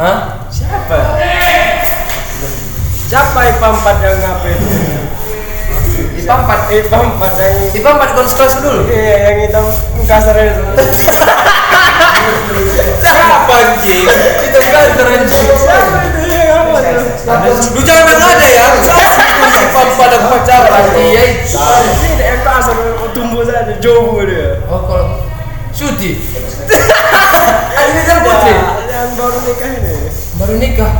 Hah? 0.00 0.48
Siapa? 0.48 1.20
Siapa 3.04 3.36
IPA 3.52 3.68
4 3.84 4.00
yang 4.00 4.16
ngapain? 4.24 4.60
IPA 6.16 6.36
4. 6.40 6.72
IPA 6.72 6.98
4 7.20 7.36
yang 7.36 7.56
IPA 7.76 7.90
4 8.00 8.16
konsultasi 8.16 8.64
dulu. 8.64 8.88
Iya, 8.88 9.16
yang 9.28 9.36
hitam 9.44 9.66
kasar 10.08 10.40
itu. 10.40 10.62
Siapa 13.04 13.52
anjing? 13.52 14.08
Kita 14.40 14.58
bukan 14.64 14.88
teranjing. 14.96 15.44
Siapa 15.68 15.96
itu 16.08 16.32
yang 16.32 16.48
apa? 16.64 16.80
Lu 17.76 17.80
jangan 17.84 18.16
ada 18.24 18.46
ya. 18.48 18.66
Siapa 18.80 19.80
pada 20.00 20.16
pacaran? 20.32 20.84
Iya. 20.96 21.44
Ini 21.44 22.24
yang 22.24 22.40
kasar 22.40 23.04
tumbuh 23.12 23.44
saja 23.44 23.76
jauh 23.84 24.24
dia. 24.24 24.64
Oh, 24.64 24.80
kalau 24.88 25.28
Suti. 25.76 26.16
Ini 27.92 28.00
kan 28.08 28.18
putri. 28.24 28.79
Ya, 29.00 29.08
yang 29.08 29.16
baru 29.16 29.38
nikah 29.48 29.70
ini. 29.80 29.96
Baru 30.36 30.54
nikah. 30.60 30.92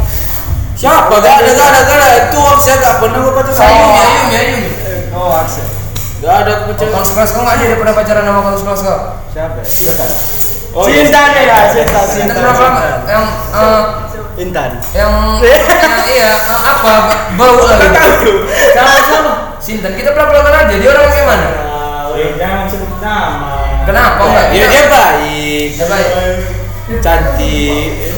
Siapa? 0.72 1.20
Gak 1.20 1.34
ada, 1.44 1.50
gak 1.52 1.68
ada, 1.68 1.80
gak 1.84 1.98
ada. 2.00 2.08
Itu 2.32 2.38
om 2.40 2.56
saya 2.56 2.80
gak 2.80 2.96
pernah 2.96 3.18
gue 3.20 3.32
pacaran. 3.36 3.60
Ayumi, 3.60 3.92
Ayumi, 3.92 4.32
Ayumi. 4.40 4.70
Eh, 4.88 5.00
Oh, 5.12 5.28
Arse. 5.36 5.60
Gak 6.24 6.34
ada 6.40 6.52
pacaran. 6.64 6.92
Kalau 6.96 7.04
sekelas 7.04 7.30
kau 7.36 7.44
nggak 7.44 7.56
ada 7.60 7.64
daripada 7.68 7.92
pacaran 7.92 8.24
sama 8.24 8.40
kalau 8.40 8.56
sekelas 8.56 8.80
kau. 8.80 9.00
Siapa? 9.36 9.60
Oh, 10.72 10.88
iya. 10.88 11.04
Cinta 11.04 11.20
deh 11.28 11.44
ya, 11.44 11.58
cinta, 11.68 12.00
cinta. 12.08 12.32
berapa 12.40 12.60
lama? 12.64 12.80
Yang 13.04 13.24
eh, 13.52 13.82
Intan. 14.48 14.70
yang 14.96 15.12
yang 15.44 15.60
iya 16.16 16.30
eh, 16.40 16.60
apa 16.72 16.92
bau 17.36 17.60
lagi. 17.68 17.84
Sama 18.72 18.96
sama. 19.12 19.32
Sinten 19.60 19.92
kita 19.92 20.16
pelak-pelakan 20.16 20.56
aja. 20.56 20.74
Dia 20.80 20.88
orang 20.88 21.04
kayak 21.12 21.26
mana? 21.28 21.48
Eh, 22.16 22.32
jangan 22.40 22.64
sebut 22.64 22.96
nama. 23.04 23.84
Kenapa 23.84 24.22
enggak? 24.24 24.46
Dia 24.56 24.64
Dia 24.72 24.84
baik. 24.88 25.49
Cantik. 26.98 28.10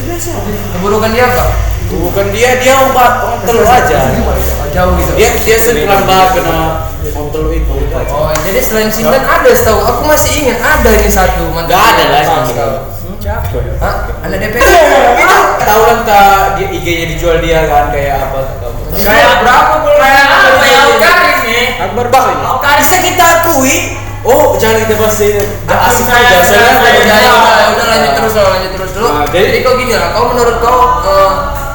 Keburukan 0.72 1.10
dia 1.12 1.28
apa? 1.28 1.44
Bukan 1.92 2.32
dia, 2.32 2.56
dia 2.56 2.72
obat 2.88 3.20
orang 3.20 3.40
telur 3.44 3.68
aja. 3.68 4.16
Oh, 4.24 4.68
jauh 4.72 4.92
gitu. 4.96 5.12
Dia 5.20 5.28
dia 5.36 5.56
sering 5.60 5.84
lambat 5.84 6.32
kena 6.32 6.88
orang 7.12 7.28
telur 7.28 7.52
itu. 7.52 7.68
Oh, 8.08 8.32
jadi 8.48 8.60
selain 8.64 8.88
Sinten 8.88 9.20
ada 9.20 9.50
setahu 9.52 9.84
aku 9.84 10.08
masih 10.08 10.48
ingat 10.48 10.58
ada 10.64 10.88
ini 10.88 11.12
satu 11.12 11.52
mantan. 11.52 11.76
Gak 11.76 11.84
ada 11.84 12.04
lah, 12.08 12.22
kau. 12.24 12.92
Siapa 13.22 13.54
ya? 13.54 13.74
Hah? 13.78 13.94
Anak 14.26 14.38
DPR. 14.42 14.66
Tahu 15.68 15.80
kan 15.86 15.98
tak 16.02 16.58
dia 16.58 16.66
IG-nya 16.74 17.06
dijual 17.06 17.38
dia 17.38 17.70
kan 17.70 17.94
kayak 17.94 18.18
apa? 18.18 18.58
Kayak 18.98 19.46
berapa 19.46 19.74
pun? 19.78 19.94
Kayak 19.94 20.26
apa 20.26 20.64
ya? 20.66 20.82
Karin 20.98 21.38
nih. 21.46 21.66
Akbar 21.86 22.06
Bang, 22.10 22.34
bisa 22.82 22.96
kita 22.98 23.24
akui. 23.46 23.94
Oh, 24.22 24.54
jangan 24.54 24.86
kita 24.86 24.94
bahas 25.02 25.18
ini. 25.18 25.42
Akun 25.66 25.82
asik 25.82 26.04
saya, 26.06 26.22
juga. 26.22 26.46
saya, 26.46 26.46
Soalnya 26.46 26.78
saya, 26.78 26.94
udah, 27.02 27.18
ya, 27.18 27.66
udah, 27.74 27.86
lanjut 27.90 28.12
terus 28.14 28.32
loh, 28.38 28.48
lanjut 28.54 28.72
terus 28.78 28.90
dulu. 28.94 29.08
Nah, 29.10 29.24
jadi, 29.34 29.46
jadi- 29.50 29.62
kau 29.66 29.74
gini 29.74 29.94
lah, 29.98 30.08
kau 30.14 30.24
menurut 30.30 30.56
kau 30.62 30.80
eh, 31.02 31.32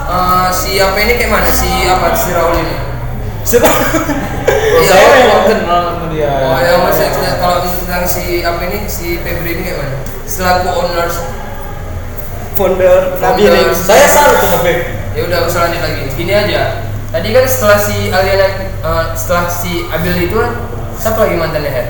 eh, 0.08 0.48
si 0.56 0.72
apa 0.80 0.98
ini 1.04 1.14
kayak 1.20 1.32
mana? 1.32 1.50
Si 1.52 1.70
apa 1.92 2.06
si 2.16 2.30
Raul 2.32 2.56
ini? 2.56 2.76
Iya, 3.48 4.84
saya 4.84 5.04
oh. 5.04 5.12
memang 5.16 5.44
kenal 5.48 5.82
sama 5.92 6.06
dia. 6.12 6.32
Oh 6.44 6.60
ya 6.60 6.74
maksudnya 6.84 7.32
kalau 7.40 7.64
tentang 7.64 8.04
si 8.08 8.44
apa 8.44 8.60
ini 8.68 8.78
si 8.88 9.20
Febri 9.24 9.60
ini 9.60 9.62
kayak 9.68 9.78
mana? 9.80 9.98
Selaku 10.24 10.68
owners, 10.72 11.16
founder 12.56 13.20
Nabi. 13.20 13.44
Saya 13.76 14.08
salut 14.08 14.40
sama 14.44 14.60
Beb. 14.64 14.80
ya 15.16 15.22
udah 15.28 15.40
usah 15.48 15.68
lanjut 15.68 15.82
lagi. 15.84 16.02
Gini 16.16 16.32
aja. 16.36 16.84
Tadi 17.12 17.28
kan 17.32 17.44
setelah 17.48 17.80
si 17.80 18.12
Aliana, 18.12 18.48
eh, 18.68 19.06
setelah 19.16 19.48
si 19.48 19.88
Abil 19.88 20.28
itu 20.28 20.36
kan, 20.36 20.52
siapa 21.00 21.20
lagi 21.24 21.36
mantannya 21.40 21.72
Her? 21.72 21.88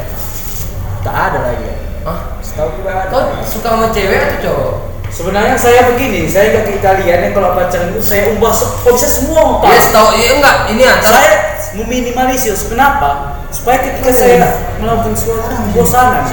Tak 1.07 1.15
ada 1.15 1.39
lagi. 1.45 1.63
ya. 1.63 1.75
Hah? 2.03 2.19
Setahu 2.39 2.69
gue 2.77 2.91
ada. 2.91 3.07
Kau 3.07 3.21
suka 3.41 3.67
sama 3.69 3.87
cewek 3.89 4.19
atau 4.19 4.37
cowok? 4.43 4.73
Sebenarnya 5.07 5.55
saya 5.55 5.87
begini, 5.87 6.27
saya 6.27 6.51
ke 6.53 6.77
kalian 6.77 7.19
yang 7.23 7.33
kalau 7.33 7.55
pacaran 7.55 7.89
itu 7.89 8.03
saya 8.03 8.27
ubah 8.35 8.51
se- 8.51 8.69
kok 8.77 8.91
bisa 8.91 9.07
semua 9.07 9.63
Ya 9.63 9.71
Pak. 9.71 9.79
setahu, 9.81 10.09
ya 10.13 10.29
enggak. 10.35 10.55
Ini 10.67 10.83
antara 10.83 11.15
Saya 11.15 11.31
meminimalisir 11.73 12.53
kenapa? 12.67 13.39
Supaya 13.47 13.81
ketika 13.81 14.11
saya 14.11 14.35
melakukan 14.77 15.15
suatu 15.15 15.47
kebosanan, 15.71 16.27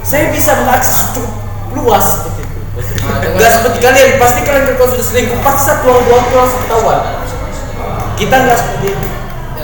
saya 0.00 0.32
bisa 0.32 0.56
mengakses 0.56 1.12
cukup 1.12 1.30
luas 1.76 2.04
seperti 2.18 2.42
itu. 2.42 2.58
Nah, 3.04 3.20
Enggak 3.22 3.50
seperti 3.54 3.78
kalian, 3.78 4.08
pasti 4.18 4.40
kalian 4.42 4.64
kalau 4.74 4.88
sudah 4.90 5.06
selingkuh 5.06 5.38
pasti 5.40 5.62
satu 5.68 5.84
orang 5.84 6.04
dua 6.04 6.16
orang 6.18 6.50
ketahuan. 6.58 6.98
Kita 8.14 8.34
enggak 8.40 8.58
seperti 8.58 8.86
itu. 8.88 9.06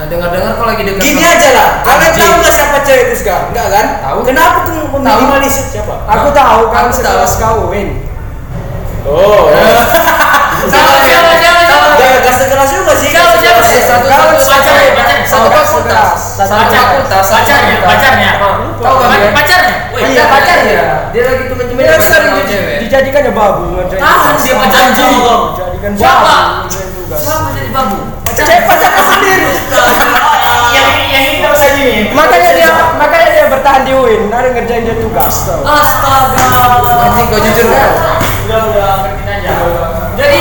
Ya, 0.01 0.09
dengar-dengar 0.09 0.57
kau 0.57 0.65
lagi 0.65 0.83
dekat. 0.83 1.03
Gini 1.03 1.21
sama- 1.21 1.37
aja 1.37 1.49
lah, 1.53 1.69
kalian 1.83 2.01
Anjing. 2.09 2.25
tahu 2.25 2.35
nggak 2.41 2.55
siapa 2.55 2.77
cewek 2.81 3.03
itu 3.05 3.15
sekarang? 3.21 3.47
Enggak 3.53 3.67
kan? 3.69 3.87
Tahu. 4.01 4.19
Kenapa 4.25 4.57
tuh 4.65 4.75
meminimalisir 4.89 5.65
siapa? 5.69 5.95
Aku 6.09 6.29
tahu 6.33 6.61
kan 6.69 6.83
Aku 6.83 6.93
setelah 6.95 7.29
tahu. 7.29 7.69
kawin. 7.69 7.89
Oh, 9.03 9.49
Siapa 10.61 10.93
siapa 11.01 11.33
siapa 11.35 11.61
siapa? 11.65 11.89
Jangan 11.97 12.21
gas 12.21 12.37
keras 12.43 12.69
juga 12.71 12.93
sih. 12.95 13.09
Siapa, 13.11 13.33
siapa? 13.35 13.61
Eh, 13.63 13.81
satu 13.81 14.05
Kalau 14.07 14.25
satu 14.29 14.45
pacarnya, 14.45 14.85
satu 14.85 14.93
pacarnya. 14.93 15.25
satu 15.25 15.41
Oh, 15.41 15.51
fakultas 15.51 15.69
sekelas. 15.73 16.21
satu 16.37 16.53
Pacar. 16.53 16.81
fakultas 16.83 17.23
satu 17.23 17.37
Pacarnya, 17.41 17.77
pacarnya. 17.81 18.31
tahu 18.77 18.97
kan 18.99 19.09
dia 19.11 19.33
Pacarnya. 19.33 19.75
Iya 20.01 20.25
pacarnya 20.27 20.81
dia 21.11 21.23
lagi 21.27 21.43
tuh 21.45 21.57
Dia 21.57 21.67
pacaran 21.77 22.01
sering 22.01 22.29
sama 22.31 22.41
di- 22.41 22.49
cewek 22.49 22.77
dijadikannya 22.81 23.33
babu 23.33 23.63
Tahan 23.91 24.35
dia 24.37 24.55
pacaran 24.55 24.91
sama 24.93 25.19
kau. 25.19 25.41
Dijadikan 25.51 25.91
Siapa? 25.97 26.21
babu 26.23 26.69
tugas. 26.71 27.19
Siapa 27.21 27.49
jadi 27.53 27.69
babu? 27.71 27.97
Cewek 28.41 28.63
pacarnya 28.65 29.03
sendiri. 29.05 29.49
Yang 30.71 30.91
yang 31.11 31.25
ini 31.27 31.39
terus 31.43 31.61
aja 31.61 31.81
nih. 31.83 32.01
Makanya 32.15 32.51
dia 32.57 32.71
makanya 32.97 33.29
dia 33.35 33.45
bertahan 33.51 33.83
di 33.85 33.93
UIN, 33.93 34.23
ada 34.31 34.49
ngerjain 34.55 34.83
dia 34.87 34.97
tugas 34.97 35.35
tau. 35.45 35.61
Astaga. 35.67 36.47
anjing 37.11 37.27
kau 37.29 37.41
jujur 37.41 37.67
kan 37.69 37.91
Udah 38.47 38.61
udah 38.71 38.89
ngertiin 39.05 39.29
aja. 39.29 39.53
Jadi 40.17 40.41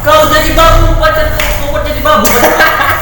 kau 0.00 0.20
jadi 0.28 0.50
babu 0.52 0.86
pacar 0.96 1.26
kau 1.34 1.66
buat 1.72 1.82
jadi 1.84 2.00
babu. 2.00 2.28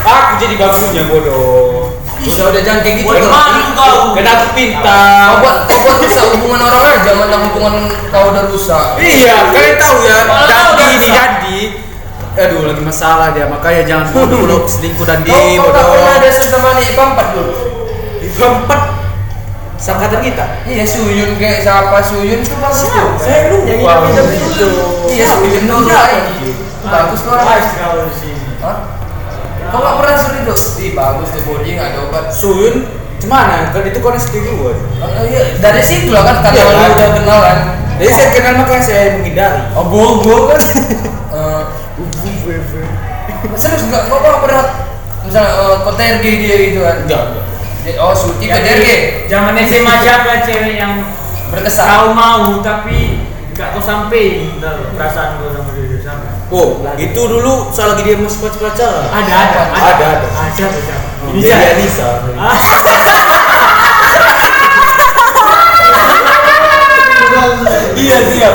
Aku 0.09 0.33
jadi 0.41 0.55
babunya 0.57 1.03
bodoh. 1.05 1.93
udah 2.19 2.47
udah 2.51 2.63
jangan 2.67 2.81
kayak 2.83 2.97
gitu 3.03 3.15
kau. 3.15 4.15
Karena 4.15 4.31
aku 4.35 4.47
kau 4.47 4.55
pintar. 4.57 5.29
buat 5.43 5.57
kau 5.67 5.79
buat 5.85 5.97
rusak 6.03 6.25
hubungan 6.35 6.61
orang 6.63 6.85
aja 6.99 7.11
mantan 7.15 7.41
hubungan 7.51 7.75
kau 8.11 8.25
udah 8.31 8.45
rusak 8.51 8.87
Iya, 8.99 9.51
kalian 9.55 9.77
tahu 9.79 9.97
ya, 10.07 10.19
Dandi 10.27 10.85
ini. 10.99 11.09
Dandi. 11.11 11.59
Aduh, 12.39 12.61
lagi 12.65 12.79
masalah 12.81 13.35
dia, 13.35 13.47
makanya 13.47 13.83
jangan 13.83 14.07
bodoh 14.15 14.39
bodoh 14.41 14.61
selingkuh 14.63 15.03
Dandi, 15.03 15.27
kau 15.27 15.59
kau 15.61 15.75
tak 15.75 15.85
pernah 15.85 16.07
bodoh. 16.07 16.19
ada 16.23 16.29
sama 16.31 16.71
nih 16.77 16.87
4 16.95 17.35
dulu 17.35 17.55
Empat 18.39 18.81
sangkatan 19.75 20.21
kita. 20.23 20.47
iya 20.65 20.85
Suyun 20.87 21.35
kayak 21.35 21.67
siapa 21.67 21.99
Suyun 22.01 22.39
tuh 22.41 22.55
bagus 22.57 22.87
tuh 22.87 23.09
Saya 23.19 23.51
lupa. 23.51 23.67
Yang 23.67 23.79
hitam-hitam 23.83 24.27
itu. 24.31 24.69
iya 25.11 25.27
Suyun 25.29 25.65
lagi 25.67 26.51
bagus 26.81 27.19
tuh 27.21 27.31
orang 27.33 27.47
kau 27.75 27.99
di 28.01 28.15
sini. 28.15 28.43
Hah? 28.63 28.77
Kau 29.69 29.79
gak 29.83 29.95
pernah 29.99 30.17
sering 30.17 30.43
tuh? 30.47 30.59
Ih 30.79 30.93
bagus 30.95 31.29
tuh 31.29 31.43
body 31.43 31.71
gak 31.75 31.87
ada 31.91 31.99
obat 32.07 32.25
Suyun, 32.31 32.75
cuman 33.19 33.67
kan 33.69 33.83
itu 33.83 33.99
konek 33.99 34.23
sendiri 34.23 34.51
gue. 34.55 34.73
Oh, 35.03 35.25
iya. 35.27 35.43
Dari 35.59 35.83
situ 35.83 36.11
lah 36.11 36.23
kan 36.23 36.37
karena 36.41 36.55
Iya, 36.55 36.65
lu 36.65 36.79
kan? 36.79 36.91
udah 36.95 37.09
kenal 37.13 37.39
kan 37.43 37.59
Jadi 37.99 38.11
saya 38.15 38.29
kenal 38.31 38.53
makanya 38.57 38.83
saya 38.85 39.03
menghindari. 39.19 39.61
Oh 39.75 39.85
gue 39.85 40.07
gue 40.23 40.39
kan 40.49 40.61
Serius 43.59 43.83
gak? 43.91 44.03
Kau 44.11 44.19
gak 44.23 44.39
pernah 44.45 44.65
Misalnya 45.27 45.51
eh, 45.55 45.75
kau 45.83 45.93
TRG 45.95 46.25
dia 46.41 46.57
gitu 46.71 46.79
kan 46.83 46.97
Enggak, 47.05 47.23
Oh 48.03 48.15
Suci 48.15 48.47
ke 48.47 48.59
TRG 48.59 48.89
Zaman 49.31 49.55
SMA 49.65 49.95
siapa 50.03 50.45
cewek 50.45 50.75
yang 50.79 50.93
Berkesan 51.49 51.87
kau 51.89 52.13
mau 52.13 52.61
tapi 52.61 53.25
gak 53.59 53.75
kau 53.75 53.83
sampai 53.83 54.55
perasaan 54.95 55.43
kau 55.43 55.51
sama 55.51 55.71
dia 55.75 55.99
sampai. 55.99 56.31
Oh, 56.49 56.81
itu 56.95 57.21
dulu 57.27 57.75
soal 57.75 57.93
lagi 57.93 58.07
dia 58.07 58.17
masih 58.17 58.41
pacaran. 58.41 59.05
Ada 59.11 59.35
ada 59.35 59.61
Ada, 59.75 60.05
ada. 60.23 60.29
Ah, 60.33 60.49
siapa 60.55 60.79
siapa? 60.79 61.09
Ini 61.35 61.43
Bisa. 61.43 61.57
dia 61.59 61.73
Nisa. 61.77 62.09
Iya 67.99 68.19
siap. 68.31 68.55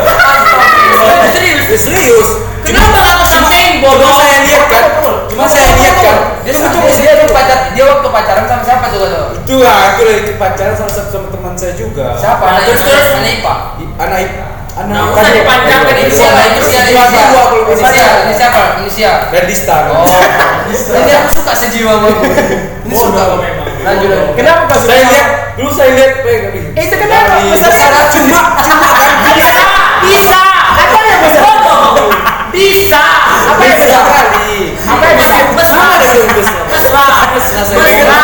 Serius 1.30 1.66
Eh, 1.66 1.80
serius. 1.80 2.30
Kenapa 2.64 2.96
kau 3.20 3.28
sampein 3.28 3.78
Cuma 3.78 3.92
bodoh? 3.94 4.16
saya 4.16 4.40
lihat 4.42 4.66
kan. 4.68 4.84
Cuma 5.28 5.44
saya 5.46 5.70
lihat 5.74 5.96
kan. 6.00 6.18
Dia 6.44 6.54
sama 6.54 6.72
tuh 6.72 7.30
pacar 7.30 7.58
dia 7.72 7.84
waktu 7.84 8.08
pacaran 8.10 8.46
sama 8.46 8.64
siapa 8.64 8.86
tuh 8.88 9.00
kata? 9.02 9.18
Itu 9.36 9.56
lah, 9.60 9.76
aku 9.90 10.02
lagi 10.04 10.34
pacaran 10.36 10.74
satu 10.74 10.92
sama 11.04 11.28
teman 11.30 11.54
saya 11.54 11.74
juga. 11.74 12.16
Siapa? 12.16 12.40
Nah, 12.42 12.52
Anak 12.54 12.64
terus, 12.66 12.82
terus 12.82 13.08
anak 13.14 13.32
IPA. 13.34 13.54
Anak 13.98 14.20
anak 14.74 14.90
Nah, 14.90 15.14
kan 15.14 15.30
dipanjangkan 15.30 15.96
Inisial 16.00 16.34
lah, 16.34 16.46
inisial, 16.50 16.82
dua- 16.82 17.06
inisial. 17.06 17.06
dua- 17.06 17.30
dua 17.30 17.44
kalau 17.46 17.64
bisa. 17.70 17.86
Inisial, 17.86 18.16
ini 18.18 18.34
siapa? 18.34 18.60
Inisial. 18.82 19.18
Dan 19.30 19.44
Distan. 19.46 19.84
Oh, 19.88 20.02
ini 20.98 21.12
aku 21.14 21.30
suka 21.32 21.54
sejiwa 21.54 21.92
sama 21.94 22.08
aku. 22.10 22.24
Ini 22.84 22.94
suka 22.94 23.22
memang. 23.38 23.70
Lanjut. 23.84 24.10
Kenapa 24.34 24.62
kau 24.66 24.76
suka? 24.76 24.90
Saya 24.90 25.04
lihat 25.06 25.28
dulu 25.54 25.70
saya 25.70 25.90
lihat 25.94 26.12
eh, 26.24 26.40
Eh, 26.74 26.84
itu 26.84 26.96
kenapa? 26.98 27.36
Besar 27.46 27.70
Besar 27.70 28.04
cuma 28.10 28.40
Bisa, 29.30 29.56
bisa. 30.02 30.40
Apa 30.74 30.98
yang 31.06 31.22
besar? 31.22 31.56
Bisa. 32.54 33.04
Apa 33.54 33.64
yang 33.66 33.78
besar 33.82 34.02
besar? 34.02 34.26
kali. 34.34 34.78
Apa 34.86 35.04
yang 35.06 35.18
besar? 35.18 35.42
Mesra. 35.54 35.86
Mesra. 36.70 37.06
Mesra. 37.34 37.62
Mesra. 37.78 38.22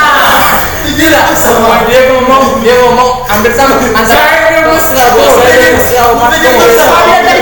Gila, 0.89 1.21
sama 1.37 1.85
dia 1.85 2.01
ngomong, 2.11 2.59
dia 2.65 2.75
ngomong 2.81 3.23
hampir 3.29 3.51
sama 3.53 3.77
antara 3.77 4.25
Saya 4.25 4.65
mesra 4.67 5.03
bos. 5.15 5.31
Saya 5.37 5.57
mesra 5.73 6.01
sama 6.11 6.27
bos. 6.27 6.77
Apa 6.81 7.11
yang 7.13 7.23
tadi? 7.25 7.41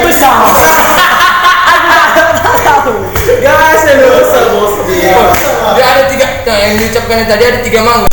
Ya 3.44 3.54
mesra 3.80 4.42
bos. 4.52 4.74
Iya. 4.88 5.20
dia 5.76 5.86
ada 5.86 6.04
tiga 6.08 6.26
nah, 6.48 6.58
yang 6.58 6.74
diucapkan 6.80 7.28
tadi 7.28 7.44
ada 7.44 7.60
tiga 7.60 7.80
mangga 7.84 8.08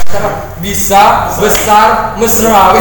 bisa 0.59 1.31
besar 1.39 2.19
mesra 2.19 2.75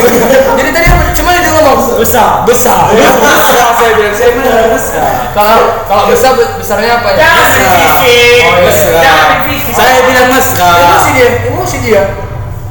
jadi 0.58 0.70
tadi 0.74 0.88
cuma 1.14 1.30
dia 1.36 1.43
ngomong 1.66 1.98
Besar. 1.98 2.44
besar 2.44 2.92
Mesra 2.92 3.66
saya 3.74 3.92
bilang 3.96 4.14
saya 4.14 4.30
mana 4.34 4.64
mesra. 4.70 5.08
kalau 5.32 5.60
kalau 5.84 6.04
besar 6.08 6.32
be- 6.34 6.54
besarnya 6.56 6.92
apa 6.98 7.08
ya 7.10 7.18
Jangan 7.20 7.48
fisik. 7.50 8.44
Oh, 8.44 8.56
iya. 8.60 9.00
Jangan 9.00 9.38
fisik. 9.46 9.74
Saya 9.74 10.00
bilang 10.04 10.28
mesra. 10.30 10.70
emosi 10.76 11.10
dia 11.12 11.28
emosi 11.48 11.78
dia 11.80 12.04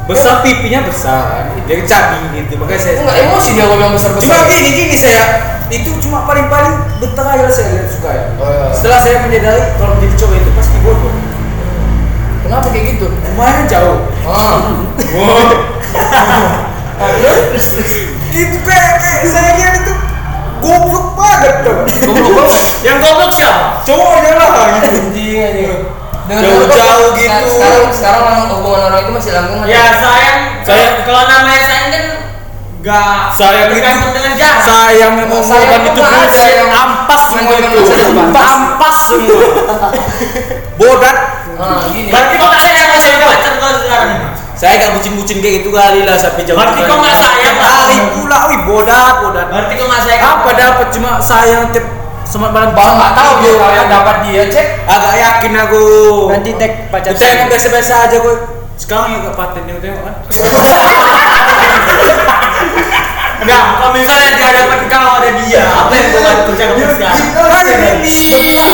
Besar 0.03 0.43
pipinya 0.43 0.83
besar. 0.83 1.47
Dia 1.63 1.79
cabi 1.81 2.19
gitu. 2.35 2.59
Makanya 2.59 2.81
saya 2.81 2.95
enggak 2.99 3.17
emosi 3.23 3.49
dia 3.53 3.65
kalau 3.65 3.79
bilang 3.79 3.95
besar 3.95 4.11
besar 4.13 4.35
Cuma 4.35 4.51
gini 4.51 4.69
gini 4.75 4.97
saya 4.99 5.25
itu 5.71 5.89
cuma 5.99 6.27
paling 6.27 6.47
paling 6.47 6.75
bentar 6.99 7.25
aja 7.25 7.47
saya 7.49 7.67
lihat 7.73 7.89
suka 7.89 8.11
ya. 8.11 8.25
Oh, 8.37 8.45
iya. 8.45 8.67
Setelah 8.75 8.99
saya 8.99 9.17
menyadari 9.23 9.63
kalau 9.75 9.95
menjadi 9.97 10.15
cowok 10.19 10.35
itu 10.37 10.51
pasti 10.53 10.77
bodoh. 10.81 11.15
kenapa 12.43 12.67
kayak 12.69 12.85
gitu 12.93 13.07
Lumayan 13.09 13.65
jauh. 13.65 13.99
ah 14.27 14.59
Itu 18.33 18.57
kayak, 18.63 18.93
kayak 18.99 19.21
saya 19.27 19.51
lihat 19.55 19.75
itu 19.79 19.93
goblok 20.59 21.07
banget 21.15 21.55
tuh. 21.63 21.77
goblok 22.07 22.33
banget 22.39 22.61
Yang 22.81 22.97
goblok 22.99 23.31
siapa? 23.31 23.63
Cowoknya 23.83 24.33
lah 24.35 24.51
gitu. 24.73 24.89
anjing 24.89 25.39
anjing 25.39 25.73
dengan 26.23 26.43
Jauh-jauh 26.47 27.09
gitu. 27.13 27.47
sekarang 27.51 27.91
sekarang 27.91 28.23
orang 28.23 28.41
hubungan 28.49 28.81
orang 28.87 29.01
itu 29.03 29.13
masih 29.13 29.31
langgeng? 29.33 29.59
Ya 29.67 29.85
sayang. 29.93 30.41
Saya- 30.63 31.03
kalau 31.03 31.23
namanya 31.25 31.61
sayang 31.61 31.89
kan 31.91 32.05
nggak 32.83 33.15
Sayang 33.31 33.69
itu 33.71 33.79
dengan 34.11 34.35
saya 34.59 35.07
memang 35.15 35.39
Sayang 35.39 35.83
tuh 35.83 35.93
itu 35.93 36.01
ada 36.01 36.19
bullshit. 36.25 36.55
yang 36.57 36.71
ampas 36.73 37.23
semua 37.29 37.55
itu. 37.55 37.79
Ampas 38.33 38.97
semua. 39.05 39.39
Bodat. 40.79 41.17
ah 41.55 41.79
gini 41.87 42.11
Berarti 42.11 42.35
nggak 42.35 42.55
sayang 42.57 42.91
sama 42.99 43.27
pacar 43.29 43.53
kau 43.57 43.73
sekarang? 43.77 44.11
Saya 44.63 44.79
gak 44.79 44.95
bucin-bucin 44.95 45.43
kayak 45.43 45.55
gitu 45.59 45.75
kali 45.75 46.07
lah 46.07 46.15
sampai 46.15 46.47
jauh. 46.47 46.55
Berarti 46.55 46.87
kau 46.87 46.95
nggak 47.03 47.19
sayang 47.19 47.59
lah. 47.59 47.83
kali 47.83 47.99
pula, 48.15 48.39
wih 48.47 48.61
bodat, 48.63 49.15
bodat. 49.19 49.47
Berarti 49.51 49.75
kau 49.75 49.91
nggak 49.91 50.03
sayang. 50.07 50.23
Apa 50.39 50.51
dapat 50.55 50.87
cuma 50.95 51.11
sayang 51.19 51.75
tiap 51.75 51.83
semat 52.23 52.55
malam 52.55 52.71
bang 52.71 52.95
nggak 52.95 53.13
tahu 53.19 53.33
dia 53.43 53.53
kalau 53.59 53.75
yang 53.75 53.91
dapat 53.91 54.17
dia 54.25 54.43
cek 54.47 54.67
Agak 54.87 55.15
yakin 55.19 55.53
aku. 55.67 55.83
Nanti 56.31 56.55
tag 56.55 56.73
pacar 56.95 57.11
Kita 57.11 57.27
emang 57.27 57.51
biasa-biasa 57.51 57.93
aja 58.07 58.17
kok. 58.23 58.39
Sekarang 58.79 59.11
ya 59.11 59.19
gak 59.27 59.35
paten 59.35 59.63
tengok 59.67 59.83
tengok 59.83 60.03
kan. 60.07 60.15
Enggak, 63.43 63.63
kalau 63.83 63.91
misalnya 63.91 64.31
dia 64.39 64.51
dapat 64.63 64.81
kau 64.87 65.11
ada 65.19 65.31
dia, 65.43 65.63
apa 65.67 65.91
yang 65.91 66.07
kau 66.15 66.23
akan 66.23 66.39
kerjakan 66.47 66.75
sekarang? 66.95 67.19
Kan 67.35 67.67
ini. 67.67 68.15
Iya. 68.31 68.67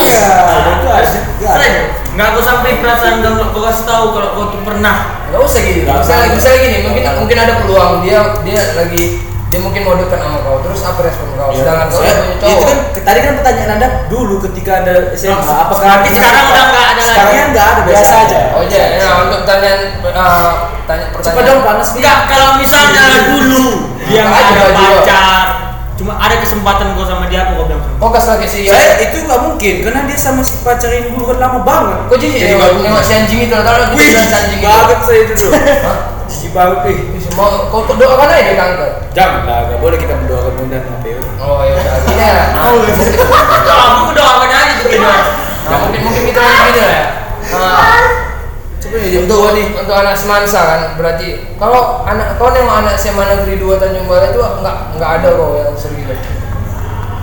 Keren. 1.40 1.74
Nggak 2.18 2.34
kau 2.34 2.42
sampai 2.42 2.82
perasaan 2.82 3.22
kau 3.22 3.46
kau 3.48 3.62
kasih 3.62 3.84
tahu 3.86 4.04
kalau 4.10 4.28
kau 4.34 4.44
tuh 4.50 4.60
pernah. 4.60 4.96
nggak 5.28 5.38
usah 5.38 5.60
gitu 5.62 5.86
Nggak 5.86 6.02
misalnya 6.02 6.24
usah. 6.24 6.34
misalnya 6.34 6.58
gini 6.58 6.76
mungkin 6.82 7.02
mungkin 7.16 7.36
ada 7.38 7.54
peluang. 7.62 7.92
Dia 8.02 8.18
dia 8.42 8.60
lagi 8.74 9.04
dia 9.48 9.60
mungkin 9.60 9.80
mau 9.80 9.94
dekat 9.94 10.18
sama 10.18 10.38
kau. 10.40 10.58
Terus 10.60 10.80
apa 10.82 11.00
respon 11.00 11.28
kau? 11.32 11.50
Sedangkan 11.52 11.86
kau 11.86 12.00
punya 12.00 12.10
itu 12.10 12.34
cowok 12.42 12.62
kan 12.66 12.78
tadi 12.98 13.18
kan 13.22 13.32
pertanyaan 13.38 13.70
anda 13.72 13.88
dulu 14.08 14.34
ketika 14.42 14.70
anda 14.82 14.92
SMA 15.14 15.38
apa 15.38 15.72
Berarti 15.72 16.08
sekarang 16.10 16.44
udah 16.44 16.64
nggak 16.66 16.84
ada 16.84 16.98
lagi. 16.98 17.06
sekarang 17.08 17.48
nggak 17.48 17.66
ada 17.68 17.80
Biasa 17.86 18.14
aja. 18.18 18.38
oh 18.50 18.62
iya 18.64 18.82
nah 18.98 19.12
untuk 19.22 19.38
pertanyaan 19.40 19.80
eh, 20.02 20.50
tanya 20.84 21.04
Cepat 21.06 21.22
pertanyaan 21.22 21.46
dong 21.46 21.60
panas. 21.62 21.88
Enggak, 21.94 22.18
kalau 22.26 22.48
misalnya 22.58 23.04
dulu 23.30 23.64
dia 24.02 24.20
nggak 24.22 24.42
ada 24.42 24.66
pacar, 24.74 25.36
cuma 25.98 26.14
ada 26.14 26.38
kesempatan 26.38 26.94
kau 26.94 27.02
sama 27.02 27.26
dia, 27.26 27.42
apa 27.42 27.58
kau 27.58 27.66
bilang 27.66 27.82
sama? 27.82 27.98
oh 27.98 28.10
kasih 28.14 28.46
sih 28.46 28.60
ya 28.70 28.72
Saya 28.72 29.02
itu 29.02 29.18
nggak 29.26 29.40
mungkin 29.42 29.74
karena 29.82 30.00
dia 30.06 30.14
sama 30.14 30.46
si 30.46 30.62
pacar 30.62 30.94
ini 30.94 31.10
dulu 31.10 31.34
kan 31.34 31.42
lama 31.42 31.58
banget. 31.66 31.98
kok 32.06 32.16
jijik 32.22 32.38
Jadi 32.38 32.54
ya 32.54 32.88
nggak 32.94 33.02
si 33.02 33.12
anjing 33.18 33.40
itu 33.50 33.54
tahu 33.58 33.98
Wih, 33.98 34.10
si 34.14 34.30
anjing 34.30 34.60
banget 34.62 34.98
saya 35.02 35.18
itu 35.26 35.32
dulu. 35.34 35.50
Hah? 35.86 35.98
Jijik 36.30 36.50
banget 36.54 36.78
ih. 36.94 36.98
Mau 37.34 37.50
kau 37.70 37.94
doakan 37.94 38.30
aja 38.30 38.42
dia 38.46 38.54
kanker 38.54 38.90
Jangan 39.14 39.42
lah, 39.46 39.58
nggak 39.66 39.78
boleh 39.82 39.98
kita 39.98 40.14
mendoakan 40.14 40.52
mudah 40.58 40.80
apa 40.82 41.06
ya. 41.06 41.18
oh 41.38 41.60
iya 41.66 41.74
udah 41.78 41.94
gini 42.06 42.22
ya 42.22 42.44
Kalau 43.66 43.84
aku 43.98 44.10
doakan 44.14 44.48
aja 44.54 44.72
tuh 44.78 44.86
gitu. 44.90 45.02
Nah, 45.02 45.76
mungkin 45.82 46.00
mungkin 46.06 46.22
kita 46.30 46.40
lah 46.40 46.66
ya. 46.78 48.27
Coba 48.78 48.94
ya, 49.02 49.18
untuk 49.26 49.38
untuk 49.74 49.96
anak 49.96 50.14
semansa 50.14 50.60
kan 50.62 50.80
berarti 50.94 51.50
kalau 51.58 52.06
anak 52.06 52.38
kau 52.38 52.54
nengok 52.54 52.78
anak 52.78 52.94
SMA 52.94 53.26
negeri 53.26 53.58
2 53.58 53.74
Tanjung 53.74 54.06
Balai 54.06 54.30
itu 54.30 54.38
nggak 54.38 54.76
nggak 54.94 55.10
ada 55.18 55.28
kok 55.34 55.50
yang 55.58 55.74
sering 55.74 55.98
gitu. 55.98 56.14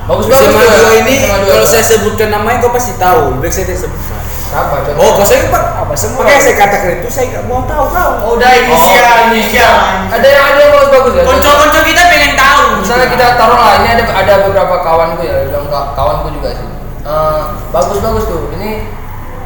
Bagus 0.06 0.26
bagus 0.28 0.51
SMA 0.51 0.62
tuh 0.62 0.78
dua 0.78 0.93
ini 0.99 1.14
SMA 1.18 1.38
dua. 1.41 1.51
kalau 1.56 1.66
saya 1.66 1.84
sebutkan 1.84 2.30
namanya 2.30 2.58
kau 2.60 2.70
pasti 2.70 2.93
tahu. 2.99 3.39
Lebih 3.39 3.49
saya 3.49 3.66
tidak 3.66 3.82
sebutkan. 3.88 4.20
siapa 4.45 4.76
contoh? 4.86 5.01
Oh, 5.01 5.10
kalau 5.18 5.26
saya 5.26 5.39
pak 5.49 5.64
Apa 5.76 5.93
semua? 5.97 6.22
Makanya 6.22 6.41
saya 6.43 6.56
katakan 6.56 6.89
itu 6.93 7.10
saya 7.10 7.26
nggak 7.34 7.43
mau 7.47 7.60
tahu 7.66 7.86
kau. 7.89 8.12
Oh, 8.22 8.32
udah 8.38 8.49
inisial, 8.51 9.16
inisial. 9.32 9.74
Ada 10.12 10.28
yang 10.28 10.43
ada 10.45 10.60
yang 10.60 10.72
bagus 10.76 10.89
bagus 10.91 11.14
ya. 11.16 11.24
Konco-konco 11.24 11.80
kita 11.82 12.01
pengen 12.06 12.34
tahu. 12.36 12.64
Misalnya 12.84 13.08
kita 13.10 13.26
taruh 13.36 13.58
lah 13.58 13.74
ini 13.80 13.88
ada 13.95 14.03
ada 14.06 14.34
beberapa 14.43 14.76
kawanku 14.84 15.22
ya, 15.24 15.36
bilang 15.47 15.66
ka- 15.72 15.91
kawanku 15.95 16.28
juga 16.36 16.51
sih. 16.51 16.68
Eh, 17.01 17.41
bagus 17.72 17.97
bagus 18.03 18.24
tuh. 18.28 18.51
Ini 18.53 18.70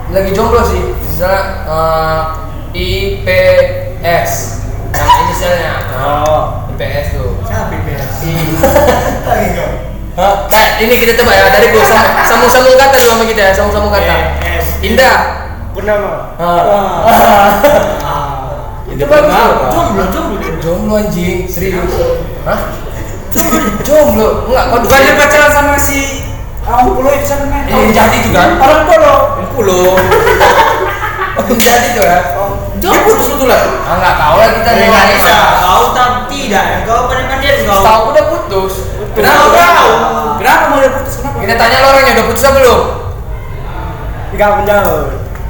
lagi 0.09 0.33
jomblo 0.33 0.65
sih. 0.65 0.81
Misalnya 1.19 1.43
eh, 1.67 2.19
IPS 2.79 4.31
nama 4.95 5.13
inisialnya. 5.27 5.73
Oh. 5.99 6.63
IPS 6.71 7.11
tuh. 7.11 7.35
Siapa 7.43 7.75
ini? 7.75 7.91
Hah? 10.15 10.47
Nah, 10.47 10.67
ini 10.79 10.95
kita 10.95 11.19
coba 11.19 11.35
ya 11.35 11.51
dari 11.51 11.75
gua 11.75 11.83
sam- 11.83 12.23
sambung-sambung 12.23 12.79
kata 12.79 12.95
dulu 13.03 13.11
sama 13.11 13.23
kita 13.27 13.41
ya, 13.43 13.51
sambung-sambung 13.51 13.91
kata. 13.91 14.15
Yes. 14.47 14.79
Indah. 14.79 15.15
Purnama. 15.75 16.39
Itu 18.87 19.03
bagus. 19.03 19.35
Jomblo, 19.75 20.03
jomblo 20.15 20.35
dia. 20.39 20.55
Jomblo 20.63 20.93
anjing, 21.03 21.51
serius. 21.51 21.99
Hah? 22.47 22.59
Jomblo. 23.83 24.47
Enggak, 24.47 24.63
kau 24.71 24.79
Bukannya 24.87 25.19
pacaran 25.19 25.51
sama 25.51 25.75
si 25.75 26.31
Awang 26.63 26.95
Pulau 26.95 27.11
itu 27.11 27.27
sama 27.27 27.43
main. 27.51 27.67
Ini 27.67 27.91
jadi 27.91 28.17
kan? 28.31 28.55
Orang 28.55 28.87
Pulau. 28.87 29.17
Pulau. 29.51 29.99
Ini 31.47 31.55
jadi 31.55 31.87
tuh 31.95 32.03
ya. 32.03 32.19
Dia 32.79 32.99
putus 33.03 33.27
betulan. 33.35 33.61
Ah 33.87 33.93
enggak 33.99 34.15
tahu 34.19 34.35
lah 34.39 34.49
kita 34.55 34.69
nih. 34.75 34.87
Nggak 34.91 35.05
bisa. 35.15 35.35
Kau 35.63 35.85
tak 35.95 36.09
tidak. 36.27 36.65
Kau 36.83 37.01
pernah 37.07 37.37
dia 37.39 37.51
kau. 37.63 37.79
Tahu 37.83 38.01
udah 38.11 38.25
putus. 38.31 38.73
Kenapa? 39.15 39.43
Tahu. 39.43 39.55
Kenapa? 39.55 39.91
Kenapa 40.39 40.63
mau 40.71 40.79
dia 40.79 40.91
putus? 40.95 41.13
Kenapa? 41.19 41.37
Kita 41.43 41.53
tanya 41.55 41.77
lo 41.79 41.87
orangnya 41.91 42.11
udah 42.15 42.25
putus 42.27 42.43
apa 42.43 42.57
belum? 42.59 42.79
Enggak 44.35 44.49
menjawab. 44.59 45.05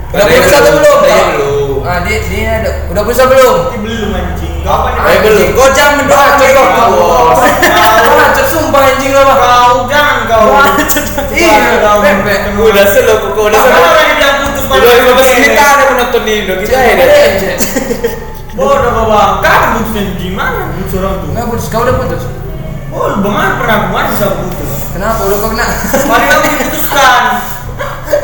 Udah 0.09 0.25
putus 0.25 0.53
atau 0.57 0.71
belum, 0.73 0.97
belum? 1.05 1.27
Tahu. 1.37 1.85
Ah, 1.85 1.99
dia 2.05 2.17
dia 2.25 2.51
udah 2.89 3.03
putus 3.05 3.21
apa 3.21 3.29
belum? 3.33 3.55
Belum 3.81 4.09
anjing. 4.13 4.57
Kau 4.59 4.83
pernah 4.83 5.03
Ayo 5.07 5.17
belum. 5.23 5.47
Kau 5.53 5.69
jangan 5.71 5.93
mendoakan 6.01 6.49
kau. 6.53 6.67
Kau 8.09 8.15
lanjut 8.17 8.47
sumpah 8.49 8.81
anjing 8.89 9.11
lo. 9.13 9.21
Kau 9.21 9.85
jangan 9.85 10.17
kau. 10.25 10.45
Iya, 11.29 11.77
kau. 11.85 12.01
Udah 12.65 12.85
selo, 12.89 13.13
kok 13.21 13.37
udah 13.37 13.59
selo. 13.61 13.81
Udah 14.69 14.93
15 15.01 15.17
begini. 15.17 15.37
menit 15.49 15.57
ada 15.57 15.83
menonton 15.89 16.23
Indo 16.23 16.53
kita 16.61 16.77
ya. 16.77 16.95
Bodoh 18.53 18.91
kau 18.91 19.05
bang. 19.07 19.31
Kan 19.41 19.61
putus 19.79 19.95
anjing 19.97 20.33
mana 20.35 20.69
putus 20.75 20.93
orang 20.99 21.15
tuh? 21.23 21.27
Enggak 21.31 21.45
putus, 21.47 21.67
kau 21.67 21.81
udah 21.81 21.95
putus. 21.95 22.23
Oh, 22.89 23.05
bagaimana 23.21 23.53
pernah 23.61 23.77
kemarin 23.87 24.07
bisa 24.11 24.27
putus? 24.35 24.69
Kenapa? 24.91 25.19
Udah 25.25 25.37
kau 25.39 25.49
kena? 25.53 25.65
Paling 26.05 26.29
aku 26.29 26.47
diputuskan. 26.53 27.21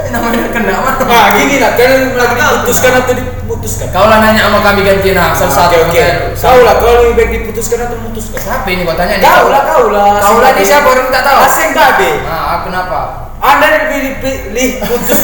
Namanya 0.09 0.47
kena 0.49 0.73
mana? 0.81 1.01
Nah, 1.05 1.25
gini 1.33 1.55
lah, 1.59 1.71
kalian 1.75 2.15
lagi 2.15 2.35
diputuskan 2.35 2.91
atau 2.97 3.13
diputuskan? 3.13 3.87
Kau 3.93 4.05
lah 4.07 4.17
nanya 4.19 4.47
sama 4.49 4.59
kami 4.63 4.81
ganti 4.81 5.09
nah, 5.11 5.31
Oke, 5.31 5.39
satu-satu. 5.45 5.75
oke. 5.87 6.05
Kau 6.35 6.59
lah, 6.65 6.73
kau 6.79 6.93
lebih 6.99 7.13
baik 7.15 7.29
diputuskan 7.41 7.77
atau 7.85 7.95
memutuskan? 7.99 8.39
Siapa 8.41 8.67
ini 8.67 8.81
kau 8.83 8.95
tanya 8.97 9.15
nih? 9.21 9.23
Kau 9.23 9.47
lah, 9.47 9.61
kau 9.63 9.85
lah. 9.87 10.13
Kau 10.19 10.37
lah 10.39 10.49
ini 10.51 10.63
siapa 10.63 10.87
orang 10.87 11.07
tak 11.09 11.23
tahu. 11.23 11.37
Asing 11.45 11.71
babe. 11.71 12.09
Ah, 12.25 12.59
kenapa? 12.65 12.99
Anda 13.45 13.67
dipilih 13.85 14.81
putus 14.89 15.21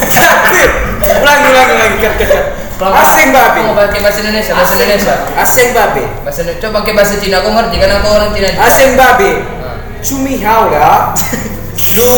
ulangi 1.01 1.47
ulangi 1.49 1.97
kat 1.97 2.13
kat 2.21 2.29
kat. 2.29 2.45
Asing 2.81 3.29
babi. 3.29 3.61
Mau 3.61 3.77
pakai 3.77 4.01
bahasa 4.01 4.25
Indonesia, 4.25 4.57
bahasa 4.57 4.73
Indonesia. 4.77 5.13
Asing 5.37 5.69
babi. 5.73 6.03
Bahasa 6.25 6.39
Indonesia. 6.41 6.61
Coba 6.65 6.81
pakai 6.81 6.93
bahasa 6.97 7.13
Cina, 7.21 7.35
aku 7.45 7.49
ngerti 7.53 7.75
kan 7.77 7.89
aku 8.01 8.07
orang 8.09 8.29
Cina. 8.33 8.47
Asing 8.57 8.91
babi. 8.97 9.31
Nah. 9.37 9.77
Cumi 10.01 10.33
hao 10.41 10.73
ya. 10.73 11.13
Lu 11.97 12.13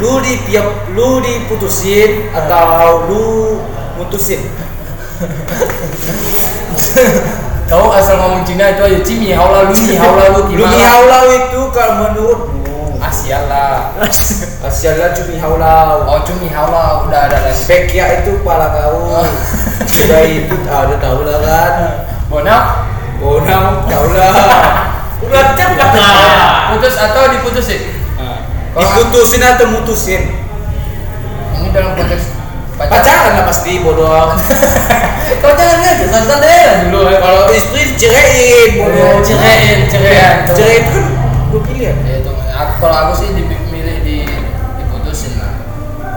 lu 0.00 0.12
di 0.24 0.40
piap 0.48 0.88
lu 0.96 1.20
diputusin 1.20 2.32
atau 2.32 3.04
lu 3.12 3.60
mutusin. 4.00 4.40
Kau 7.64 7.92
asal 7.96 8.20
ngomong 8.20 8.44
Cina 8.44 8.76
itu 8.76 8.82
aja 8.84 9.00
Cimi 9.00 9.32
haula 9.32 9.68
lumi 9.72 9.96
haula 9.96 10.24
lu 10.36 10.40
Lu 10.52 10.64
gimana? 10.64 11.20
mi 11.24 11.36
itu 11.48 11.60
kalau 11.72 11.94
menurutmu 12.08 12.63
Ah 13.04 13.12
sialah. 13.12 13.92
Asialah 14.64 15.12
cumi 15.12 15.36
haulau. 15.36 16.08
Oh 16.08 16.24
cumi 16.24 16.48
haula 16.48 17.04
udah 17.04 17.28
ada 17.28 17.36
lagi. 17.44 17.60
Bekia 17.68 18.24
itu 18.24 18.40
pala 18.40 18.72
kau. 18.72 19.20
Sudah 19.92 20.24
itu 20.24 20.56
ada 20.64 20.96
tahu 20.96 21.28
lah 21.28 21.36
kan. 21.44 21.74
Bonak. 22.32 22.88
Bonang 23.20 23.84
tahu 23.84 24.16
lah. 24.16 24.32
Udah 25.24 25.52
cepat 25.52 25.90
Nah. 25.94 26.76
Putus 26.76 26.96
atau 27.00 27.32
diputusin? 27.32 27.80
Diputusin 28.74 29.40
atau 29.40 29.68
mutusin? 29.70 30.22
Ini 31.54 31.68
dalam 31.70 31.94
konteks 31.94 32.34
Pacaran 32.74 33.38
lah 33.38 33.44
pasti 33.46 33.78
bodoh. 33.86 34.34
Kau 35.38 35.52
jangan 35.54 35.78
ngajak 35.78 36.08
santai 36.10 36.50
aja 36.66 36.90
dulu. 36.90 37.06
Kalau 37.06 37.46
istri 37.54 37.94
ceraiin 37.94 38.82
bodoh. 38.82 39.22
Cerein, 39.22 39.86
cerein. 39.86 40.42
Cerai 40.50 40.82
itu 40.82 40.90
kan 40.90 41.04
dua 41.54 41.60
pilihan. 41.62 41.96
Ya 42.02 42.18
aku 42.54 42.72
kalau 42.86 42.96
aku 43.06 43.12
sih 43.18 43.28
dipilih 43.34 43.96
di 44.06 44.16
diputusin 44.78 45.34
lah. 45.42 45.52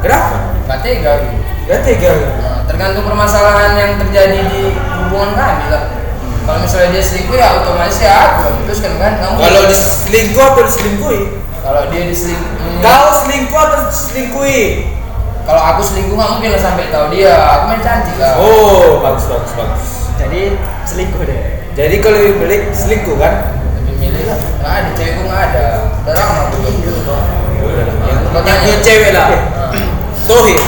Kenapa? 0.05 0.53
Gak 0.69 0.79
tega 0.85 1.11
gitu. 1.25 1.37
Ya 1.67 1.77
tega. 1.81 2.11
Nah, 2.13 2.59
tergantung 2.69 3.03
permasalahan 3.09 3.73
yang 3.75 3.91
terjadi 3.97 4.39
di 4.45 4.61
hubungan 4.77 5.33
kami 5.33 5.65
lah. 5.73 5.83
Kalau 6.47 6.63
misalnya 6.63 6.95
dia 6.95 7.03
selingkuh 7.03 7.35
ya 7.35 7.59
otomatis 7.59 7.99
ya 7.99 8.13
aku 8.39 8.63
putuskan 8.63 8.95
kan 9.01 9.19
kamu. 9.19 9.35
Kalau 9.35 9.61
diselingkuh 9.67 10.43
atau 10.43 10.63
diselingkuhi? 10.63 11.21
kalau 11.67 11.83
dia 11.91 12.07
diselingkuh, 12.07 12.79
Kau 12.79 13.07
selingkuh 13.11 13.59
atau 13.59 13.79
diselingkuhi? 13.91 14.63
kalau 15.43 15.63
aku 15.63 15.81
selingkuh 15.83 16.15
nggak 16.15 16.31
mungkin 16.39 16.49
lah 16.55 16.61
sampai 16.63 16.87
tahu 16.87 17.05
dia. 17.11 17.35
Aku 17.35 17.63
main 17.71 17.83
cantik 17.83 18.15
lah. 18.15 18.39
Oh, 18.39 19.03
bagus 19.03 19.27
bagus 19.27 19.51
bagus. 19.59 19.85
Jadi 20.15 20.55
selingkuh 20.87 21.23
deh. 21.27 21.41
Jadi 21.75 21.95
kalau 21.99 22.17
lebih 22.19 22.35
baik 22.47 22.63
selingkuh 22.71 23.15
kan? 23.19 23.51
Nggak 24.35 24.73
ada 24.73 24.89
cewekku 24.97 25.21
nggak 25.23 25.41
ada. 25.51 25.65
Udah 26.03 26.13
lama 26.13 26.39
aku 26.47 26.55
belum. 26.59 26.75
Yang 26.83 28.19
Kau 28.27 28.39
yang 28.43 28.59
punya 28.59 28.59
tanya. 28.59 28.75
cewek 28.83 29.11
lah. 29.15 29.27
Nah, 29.31 29.71
Tohir. 30.27 30.61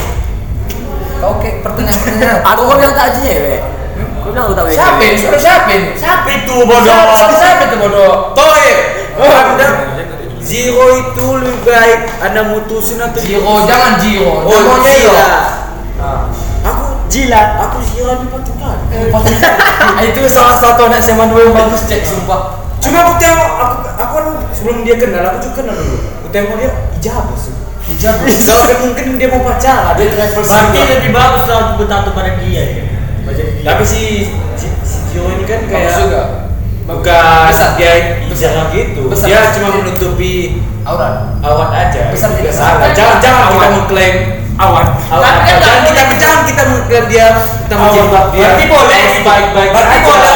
Kau 1.19 1.33
kayak 1.43 1.55
pertanyaan-pertanyaan. 1.67 2.39
Aku 2.47 2.61
kok 2.63 2.75
bilang 2.79 2.95
tak 2.95 3.09
cewek. 3.19 3.59
Kau 4.23 4.29
bilang 4.31 4.45
aku 4.47 4.53
tak 4.55 4.65
cewek. 4.71 4.77
Siapa? 4.79 5.03
Suruh 5.19 5.41
siapa? 5.41 5.73
Siapa 5.99 6.29
itu 6.31 6.55
bodoh? 6.63 6.99
Siapa 7.15 7.33
siapa 7.35 7.61
itu 7.67 7.77
bodoh? 7.77 8.13
Tohir. 8.31 8.77
Anda 9.19 9.67
Zero 10.39 10.87
itu 10.95 11.25
lebih 11.43 11.67
baik 11.67 11.99
Anda 12.23 12.41
mutusin 12.47 13.03
atau 13.03 13.19
Jiro, 13.19 13.67
jangan 13.67 13.99
Jiro. 13.99 14.47
Oh, 14.47 14.79
iya 14.87 14.93
iya. 14.95 15.27
Nah. 15.99 16.31
Aku 16.63 16.85
Jilat. 17.11 17.59
aku 17.59 17.83
Zero 17.83 18.23
di 18.23 18.27
patukan. 18.31 18.77
Ah, 19.11 20.01
itu 20.07 20.19
salah 20.31 20.55
satu 20.55 20.87
anak 20.87 21.03
SMA 21.03 21.27
dua 21.27 21.51
yang 21.51 21.53
bagus 21.53 21.83
cek 21.85 22.07
sumpah. 22.07 22.58
Cuma 22.79 22.97
aku 23.03 23.13
tengok 23.17 23.49
aku 23.53 23.75
aku 23.93 24.13
kan 24.15 24.25
sebelum 24.51 24.77
dia 24.81 24.95
kenal 24.95 25.23
aku 25.25 25.37
juga 25.41 25.55
kenal 25.59 25.75
dulu. 25.75 25.97
Aku 26.17 26.27
tengok 26.29 26.55
dia 26.57 26.69
hijab 26.95 27.25
sih. 27.35 27.53
Hijab. 27.89 28.15
Kalau 28.21 28.63
kan 28.65 28.77
mungkin 28.81 29.05
dia 29.17 29.27
mau 29.27 29.41
pacaran. 29.43 29.93
Dia 29.95 30.07
travel 30.09 30.41
Berarti 30.41 30.79
lebih 30.89 31.11
bagus 31.11 31.43
lah 31.45 31.57
aku 31.59 31.71
bertato 31.77 32.09
pada 32.11 32.31
dia 32.37 32.61
ya. 32.63 32.83
Tapi 33.61 33.83
si 33.83 34.01
si, 34.55 34.67
si 34.81 34.97
Zero 35.09 35.29
ini 35.29 35.43
kan 35.43 35.67
kayak 35.67 35.89
Bagus 35.89 36.01
juga. 36.01 36.23
bukan 36.89 37.45
Besar. 37.53 37.69
dia 37.77 37.93
hijab 38.25 38.65
gitu. 38.73 39.01
Besar. 39.05 39.27
Dia 39.27 39.39
cuma 39.53 39.67
menutupi 39.75 40.33
Aurat. 40.81 41.37
awat 41.39 41.69
aja. 41.71 42.09
Besar 42.09 42.33
tidak 42.33 42.49
salah. 42.49 42.89
Jangan 42.89 43.21
jangan 43.21 43.43
kita 43.45 43.57
Awat. 43.59 43.69
mengklaim 43.75 44.15
Awan. 44.57 44.85
awat. 45.07 45.21
Tapi 45.29 45.39
kan 45.45 45.57
Jangan 45.61 45.81
nggak 45.85 46.07
kita 46.09 46.17
jangan 46.17 46.41
kita 46.43 46.61
mengklaim 46.65 47.05
dia 47.05 47.25
kita 47.37 47.73
Awat. 47.73 47.83
menjebak 47.85 48.25
dia. 48.33 48.41
Berarti 48.41 48.63
boleh. 48.65 49.03
baik-baik 49.21 49.69
Berarti 49.69 49.93
aja. 49.93 50.07
boleh. 50.09 50.33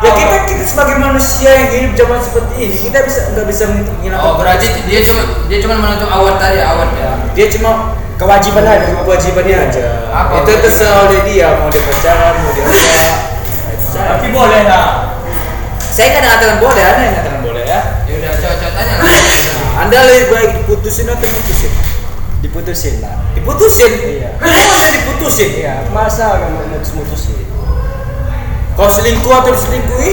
Ya 0.00 0.10
kita 0.16 0.36
kita 0.48 0.64
sebagai 0.64 0.96
manusia 0.96 1.50
yang 1.52 1.68
hidup 1.68 1.92
zaman 1.92 2.18
seperti 2.24 2.54
ini 2.56 2.76
kita 2.88 3.04
bisa 3.04 3.20
nggak 3.36 3.46
bisa 3.52 3.64
menghilangkan 3.68 4.24
Oh 4.24 4.40
berarti 4.40 4.66
dia 4.88 5.00
cuma 5.04 5.22
dia 5.44 5.58
cuma 5.60 5.74
menutup 5.76 6.08
awat 6.08 6.40
tadi 6.40 6.56
awat 6.64 6.88
ya. 6.96 7.10
dia 7.36 7.46
cuma 7.52 7.92
Kewajiban 8.16 8.64
aja. 8.68 8.84
kewajibannya 9.00 9.56
aja. 9.56 10.12
Apa 10.12 10.44
itu 10.44 10.52
terserah 10.60 11.08
oleh 11.08 11.24
dia 11.24 11.56
mau 11.56 11.72
dia 11.72 11.80
pacaran 11.80 12.36
mau 12.44 12.52
dia 12.52 12.64
apa. 12.68 13.16
Tapi 13.96 14.26
boleh 14.28 14.62
lah. 14.68 15.16
Saya 15.80 16.06
nggak 16.12 16.22
mengatakan 16.28 16.56
boleh, 16.60 16.82
anda 16.84 17.00
yang 17.00 17.12
mengatakan 17.16 17.40
boleh 17.40 17.64
ya. 17.64 17.80
Ya 18.04 18.12
udah 18.20 18.30
coba-coba 18.36 18.70
tanya 18.76 18.94
lah. 19.00 19.06
Anda 19.80 19.98
lebih 20.04 20.26
baik 20.28 20.50
diputusin 20.60 21.06
atau 21.08 21.24
diputusin? 21.24 21.72
Diputusin 22.44 22.94
lah. 23.00 23.16
Diputusin. 23.32 23.92
Iya. 24.20 24.28
Kenapa 24.36 24.76
diputusin? 24.92 25.50
Iya. 25.56 25.74
Masa 25.88 26.44
kan 26.44 26.48
mau 26.52 26.64
mutus-mutusin? 26.68 27.48
Kau 28.78 28.88
selingkuh 28.88 29.32
atau 29.34 29.50
diselingkuhi? 29.50 30.12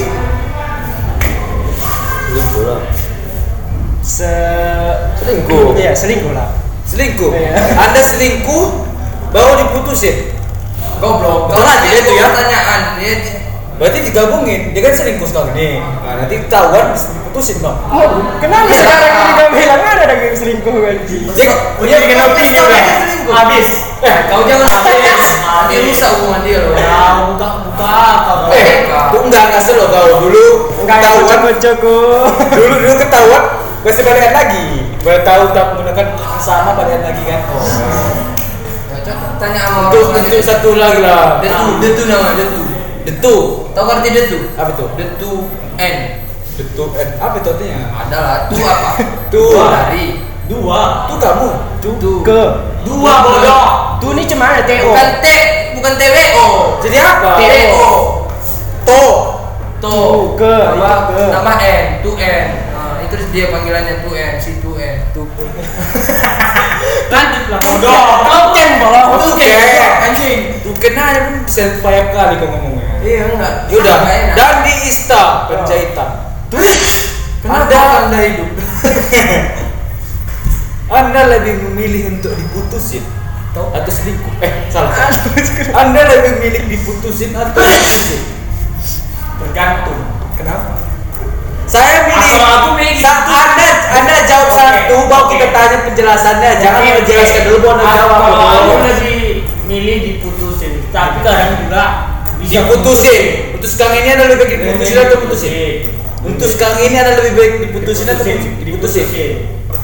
Selingkuh 2.28 2.62
lah. 2.66 2.80
Se 4.02 4.32
Selingkuh. 5.22 5.76
Iya, 5.78 5.92
selingkuh 5.94 6.32
lah. 6.34 6.48
Selingkuh. 6.88 7.30
Iya. 7.32 7.50
Anda 7.88 8.00
selingkuh 8.02 8.66
baru 9.30 9.52
diputusin. 9.62 10.36
Goblok. 10.98 11.54
Betul 11.54 11.62
aja 11.62 11.88
itu 11.94 12.12
ya. 12.18 12.26
Pertanyaan 12.34 12.82
Berarti 13.78 13.98
digabungin. 14.10 14.74
Dia 14.74 14.82
kan 14.82 14.94
selingkuh 14.98 15.26
sekarang 15.30 15.54
nih. 15.54 15.78
Nah, 15.78 16.14
nanti 16.18 16.34
ketahuan 16.42 16.90
diputusin 16.98 17.62
dong. 17.62 17.78
Oh, 17.94 18.06
kenapa 18.42 18.74
sekarang 18.74 19.12
ini 19.14 19.32
kau 19.38 19.48
bilang 19.54 19.80
ada 19.86 20.14
yang 20.18 20.34
selingkuh 20.34 20.74
kan? 20.82 20.96
Dia 21.06 21.46
jadi 21.86 22.04
kena 22.10 22.22
opini. 22.26 22.58
Habis. 23.30 23.87
Eh, 23.98 24.16
kau 24.30 24.46
jangan 24.46 24.68
habis. 24.68 25.22
Nanti 25.42 25.74
rusak 25.82 26.10
hubungan 26.18 26.40
dia 26.46 26.58
loh. 26.62 26.72
Ya, 26.74 26.98
buka 27.26 27.46
buka 27.66 27.90
apa? 28.14 28.32
Eh, 28.54 28.86
tuh 29.10 29.20
enggak 29.26 29.42
enggak 29.50 29.62
selo 29.62 29.84
kau 29.90 30.22
dulu 30.22 30.46
Enggak 30.82 30.96
ketahuan 31.02 31.18
kocok-kocokku. 31.18 31.98
dulu 32.54 32.74
dulu 32.78 32.94
ketahuan 32.94 33.42
masih 33.82 34.02
balikan 34.02 34.32
lagi. 34.32 34.66
Baru 35.02 35.20
tahu 35.22 35.42
tak 35.50 35.64
menggunakan 35.72 36.06
sama 36.38 36.70
balikan 36.74 37.02
lagi 37.02 37.22
kan. 37.24 37.40
Oh. 37.50 37.62
Ya, 38.88 38.98
coba 39.02 39.26
tanya 39.36 39.60
sama 39.66 39.78
Untuk 39.90 40.02
orang 40.06 40.24
untuk 40.26 40.42
satu 40.42 40.70
lagi 40.74 41.00
lah. 41.02 41.42
Detu, 41.42 41.66
detu 41.82 42.02
nama 42.06 42.28
detu. 42.34 42.62
Detu. 43.02 43.34
Tahu 43.72 43.86
arti 43.88 44.08
detu? 44.10 44.38
Apa 44.54 44.70
itu? 44.72 44.84
Detu 44.94 45.32
N. 45.74 45.96
Detu. 46.54 46.82
Eh, 46.94 47.08
apa 47.16 47.34
itu 47.34 47.48
artinya? 47.48 47.78
Adalah 47.98 48.36
tu 48.46 48.56
apa? 48.58 48.90
Tu. 49.34 49.44
Dari. 49.52 50.06
Dua. 50.48 50.80
Tu 51.06 51.14
kamu. 51.16 51.48
Tu. 51.78 51.90
Ke. 52.24 52.42
Dua 52.82 53.12
bodoh. 53.20 53.66
Tuh 54.00 54.10
ini 54.14 54.24
cemana 54.24 54.64
TO? 54.64 54.88
Bukan 54.88 55.08
T, 55.20 55.26
bukan 55.76 55.92
TWO. 55.94 56.46
Jadi 56.80 56.96
apa? 56.96 57.30
TWO. 57.36 57.88
To. 58.86 59.02
To. 59.78 59.94
Tu, 59.94 59.94
ke, 60.34 60.54
Nama, 60.74 60.90
itu 60.90 61.14
ke. 61.14 61.24
nama 61.30 61.52
N, 61.54 61.84
tu 62.02 62.10
N. 62.16 62.46
Nah, 62.74 62.98
itu 62.98 63.14
dia 63.30 63.46
panggilannya 63.46 64.02
tu 64.02 64.10
N, 64.10 64.34
si 64.40 64.58
tu 64.58 64.74
N. 64.74 64.96
Tu. 65.12 65.22
Lanjut 67.12 67.44
lah 67.46 67.60
bodoh. 67.60 68.02
Kau 68.24 68.44
ken 68.52 68.70
bola. 68.80 69.00
Tu 69.14 69.28
Oke. 69.28 69.54
anjing. 70.02 70.40
Tu 70.62 70.70
kena 70.78 71.02
aja 71.12 71.20
pun 71.26 71.34
bisa 71.42 71.78
payah 71.78 72.10
kali 72.10 72.34
kau 72.38 72.48
ngomongnya. 72.48 72.86
Iya 73.00 73.22
enggak. 73.30 73.54
Yaudah. 73.70 73.96
Dan 74.34 74.54
di 74.62 74.74
Ista 74.86 75.46
Penjahitan. 75.46 76.10
Kenapa 77.38 77.70
Anda- 77.70 78.10
anda 78.10 78.18
hidup? 78.18 78.48
Anda 80.88 81.28
lebih 81.28 81.68
memilih 81.68 82.16
untuk 82.16 82.32
diputusin 82.32 83.04
Tahu? 83.52 83.66
atau 83.72 83.90
selingkuh? 83.90 84.32
Eh, 84.40 84.52
salah. 84.68 84.92
Anda 85.76 86.00
lebih 86.06 86.30
memilih 86.40 86.62
diputusin 86.66 87.32
atau 87.32 87.52
diputusin? 87.54 88.20
Tergantung. 89.38 90.00
Kenapa? 90.34 90.80
Saya 91.68 92.08
milih. 92.08 92.40
Aku 92.40 92.68
milih 92.74 92.96
Sa- 92.96 93.28
anda 93.28 93.68
Anda 93.92 94.14
jawab 94.24 94.48
Oke, 94.48 94.56
satu, 94.56 94.96
baru 95.04 95.24
kita 95.28 95.46
tanya 95.52 95.76
penjelasannya. 95.84 96.50
Jangan 96.56 96.80
Oke, 96.80 96.88
mau 96.88 96.96
oke. 96.96 97.04
jelaskan 97.06 97.42
dulu, 97.44 97.58
baru 97.60 97.72
Anda 97.74 97.86
jawab. 97.92 98.18
Kalau 98.18 98.48
aku 98.48 98.74
lebih 98.88 99.20
milih 99.68 99.96
diputusin, 100.00 100.72
tapi 100.88 101.16
kadang 101.20 101.52
juga 101.60 101.84
bisa 102.40 102.52
Diputusin. 102.64 103.22
Untuk 103.52 103.68
sekarang 103.68 103.96
ini 104.00 104.08
Anda 104.08 104.24
lebih 104.24 104.40
baik 104.40 104.56
diputusin 104.64 104.96
atau 104.96 105.16
diputusin? 105.20 105.52
Untuk 106.18 106.48
sekarang 106.48 106.78
ini 106.80 106.96
Anda 106.96 107.12
lebih 107.20 107.32
baik 107.36 107.52
diputusin 107.68 108.06
atau 108.06 108.24
Diputusin. 108.24 108.64
diputusin? 108.64 109.04
Diputusin. 109.04 109.32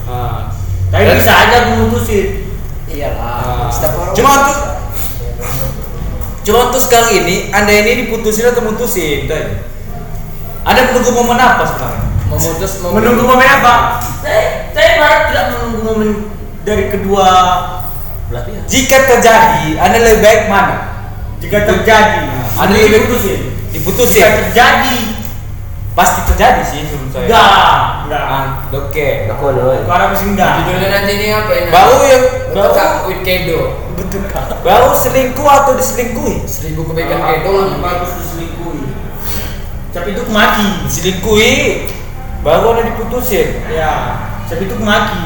Ah. 0.08 0.63
Tapi 0.94 1.10
Dan- 1.10 1.18
bisa 1.18 1.32
aja 1.34 1.56
aku 1.66 1.70
mutusin. 1.82 2.26
Iyalah. 2.86 3.66
Ah. 3.66 3.66
Setiap 3.66 3.98
orang. 3.98 4.14
Cuma 4.14 4.30
untuk 4.46 4.58
Cuma 6.44 6.68
untuk 6.68 6.76
sekarang 6.76 7.24
ini 7.24 7.48
Anda 7.50 7.72
ini 7.72 8.04
diputusin 8.06 8.52
atau 8.52 8.62
mutusin? 8.62 9.24
Tanya. 9.26 9.64
Anda 10.62 10.92
menunggu 10.92 11.10
momen 11.10 11.40
apa 11.40 11.64
sekarang? 11.66 12.04
Memutus 12.28 12.84
Menunggu 12.84 13.24
momen 13.24 13.48
apa? 13.48 14.04
Saya 14.20 14.70
saya 14.76 15.00
malah 15.00 15.20
tidak 15.32 15.44
menunggu 15.56 15.78
momen 15.82 16.10
dari 16.64 16.92
kedua 16.92 17.26
belah 18.28 18.42
pihak. 18.44 18.64
Jika 18.68 18.96
terjadi, 19.08 19.76
anda 19.76 19.96
lebih 20.00 20.20
baik 20.24 20.42
mana? 20.48 20.76
Jika 21.40 21.68
terjadi, 21.68 22.24
ini 22.28 22.72
lebih 22.72 22.88
baik 22.92 23.04
diputusin. 23.08 23.40
diputusin. 23.72 24.20
Jika 24.20 24.28
terjadi, 24.48 24.96
Pasti 25.94 26.26
terjadi 26.26 26.62
sih 26.66 26.82
menurut 26.90 27.10
saya. 27.14 27.26
enggak, 27.30 27.50
enggak. 28.10 28.24
Ah, 28.26 28.46
Oke. 28.74 29.08
Aku 29.30 29.46
loh. 29.54 29.78
Aku 29.78 30.14
sih 30.18 30.28
enggak. 30.34 30.66
Judulnya 30.66 30.88
nanti 30.90 31.12
ini 31.14 31.26
apa 31.30 31.52
ini? 31.54 31.70
Bau 31.70 31.94
yang 32.02 32.24
Betul 32.50 32.70
bau, 32.74 33.06
with 33.06 33.22
kedo. 33.22 33.60
Betul 33.94 34.22
kak. 34.26 34.44
bau 34.66 34.90
selingkuh 34.90 35.46
atau 35.46 35.72
diselingkuhi? 35.78 36.42
Seribu 36.50 36.90
kebaikan 36.90 37.22
Kalau 37.22 37.30
kedo. 37.38 37.78
bagus 37.78 38.10
diselingkuhi. 38.18 38.82
Tapi 39.94 40.08
itu 40.10 40.22
maki. 40.26 40.66
Diselingkuhi, 40.90 41.54
baru 42.42 42.74
anda 42.74 42.82
diputusin. 42.90 43.62
Ya, 43.70 43.94
tapi 44.50 44.66
itu 44.66 44.74
maki. 44.82 45.22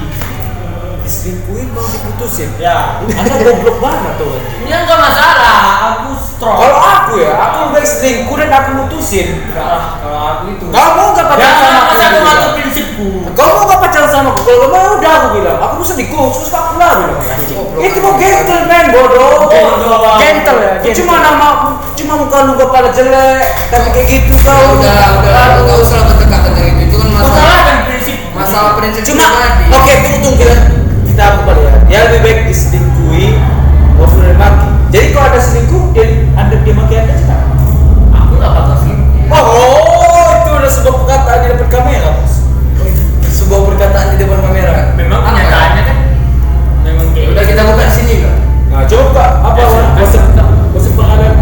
Diselingkuhi 1.09 1.73
baru 1.73 1.89
diputusin. 1.89 2.53
Ya. 2.61 3.01
Anda 3.01 3.33
goblok 3.41 3.81
banget 3.81 4.21
tuh. 4.21 4.37
Ini 4.61 4.77
enggak 4.77 5.01
masalah, 5.01 5.57
aku 5.89 6.13
strong. 6.21 6.61
Kalau 6.61 6.79
aku 6.85 7.13
ya, 7.17 7.33
aku 7.33 7.73
selingkuh 7.81 8.37
dan 8.37 8.53
aku 8.53 8.71
mutusin. 8.77 9.41
Enggak 9.49 9.65
lah, 9.73 9.85
kalau 10.05 10.21
aku 10.21 10.43
itu. 10.53 10.65
Kau 10.69 10.89
mau 10.93 11.17
gak 11.17 11.27
pacaran 11.33 11.49
Jangan 11.49 11.65
sama 11.65 11.81
aku? 11.81 11.97
aku 11.97 12.21
ngatur 12.29 12.51
prinsipku. 12.61 13.09
Kau 13.33 13.49
mau 13.57 13.65
gak 13.65 13.81
pacaran 13.89 14.11
sama 14.13 14.29
aku? 14.37 14.41
Kalau 14.45 14.69
mau 14.69 14.87
udah 15.01 15.13
aku 15.17 15.29
bilang, 15.41 15.57
aku 15.57 15.73
mau 15.81 15.87
selingkuh, 15.89 16.29
terus 16.29 16.53
aku 16.53 16.73
lah 16.77 16.91
bilang. 17.01 17.21
Itu 17.81 17.99
mau 18.05 18.13
gentleman 18.21 18.85
bodoh. 18.93 19.37
Bodoh. 19.49 20.13
Gentle 20.21 20.59
ya. 20.61 20.93
Cuma 20.93 21.15
nama, 21.25 21.49
cuma 21.97 22.13
muka 22.21 22.39
lu 22.45 22.53
kepala 22.61 22.93
jelek, 22.93 23.73
tapi 23.73 23.89
kayak 23.97 24.07
gitu 24.13 24.37
kau. 24.45 24.77
Udah, 24.77 25.25
udah, 25.25 25.25
udah, 25.25 25.45
nggak 25.65 25.79
usah 25.81 25.97
lah 26.05 26.07
berdekat 26.13 26.41
tentang 26.53 26.65
itu. 26.69 26.81
Itu 26.85 26.97
kan 27.01 27.09
Masalah 27.17 27.33
masalah 27.33 27.81
prinsip. 27.89 28.17
masalah 28.37 28.71
prinsip 28.77 29.03
Cuma, 29.09 29.25
oke 29.73 29.93
tunggu 30.05 30.21
tunggu 30.21 30.77
kita 31.19 31.43
kali 31.43 31.63
ya. 31.67 31.73
Ya 31.91 31.99
lebih 32.07 32.21
baik 32.23 32.39
diselingkuhi 32.47 33.35
maupun 33.99 34.23
maki. 34.39 34.69
Jadi 34.95 35.07
kalau 35.11 35.27
ada 35.35 35.41
selingkuh, 35.43 35.83
dia 35.91 36.07
anda 36.39 36.55
dia 36.63 36.75
maki 36.79 36.95
anda 36.95 37.15
tidak? 37.19 37.43
Aku 38.15 38.39
enggak 38.39 38.53
bakal 38.55 38.77
selingkuh. 38.79 39.35
Oh, 39.35 40.31
itu 40.39 40.51
udah 40.55 40.71
sebuah 40.71 40.95
perkataan 41.03 41.39
di 41.43 41.47
depan 41.51 41.69
kamera, 41.75 42.09
bos. 42.23 42.35
Sebuah 43.27 43.61
perkataan 43.67 44.07
di 44.15 44.17
depan 44.23 44.39
kamera. 44.47 44.95
Memang 44.95 45.21
kenyataannya 45.27 45.83
kan 45.83 45.99
memang 46.87 47.07
kayak 47.11 47.35
Udah 47.35 47.45
kita 47.51 47.63
buka 47.67 47.83
di 47.83 47.95
sini 47.99 48.15
kan. 48.23 48.37
Nah, 48.71 48.83
coba 48.87 49.25
apa 49.43 49.59
Ya, 49.59 49.67
konsep 49.99 50.23
konsep 50.71 50.93
pengadaan? 50.95 51.35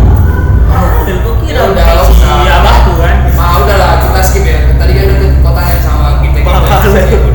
Ah, 0.73 1.05
kok 1.05 1.35
kira 1.45 1.53
Ya 1.53 1.63
udah, 1.69 1.85
kayak 1.85 2.05
si 2.09 2.13
usah. 2.17 2.49
abah 2.49 2.77
tuh 2.89 2.97
kan. 2.97 3.17
Ma 3.37 3.61
udahlah 3.61 3.89
kita 4.09 4.21
skip 4.25 4.45
ya. 4.49 4.73
Tadi 4.81 4.93
kan 4.97 5.05
udah 5.21 5.53
tanya 5.53 5.77
sama 5.85 6.25
kita 6.25 6.39
kita. 6.41 7.26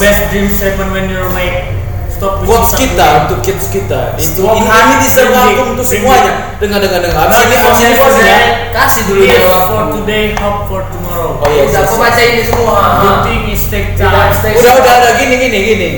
Best 0.00 0.20
dreams 0.32 0.56
happen 0.58 0.88
when 0.90 1.04
you're 1.06 1.28
awake. 1.28 1.76
Stop 2.10 2.44
Quotes 2.44 2.76
kita 2.76 3.06
untuk 3.24 3.40
kids 3.40 3.68
kita. 3.68 4.12
Itu 4.16 4.44
ini, 4.44 4.60
ini 4.68 4.94
bisa 5.00 5.24
thinking. 5.24 5.32
merangkum 5.32 5.66
untuk 5.72 5.86
semuanya. 5.88 6.32
Dengar 6.60 6.78
dengar 6.80 7.00
dengar. 7.00 7.28
Abis 7.28 7.38
ini 7.40 7.54
is 7.54 7.64
abis 7.64 7.80
ini 7.80 7.92
for 7.96 8.04
bos 8.04 8.12
ya. 8.12 8.20
today. 8.20 8.44
Kasih 8.70 9.02
dulu 9.08 9.22
jawab. 9.24 9.62
for 9.64 9.84
today, 9.96 10.24
hope 10.36 10.60
for 10.68 10.80
tomorrow. 10.92 11.30
Oh 11.40 11.48
iya, 11.48 11.62
Udah 11.64 11.72
iya, 11.72 11.88
aku 11.88 11.94
iya. 11.96 12.02
baca 12.04 12.20
ini 12.20 12.42
semua. 12.44 12.76
Good 13.00 13.18
thing 13.24 13.42
is 13.48 13.62
take 13.72 13.88
time. 13.96 14.32
stay 14.36 14.52
Udah 14.52 14.72
udah 14.76 14.94
udah 15.00 15.12
gini 15.16 15.34
gini 15.38 15.58
gini. 15.64 15.90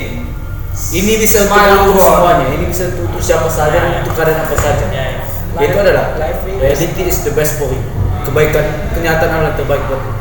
Ini 0.92 1.12
bisa 1.18 1.46
untuk 1.46 1.98
semuanya. 1.98 2.46
Ini 2.54 2.64
bisa 2.70 2.82
untuk 2.94 3.02
untuk 3.10 3.22
siapa 3.22 3.48
saja 3.50 3.74
Ya, 3.74 3.82
ya. 3.82 3.98
untuk 4.06 4.14
keadaan 4.14 4.46
apa 4.46 4.54
saja. 4.54 4.84
Ya, 4.94 5.04
ya. 5.18 5.22
Itu 5.58 5.76
adalah 5.78 6.04
reality 6.60 7.02
is 7.02 7.18
the 7.26 7.32
best 7.34 7.58
for 7.58 7.66
you. 7.66 7.82
Kebaikan 8.22 8.62
kenyataan 8.94 9.42
adalah 9.42 9.54
terbaik 9.58 9.82
buatmu. 9.90 10.12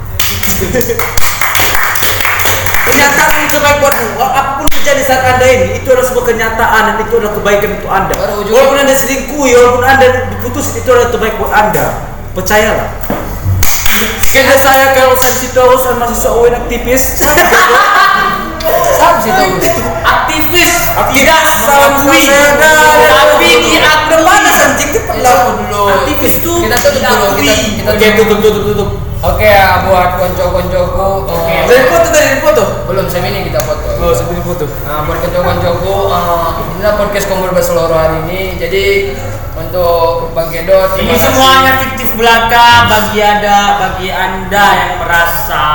kenyataan 2.81 3.30
buatmu. 3.59 4.07
Apa 4.21 4.41
pun 4.61 4.65
terjadi 4.71 5.01
saat 5.03 5.23
anda 5.35 5.45
ini, 5.45 5.65
itu 5.81 5.87
adalah 5.91 6.07
sebuah 6.07 6.25
kenyataan 6.31 6.81
dan 6.87 6.95
itu 7.03 7.13
adalah 7.19 7.33
kebaikan 7.35 7.69
untuk 7.81 7.91
anda. 7.91 8.13
Walaupun 8.47 8.77
anda 8.79 8.95
selingkuhi, 8.95 9.51
walaupun 9.57 9.83
anda 9.83 10.05
diputus, 10.31 10.77
itu 10.77 10.87
adalah 10.87 11.09
terbaik 11.11 11.35
buat 11.41 11.51
anda. 11.51 11.85
Percayalah. 12.31 12.87
Sekian 14.23 14.47
dari 14.47 14.61
saya 14.63 14.95
kalau 14.95 15.11
sensitorus 15.19 15.83
dan 15.83 15.99
mahasiswa 15.99 16.31
UIN 16.39 16.55
aktivis. 16.55 17.19
Siapa 17.19 17.35
sih 19.19 19.33
tahu? 19.33 19.51
Aktivis 20.01 20.73
Tidak 21.11 21.41
saya 21.67 22.55
tapi 22.55 23.49
diakui. 23.67 24.21
mana 24.21 24.49
anjing 24.53 24.91
cepat 24.95 25.17
lah. 25.19 25.59
dulu. 25.59 25.91
Aktivis 25.91 26.39
tuh 26.39 26.63
kita 26.63 26.77
tutup 26.79 27.03
dulu. 27.03 27.43
Kita, 27.43 27.91
tutup 28.15 28.37
tutup 28.39 28.63
tutup. 28.71 28.89
Oke 29.21 29.45
ya 29.45 29.85
buat 29.85 30.17
konco-koncoku. 30.17 31.29
Oke. 31.29 31.37
eh, 31.45 31.61
Dari 31.69 31.83
foto 31.85 32.07
dari 32.09 32.41
foto. 32.41 32.63
belum 32.89 33.05
semi 33.05 33.29
ini 33.29 33.45
kita 33.45 33.61
foto. 33.61 33.85
Oh 34.01 34.09
sebelum 34.09 34.41
foto. 34.41 34.65
Nah, 34.81 35.05
buat 35.05 35.21
konco-koncoku, 35.21 35.95
eh, 36.09 36.49
inilah 36.73 36.93
podcast 36.97 37.29
Komor 37.29 37.53
seluruh 37.55 37.93
hari 37.93 38.17
ini. 38.25 38.57
Jadi 38.57 39.13
untuk 39.53 40.33
Bang 40.33 40.49
Gedo, 40.49 40.89
Ini 40.97 41.05
kasih. 41.07 41.21
semuanya 41.21 41.71
fiktif 41.79 42.17
belaka 42.17 42.89
bagi 42.89 43.19
ada 43.19 43.57
bagi 43.77 44.09
anda 44.09 44.65
yang 44.73 44.93
merasa 44.97 45.65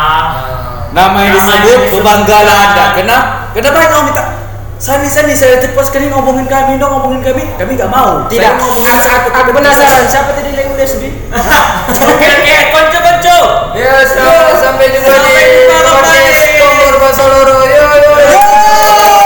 Nah, 0.91 1.13
Nama 1.13 1.19
yang 1.23 1.35
disebut 1.37 1.81
berbanggalah 1.93 2.59
anda. 2.67 2.85
Kenapa? 2.97 3.27
Kenapa 3.53 3.77
kau 3.87 4.03
minta? 4.03 4.25
Sani 4.77 5.09
Sani 5.09 5.33
saya 5.33 5.57
telepon 5.57 5.81
sekali 5.89 6.13
ngomongin 6.13 6.45
kami 6.45 6.77
dong 6.77 6.93
ngomongin 7.01 7.25
kami. 7.25 7.49
Kami 7.57 7.81
nggak 7.81 7.89
mau. 7.89 8.29
Tidak. 8.29 8.45
Saya 8.45 8.61
ngomongin 8.61 8.93
Aku, 8.93 9.29
aku 9.33 9.51
penasaran 9.57 10.05
siapa 10.05 10.37
tadi 10.37 10.53
yang 10.53 10.69
udah 10.69 10.85
sedih? 10.85 11.13
Oke 12.13 12.29
oke 12.29 12.57
konco-konco 12.73 13.39
Ya, 13.77 14.05
sampai 14.61 14.87
jumpa 14.93 15.15
di 15.25 15.33
podcast 15.69 16.45
Komor 16.61 16.95
seluruh. 17.13 17.61
Yo 17.65 17.85
yo 18.05 18.13
yo. 18.21 19.26